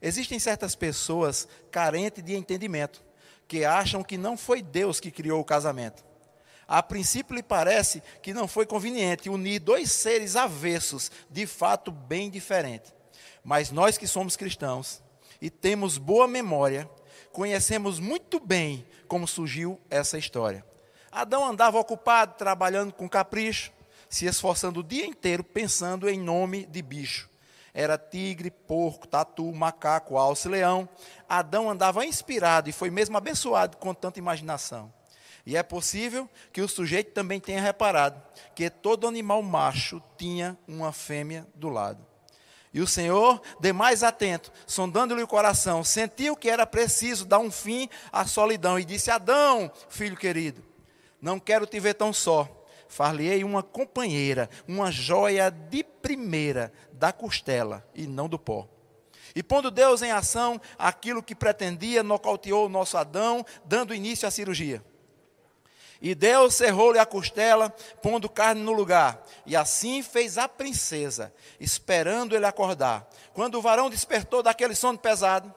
Existem 0.00 0.38
certas 0.38 0.76
pessoas 0.76 1.48
carentes 1.72 2.22
de 2.22 2.36
entendimento 2.36 3.02
que 3.48 3.64
acham 3.64 4.04
que 4.04 4.16
não 4.16 4.36
foi 4.36 4.62
Deus 4.62 5.00
que 5.00 5.10
criou 5.10 5.40
o 5.40 5.44
casamento 5.44 6.08
a 6.70 6.84
princípio 6.84 7.34
lhe 7.34 7.42
parece 7.42 8.00
que 8.22 8.32
não 8.32 8.46
foi 8.46 8.64
conveniente 8.64 9.28
unir 9.28 9.58
dois 9.58 9.90
seres 9.90 10.36
avessos, 10.36 11.10
de 11.28 11.44
fato 11.44 11.90
bem 11.90 12.30
diferentes. 12.30 12.94
Mas 13.42 13.72
nós 13.72 13.98
que 13.98 14.06
somos 14.06 14.36
cristãos 14.36 15.02
e 15.42 15.50
temos 15.50 15.98
boa 15.98 16.28
memória, 16.28 16.88
conhecemos 17.32 17.98
muito 17.98 18.38
bem 18.38 18.86
como 19.08 19.26
surgiu 19.26 19.80
essa 19.90 20.16
história. 20.16 20.64
Adão 21.10 21.44
andava 21.44 21.76
ocupado 21.76 22.36
trabalhando 22.38 22.92
com 22.92 23.08
capricho, 23.08 23.72
se 24.08 24.26
esforçando 24.26 24.78
o 24.78 24.84
dia 24.84 25.04
inteiro 25.04 25.42
pensando 25.42 26.08
em 26.08 26.20
nome 26.20 26.66
de 26.66 26.80
bicho. 26.82 27.28
Era 27.74 27.98
tigre, 27.98 28.48
porco, 28.48 29.08
tatu, 29.08 29.52
macaco, 29.52 30.16
alce, 30.16 30.48
leão. 30.48 30.88
Adão 31.28 31.68
andava 31.68 32.06
inspirado 32.06 32.70
e 32.70 32.72
foi 32.72 32.90
mesmo 32.90 33.16
abençoado 33.16 33.76
com 33.76 33.92
tanta 33.92 34.20
imaginação. 34.20 34.99
E 35.46 35.56
é 35.56 35.62
possível 35.62 36.28
que 36.52 36.60
o 36.60 36.68
sujeito 36.68 37.12
também 37.12 37.40
tenha 37.40 37.60
reparado 37.60 38.20
que 38.54 38.68
todo 38.68 39.08
animal 39.08 39.42
macho 39.42 40.02
tinha 40.16 40.56
uma 40.68 40.92
fêmea 40.92 41.46
do 41.54 41.68
lado. 41.68 42.06
E 42.72 42.80
o 42.80 42.86
Senhor, 42.86 43.42
demais 43.60 44.02
atento, 44.02 44.52
sondando-lhe 44.66 45.22
o 45.22 45.26
coração, 45.26 45.82
sentiu 45.82 46.36
que 46.36 46.48
era 46.48 46.64
preciso 46.66 47.24
dar 47.24 47.40
um 47.40 47.50
fim 47.50 47.88
à 48.12 48.24
solidão 48.24 48.78
e 48.78 48.84
disse: 48.84 49.10
Adão, 49.10 49.70
filho 49.88 50.16
querido, 50.16 50.62
não 51.20 51.40
quero 51.40 51.66
te 51.66 51.80
ver 51.80 51.94
tão 51.94 52.12
só. 52.12 52.48
Far-lhe-ei 52.86 53.44
uma 53.44 53.62
companheira, 53.62 54.50
uma 54.66 54.90
joia 54.90 55.48
de 55.48 55.84
primeira 55.84 56.72
da 56.92 57.12
costela 57.12 57.86
e 57.94 58.06
não 58.06 58.28
do 58.28 58.38
pó. 58.38 58.68
E 59.34 59.42
pondo 59.42 59.70
Deus 59.70 60.02
em 60.02 60.10
ação 60.10 60.60
aquilo 60.76 61.22
que 61.22 61.34
pretendia, 61.34 62.02
nocauteou 62.02 62.66
o 62.66 62.68
nosso 62.68 62.96
Adão, 62.96 63.44
dando 63.64 63.94
início 63.94 64.26
à 64.26 64.30
cirurgia. 64.30 64.84
E 66.00 66.14
Deus 66.14 66.54
cerrou-lhe 66.54 66.98
a 66.98 67.04
costela, 67.04 67.70
pondo 68.00 68.28
carne 68.28 68.62
no 68.62 68.72
lugar. 68.72 69.22
E 69.44 69.54
assim 69.54 70.02
fez 70.02 70.38
a 70.38 70.48
princesa, 70.48 71.32
esperando 71.58 72.34
ele 72.34 72.46
acordar. 72.46 73.06
Quando 73.34 73.56
o 73.56 73.62
varão 73.62 73.90
despertou 73.90 74.42
daquele 74.42 74.74
sono 74.74 74.98
pesado, 74.98 75.54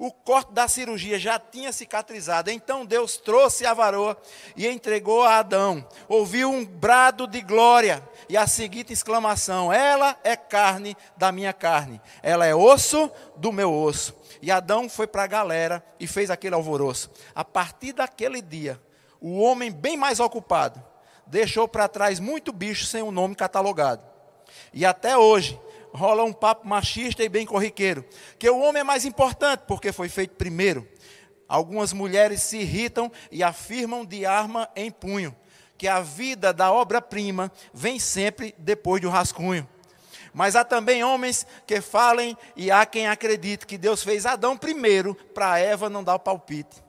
o 0.00 0.10
corte 0.10 0.52
da 0.52 0.66
cirurgia 0.66 1.18
já 1.18 1.38
tinha 1.38 1.72
cicatrizado. 1.72 2.50
Então 2.50 2.86
Deus 2.86 3.18
trouxe 3.18 3.66
a 3.66 3.74
varoa 3.74 4.16
e 4.56 4.66
entregou 4.66 5.22
a 5.22 5.36
Adão. 5.36 5.86
Ouviu 6.08 6.50
um 6.50 6.64
brado 6.64 7.26
de 7.26 7.42
glória 7.42 8.02
e 8.26 8.34
a 8.34 8.46
seguinte 8.46 8.94
exclamação: 8.94 9.70
Ela 9.70 10.18
é 10.24 10.34
carne 10.36 10.96
da 11.18 11.30
minha 11.30 11.52
carne, 11.52 12.00
ela 12.22 12.46
é 12.46 12.54
osso 12.54 13.10
do 13.36 13.52
meu 13.52 13.72
osso. 13.72 14.14
E 14.40 14.50
Adão 14.50 14.88
foi 14.88 15.06
para 15.06 15.24
a 15.24 15.26
galera 15.26 15.84
e 15.98 16.06
fez 16.06 16.30
aquele 16.30 16.54
alvoroço. 16.54 17.10
A 17.34 17.44
partir 17.44 17.92
daquele 17.92 18.40
dia, 18.40 18.80
o 19.20 19.40
homem 19.40 19.70
bem 19.70 19.96
mais 19.96 20.18
ocupado 20.18 20.82
deixou 21.26 21.68
para 21.68 21.88
trás 21.88 22.18
muito 22.18 22.52
bicho 22.52 22.84
sem 22.86 23.02
o 23.02 23.06
um 23.06 23.12
nome 23.12 23.34
catalogado. 23.34 24.02
E 24.72 24.84
até 24.84 25.16
hoje 25.16 25.58
rola 25.92 26.24
um 26.24 26.32
papo 26.32 26.66
machista 26.66 27.22
e 27.22 27.28
bem 27.28 27.46
corriqueiro, 27.46 28.04
que 28.38 28.48
o 28.48 28.58
homem 28.58 28.80
é 28.80 28.84
mais 28.84 29.04
importante 29.04 29.62
porque 29.66 29.92
foi 29.92 30.08
feito 30.08 30.34
primeiro. 30.34 30.86
Algumas 31.48 31.92
mulheres 31.92 32.42
se 32.42 32.58
irritam 32.58 33.10
e 33.30 33.42
afirmam 33.42 34.04
de 34.04 34.24
arma 34.24 34.68
em 34.74 34.90
punho 34.90 35.34
que 35.76 35.88
a 35.88 36.00
vida 36.00 36.52
da 36.52 36.70
obra-prima 36.70 37.50
vem 37.72 37.98
sempre 37.98 38.54
depois 38.58 39.00
do 39.00 39.08
rascunho. 39.08 39.68
Mas 40.32 40.54
há 40.54 40.64
também 40.64 41.02
homens 41.02 41.46
que 41.66 41.80
falem 41.80 42.36
e 42.54 42.70
há 42.70 42.84
quem 42.84 43.08
acredite 43.08 43.66
que 43.66 43.78
Deus 43.78 44.02
fez 44.02 44.26
Adão 44.26 44.56
primeiro 44.56 45.14
para 45.34 45.58
Eva 45.58 45.88
não 45.88 46.04
dar 46.04 46.16
o 46.16 46.20
palpite. 46.20 46.82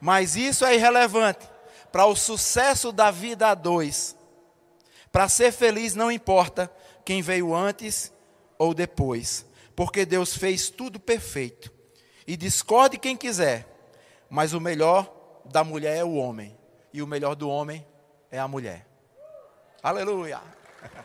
Mas 0.00 0.34
isso 0.36 0.64
é 0.64 0.74
irrelevante 0.74 1.49
para 1.90 2.06
o 2.06 2.14
sucesso 2.16 2.92
da 2.92 3.10
vida 3.10 3.48
a 3.48 3.54
dois. 3.54 4.16
Para 5.10 5.28
ser 5.28 5.52
feliz 5.52 5.94
não 5.94 6.10
importa 6.10 6.72
quem 7.04 7.20
veio 7.22 7.54
antes 7.54 8.12
ou 8.58 8.72
depois, 8.74 9.44
porque 9.74 10.04
Deus 10.06 10.36
fez 10.36 10.70
tudo 10.70 11.00
perfeito. 11.00 11.72
E 12.26 12.36
discorde 12.36 12.98
quem 12.98 13.16
quiser, 13.16 13.66
mas 14.28 14.52
o 14.52 14.60
melhor 14.60 15.10
da 15.44 15.64
mulher 15.64 15.96
é 15.96 16.04
o 16.04 16.14
homem, 16.14 16.56
e 16.92 17.02
o 17.02 17.06
melhor 17.06 17.34
do 17.34 17.48
homem 17.48 17.86
é 18.30 18.38
a 18.38 18.46
mulher. 18.46 18.86
Aleluia! 19.82 20.40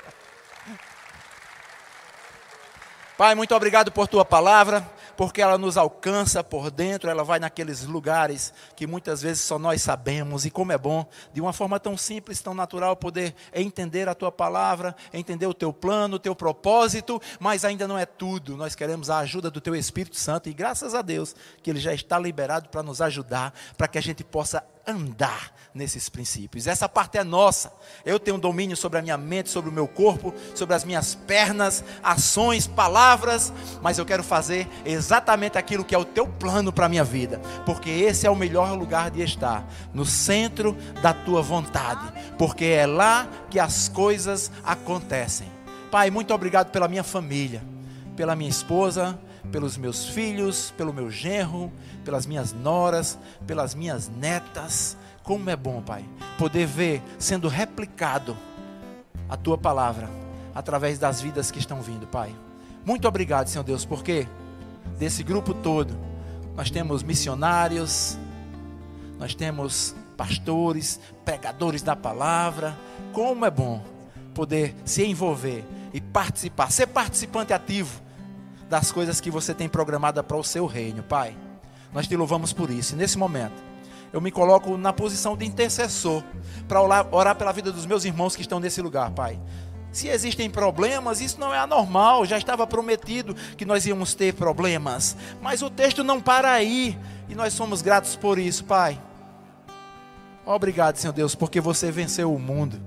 Pai, 3.17 3.33
muito 3.33 3.55
obrigado 3.55 3.91
por 3.91 4.07
tua 4.07 4.25
palavra 4.25 4.85
porque 5.17 5.41
ela 5.41 5.57
nos 5.57 5.77
alcança 5.77 6.43
por 6.43 6.69
dentro, 6.69 7.09
ela 7.09 7.23
vai 7.23 7.39
naqueles 7.39 7.83
lugares 7.83 8.53
que 8.75 8.85
muitas 8.85 9.21
vezes 9.21 9.43
só 9.43 9.57
nós 9.57 9.81
sabemos, 9.81 10.45
e 10.45 10.51
como 10.51 10.71
é 10.71 10.77
bom, 10.77 11.05
de 11.33 11.41
uma 11.41 11.53
forma 11.53 11.79
tão 11.79 11.97
simples, 11.97 12.41
tão 12.41 12.53
natural, 12.53 12.95
poder 12.95 13.33
entender 13.53 14.07
a 14.09 14.15
tua 14.15 14.31
palavra, 14.31 14.95
entender 15.13 15.47
o 15.47 15.53
teu 15.53 15.71
plano, 15.71 16.15
o 16.15 16.19
teu 16.19 16.35
propósito, 16.35 17.21
mas 17.39 17.65
ainda 17.65 17.87
não 17.87 17.97
é 17.97 18.05
tudo, 18.05 18.57
nós 18.57 18.75
queremos 18.75 19.09
a 19.09 19.19
ajuda 19.19 19.49
do 19.49 19.61
teu 19.61 19.75
Espírito 19.75 20.17
Santo, 20.17 20.49
e 20.49 20.53
graças 20.53 20.93
a 20.93 21.01
Deus 21.01 21.35
que 21.61 21.69
ele 21.69 21.79
já 21.79 21.93
está 21.93 22.19
liberado 22.19 22.69
para 22.69 22.83
nos 22.83 23.01
ajudar, 23.01 23.53
para 23.77 23.87
que 23.87 23.97
a 23.97 24.01
gente 24.01 24.23
possa 24.23 24.63
andar 24.87 25.53
nesses 25.73 26.07
princípios. 26.07 26.67
Essa 26.67 26.87
parte 26.87 27.17
é 27.17 27.23
nossa. 27.23 27.71
Eu 28.05 28.17
tenho 28.17 28.37
domínio 28.37 28.77
sobre 28.77 28.99
a 28.99 29.01
minha 29.01 29.17
mente, 29.17 29.49
sobre 29.49 29.69
o 29.69 29.73
meu 29.73 29.87
corpo, 29.87 30.33
sobre 30.53 30.73
as 30.73 30.85
minhas 30.85 31.15
pernas, 31.15 31.83
ações, 32.01 32.65
palavras, 32.65 33.51
mas 33.81 33.97
eu 33.97 34.05
quero 34.05 34.23
fazer 34.23 34.67
exatamente 34.85 35.57
aquilo 35.57 35.83
que 35.83 35.93
é 35.93 35.97
o 35.97 36.05
teu 36.05 36.27
plano 36.27 36.71
para 36.71 36.85
a 36.85 36.89
minha 36.89 37.03
vida, 37.03 37.39
porque 37.65 37.89
esse 37.89 38.25
é 38.25 38.29
o 38.29 38.35
melhor 38.35 38.77
lugar 38.77 39.11
de 39.11 39.21
estar, 39.21 39.67
no 39.93 40.05
centro 40.05 40.77
da 41.01 41.13
tua 41.13 41.41
vontade, 41.41 42.13
porque 42.37 42.65
é 42.65 42.85
lá 42.85 43.27
que 43.49 43.59
as 43.59 43.89
coisas 43.89 44.49
acontecem. 44.63 45.47
Pai, 45.91 46.09
muito 46.09 46.33
obrigado 46.33 46.71
pela 46.71 46.87
minha 46.87 47.03
família. 47.03 47.61
pela 48.15 48.35
minha 48.35 48.49
esposa, 48.49 49.19
pelos 49.51 49.77
meus 49.77 50.07
filhos, 50.07 50.73
pelo 50.77 50.93
meu 50.93 51.09
genro, 51.09 51.71
pelas 52.03 52.25
minhas 52.25 52.53
noras, 52.53 53.17
pelas 53.45 53.73
minhas 53.73 54.09
netas. 54.09 54.97
Como 55.23 55.49
é 55.49 55.55
bom, 55.55 55.81
Pai, 55.81 56.05
poder 56.37 56.67
ver 56.67 57.01
sendo 57.17 57.47
replicado 57.47 58.37
a 59.27 59.35
tua 59.35 59.57
palavra 59.57 60.09
através 60.53 60.99
das 60.99 61.21
vidas 61.21 61.51
que 61.51 61.59
estão 61.59 61.81
vindo, 61.81 62.07
Pai. 62.07 62.33
Muito 62.85 63.07
obrigado, 63.07 63.47
Senhor 63.47 63.63
Deus, 63.63 63.83
porque 63.83 64.27
desse 64.99 65.23
grupo 65.23 65.53
todo 65.53 65.95
nós 66.55 66.69
temos 66.69 67.03
missionários, 67.03 68.17
nós 69.17 69.33
temos 69.33 69.95
pastores, 70.15 70.99
pregadores 71.25 71.81
da 71.81 71.95
palavra. 71.95 72.77
Como 73.11 73.45
é 73.45 73.51
bom 73.51 73.83
poder 74.33 74.75
se 74.85 75.03
envolver 75.03 75.65
e 75.93 75.99
participar, 75.99 76.71
ser 76.71 76.87
participante 76.87 77.53
ativo 77.53 78.04
das 78.69 78.91
coisas 78.91 79.21
que 79.21 79.29
você 79.29 79.53
tem 79.53 79.69
programada 79.69 80.23
para 80.23 80.37
o 80.37 80.43
seu 80.43 80.65
reino, 80.65 81.03
Pai. 81.03 81.35
Nós 81.93 82.07
te 82.07 82.15
louvamos 82.15 82.51
por 82.51 82.69
isso. 82.69 82.93
E 82.93 82.97
nesse 82.97 83.17
momento, 83.17 83.63
eu 84.11 84.19
me 84.19 84.31
coloco 84.31 84.77
na 84.77 84.91
posição 84.91 85.35
de 85.35 85.45
intercessor 85.45 86.23
para 86.67 86.81
orar, 86.81 87.35
pela 87.35 87.51
vida 87.51 87.71
dos 87.71 87.85
meus 87.85 88.05
irmãos 88.05 88.35
que 88.35 88.41
estão 88.41 88.59
nesse 88.59 88.81
lugar, 88.81 89.11
Pai. 89.11 89.39
Se 89.91 90.09
existem 90.09 90.49
problemas, 90.49 91.21
isso 91.21 91.39
não 91.39 91.53
é 91.53 91.59
anormal. 91.59 92.25
Já 92.25 92.37
estava 92.37 92.67
prometido 92.67 93.33
que 93.55 93.65
nós 93.65 93.85
íamos 93.85 94.13
ter 94.13 94.33
problemas. 94.33 95.15
Mas 95.41 95.61
o 95.61 95.69
texto 95.69 96.03
não 96.03 96.19
para 96.19 96.51
aí. 96.51 96.97
E 97.29 97.35
nós 97.35 97.53
somos 97.53 97.81
gratos 97.81 98.15
por 98.15 98.37
isso, 98.37 98.65
Pai. 98.65 99.01
Obrigado, 100.45 100.97
Senhor 100.97 101.13
Deus, 101.13 101.33
porque 101.33 101.61
você 101.61 101.91
venceu 101.91 102.33
o 102.33 102.39
mundo. 102.39 102.79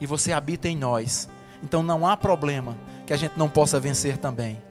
E 0.00 0.06
você 0.06 0.32
habita 0.32 0.68
em 0.68 0.76
nós. 0.76 1.28
Então 1.64 1.82
não 1.82 2.06
há 2.06 2.14
problema 2.14 2.76
que 3.06 3.12
a 3.12 3.16
gente 3.16 3.38
não 3.38 3.48
possa 3.48 3.80
vencer 3.80 4.18
também. 4.18 4.62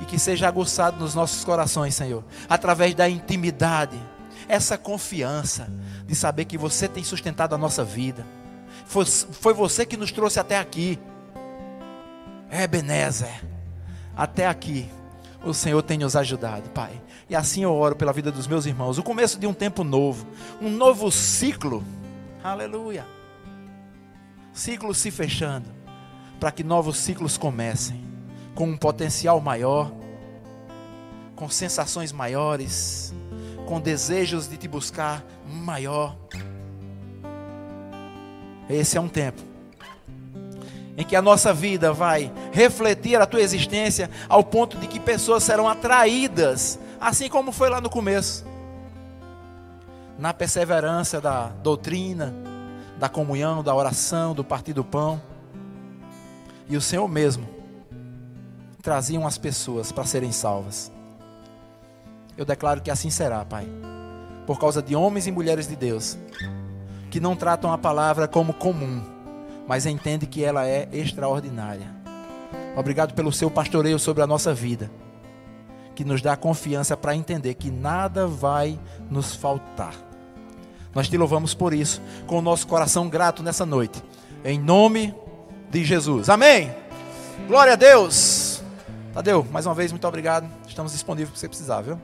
E 0.00 0.06
que 0.06 0.18
seja 0.18 0.48
aguçado 0.48 0.98
nos 0.98 1.14
nossos 1.14 1.44
corações, 1.44 1.94
Senhor, 1.94 2.24
através 2.48 2.94
da 2.94 3.08
intimidade, 3.08 4.00
essa 4.48 4.78
confiança 4.78 5.70
de 6.06 6.14
saber 6.14 6.46
que 6.46 6.56
você 6.56 6.88
tem 6.88 7.04
sustentado 7.04 7.54
a 7.54 7.58
nossa 7.58 7.84
vida. 7.84 8.26
Foi, 8.86 9.04
foi 9.04 9.52
você 9.52 9.84
que 9.84 9.98
nos 9.98 10.10
trouxe 10.10 10.40
até 10.40 10.58
aqui. 10.58 10.98
É, 12.50 12.62
Ebenezer, 12.62 13.44
até 14.16 14.48
aqui 14.48 14.90
o 15.44 15.52
Senhor 15.52 15.82
tem 15.82 15.98
nos 15.98 16.16
ajudado, 16.16 16.70
Pai. 16.70 17.00
E 17.28 17.36
assim 17.36 17.62
eu 17.62 17.72
oro 17.72 17.94
pela 17.94 18.12
vida 18.12 18.32
dos 18.32 18.46
meus 18.46 18.64
irmãos. 18.64 18.98
O 18.98 19.02
começo 19.02 19.38
de 19.38 19.46
um 19.46 19.54
tempo 19.54 19.84
novo, 19.84 20.26
um 20.60 20.70
novo 20.70 21.10
ciclo. 21.10 21.84
Aleluia. 22.42 23.19
Ciclo 24.52 24.94
se 24.94 25.10
fechando, 25.10 25.68
para 26.38 26.50
que 26.50 26.64
novos 26.64 26.98
ciclos 26.98 27.38
comecem, 27.38 28.02
com 28.54 28.68
um 28.68 28.76
potencial 28.76 29.40
maior, 29.40 29.92
com 31.36 31.48
sensações 31.48 32.12
maiores, 32.12 33.14
com 33.66 33.80
desejos 33.80 34.48
de 34.48 34.56
te 34.56 34.66
buscar 34.66 35.24
maior. 35.46 36.16
Esse 38.68 38.96
é 38.98 39.00
um 39.00 39.08
tempo 39.08 39.50
em 40.96 41.04
que 41.04 41.16
a 41.16 41.22
nossa 41.22 41.54
vida 41.54 41.92
vai 41.94 42.30
refletir 42.52 43.18
a 43.18 43.24
tua 43.24 43.40
existência 43.40 44.10
ao 44.28 44.44
ponto 44.44 44.76
de 44.76 44.86
que 44.86 45.00
pessoas 45.00 45.42
serão 45.42 45.66
atraídas, 45.66 46.78
assim 47.00 47.28
como 47.28 47.52
foi 47.52 47.70
lá 47.70 47.80
no 47.80 47.88
começo, 47.88 48.44
na 50.18 50.34
perseverança 50.34 51.18
da 51.18 51.46
doutrina, 51.46 52.34
da 53.00 53.08
comunhão, 53.08 53.64
da 53.64 53.74
oração, 53.74 54.32
do 54.32 54.44
partir 54.44 54.72
do 54.72 54.84
pão. 54.84 55.20
E 56.68 56.76
o 56.76 56.80
Senhor 56.80 57.08
mesmo 57.08 57.48
traziam 58.80 59.26
as 59.26 59.36
pessoas 59.36 59.90
para 59.90 60.04
serem 60.04 60.30
salvas. 60.30 60.92
Eu 62.36 62.44
declaro 62.44 62.80
que 62.80 62.90
assim 62.92 63.10
será, 63.10 63.44
Pai, 63.44 63.66
por 64.46 64.60
causa 64.60 64.80
de 64.80 64.94
homens 64.94 65.26
e 65.26 65.32
mulheres 65.32 65.66
de 65.66 65.74
Deus 65.74 66.16
que 67.10 67.18
não 67.18 67.34
tratam 67.34 67.72
a 67.72 67.78
palavra 67.78 68.28
como 68.28 68.54
comum 68.54 69.02
mas 69.70 69.86
entende 69.86 70.26
que 70.26 70.42
ela 70.42 70.66
é 70.66 70.88
extraordinária. 70.92 71.86
Obrigado 72.76 73.14
pelo 73.14 73.32
seu 73.32 73.48
pastoreio 73.48 74.00
sobre 74.00 74.20
a 74.20 74.26
nossa 74.26 74.52
vida, 74.52 74.90
que 75.94 76.04
nos 76.04 76.20
dá 76.20 76.36
confiança 76.36 76.96
para 76.96 77.14
entender 77.14 77.54
que 77.54 77.70
nada 77.70 78.26
vai 78.26 78.76
nos 79.08 79.32
faltar. 79.32 79.94
Nós 80.94 81.08
te 81.08 81.16
louvamos 81.16 81.54
por 81.54 81.72
isso, 81.72 82.00
com 82.26 82.38
o 82.38 82.42
nosso 82.42 82.66
coração 82.66 83.08
grato 83.08 83.42
nessa 83.42 83.64
noite, 83.64 84.02
em 84.44 84.58
nome 84.58 85.14
de 85.70 85.84
Jesus. 85.84 86.28
Amém. 86.28 86.74
Glória 87.46 87.74
a 87.74 87.76
Deus. 87.76 88.62
Tadeu, 89.12 89.46
mais 89.50 89.66
uma 89.66 89.74
vez, 89.74 89.90
muito 89.92 90.06
obrigado. 90.06 90.48
Estamos 90.68 90.92
disponíveis 90.92 91.30
para 91.30 91.40
você 91.40 91.48
precisar, 91.48 91.80
viu? 91.82 91.98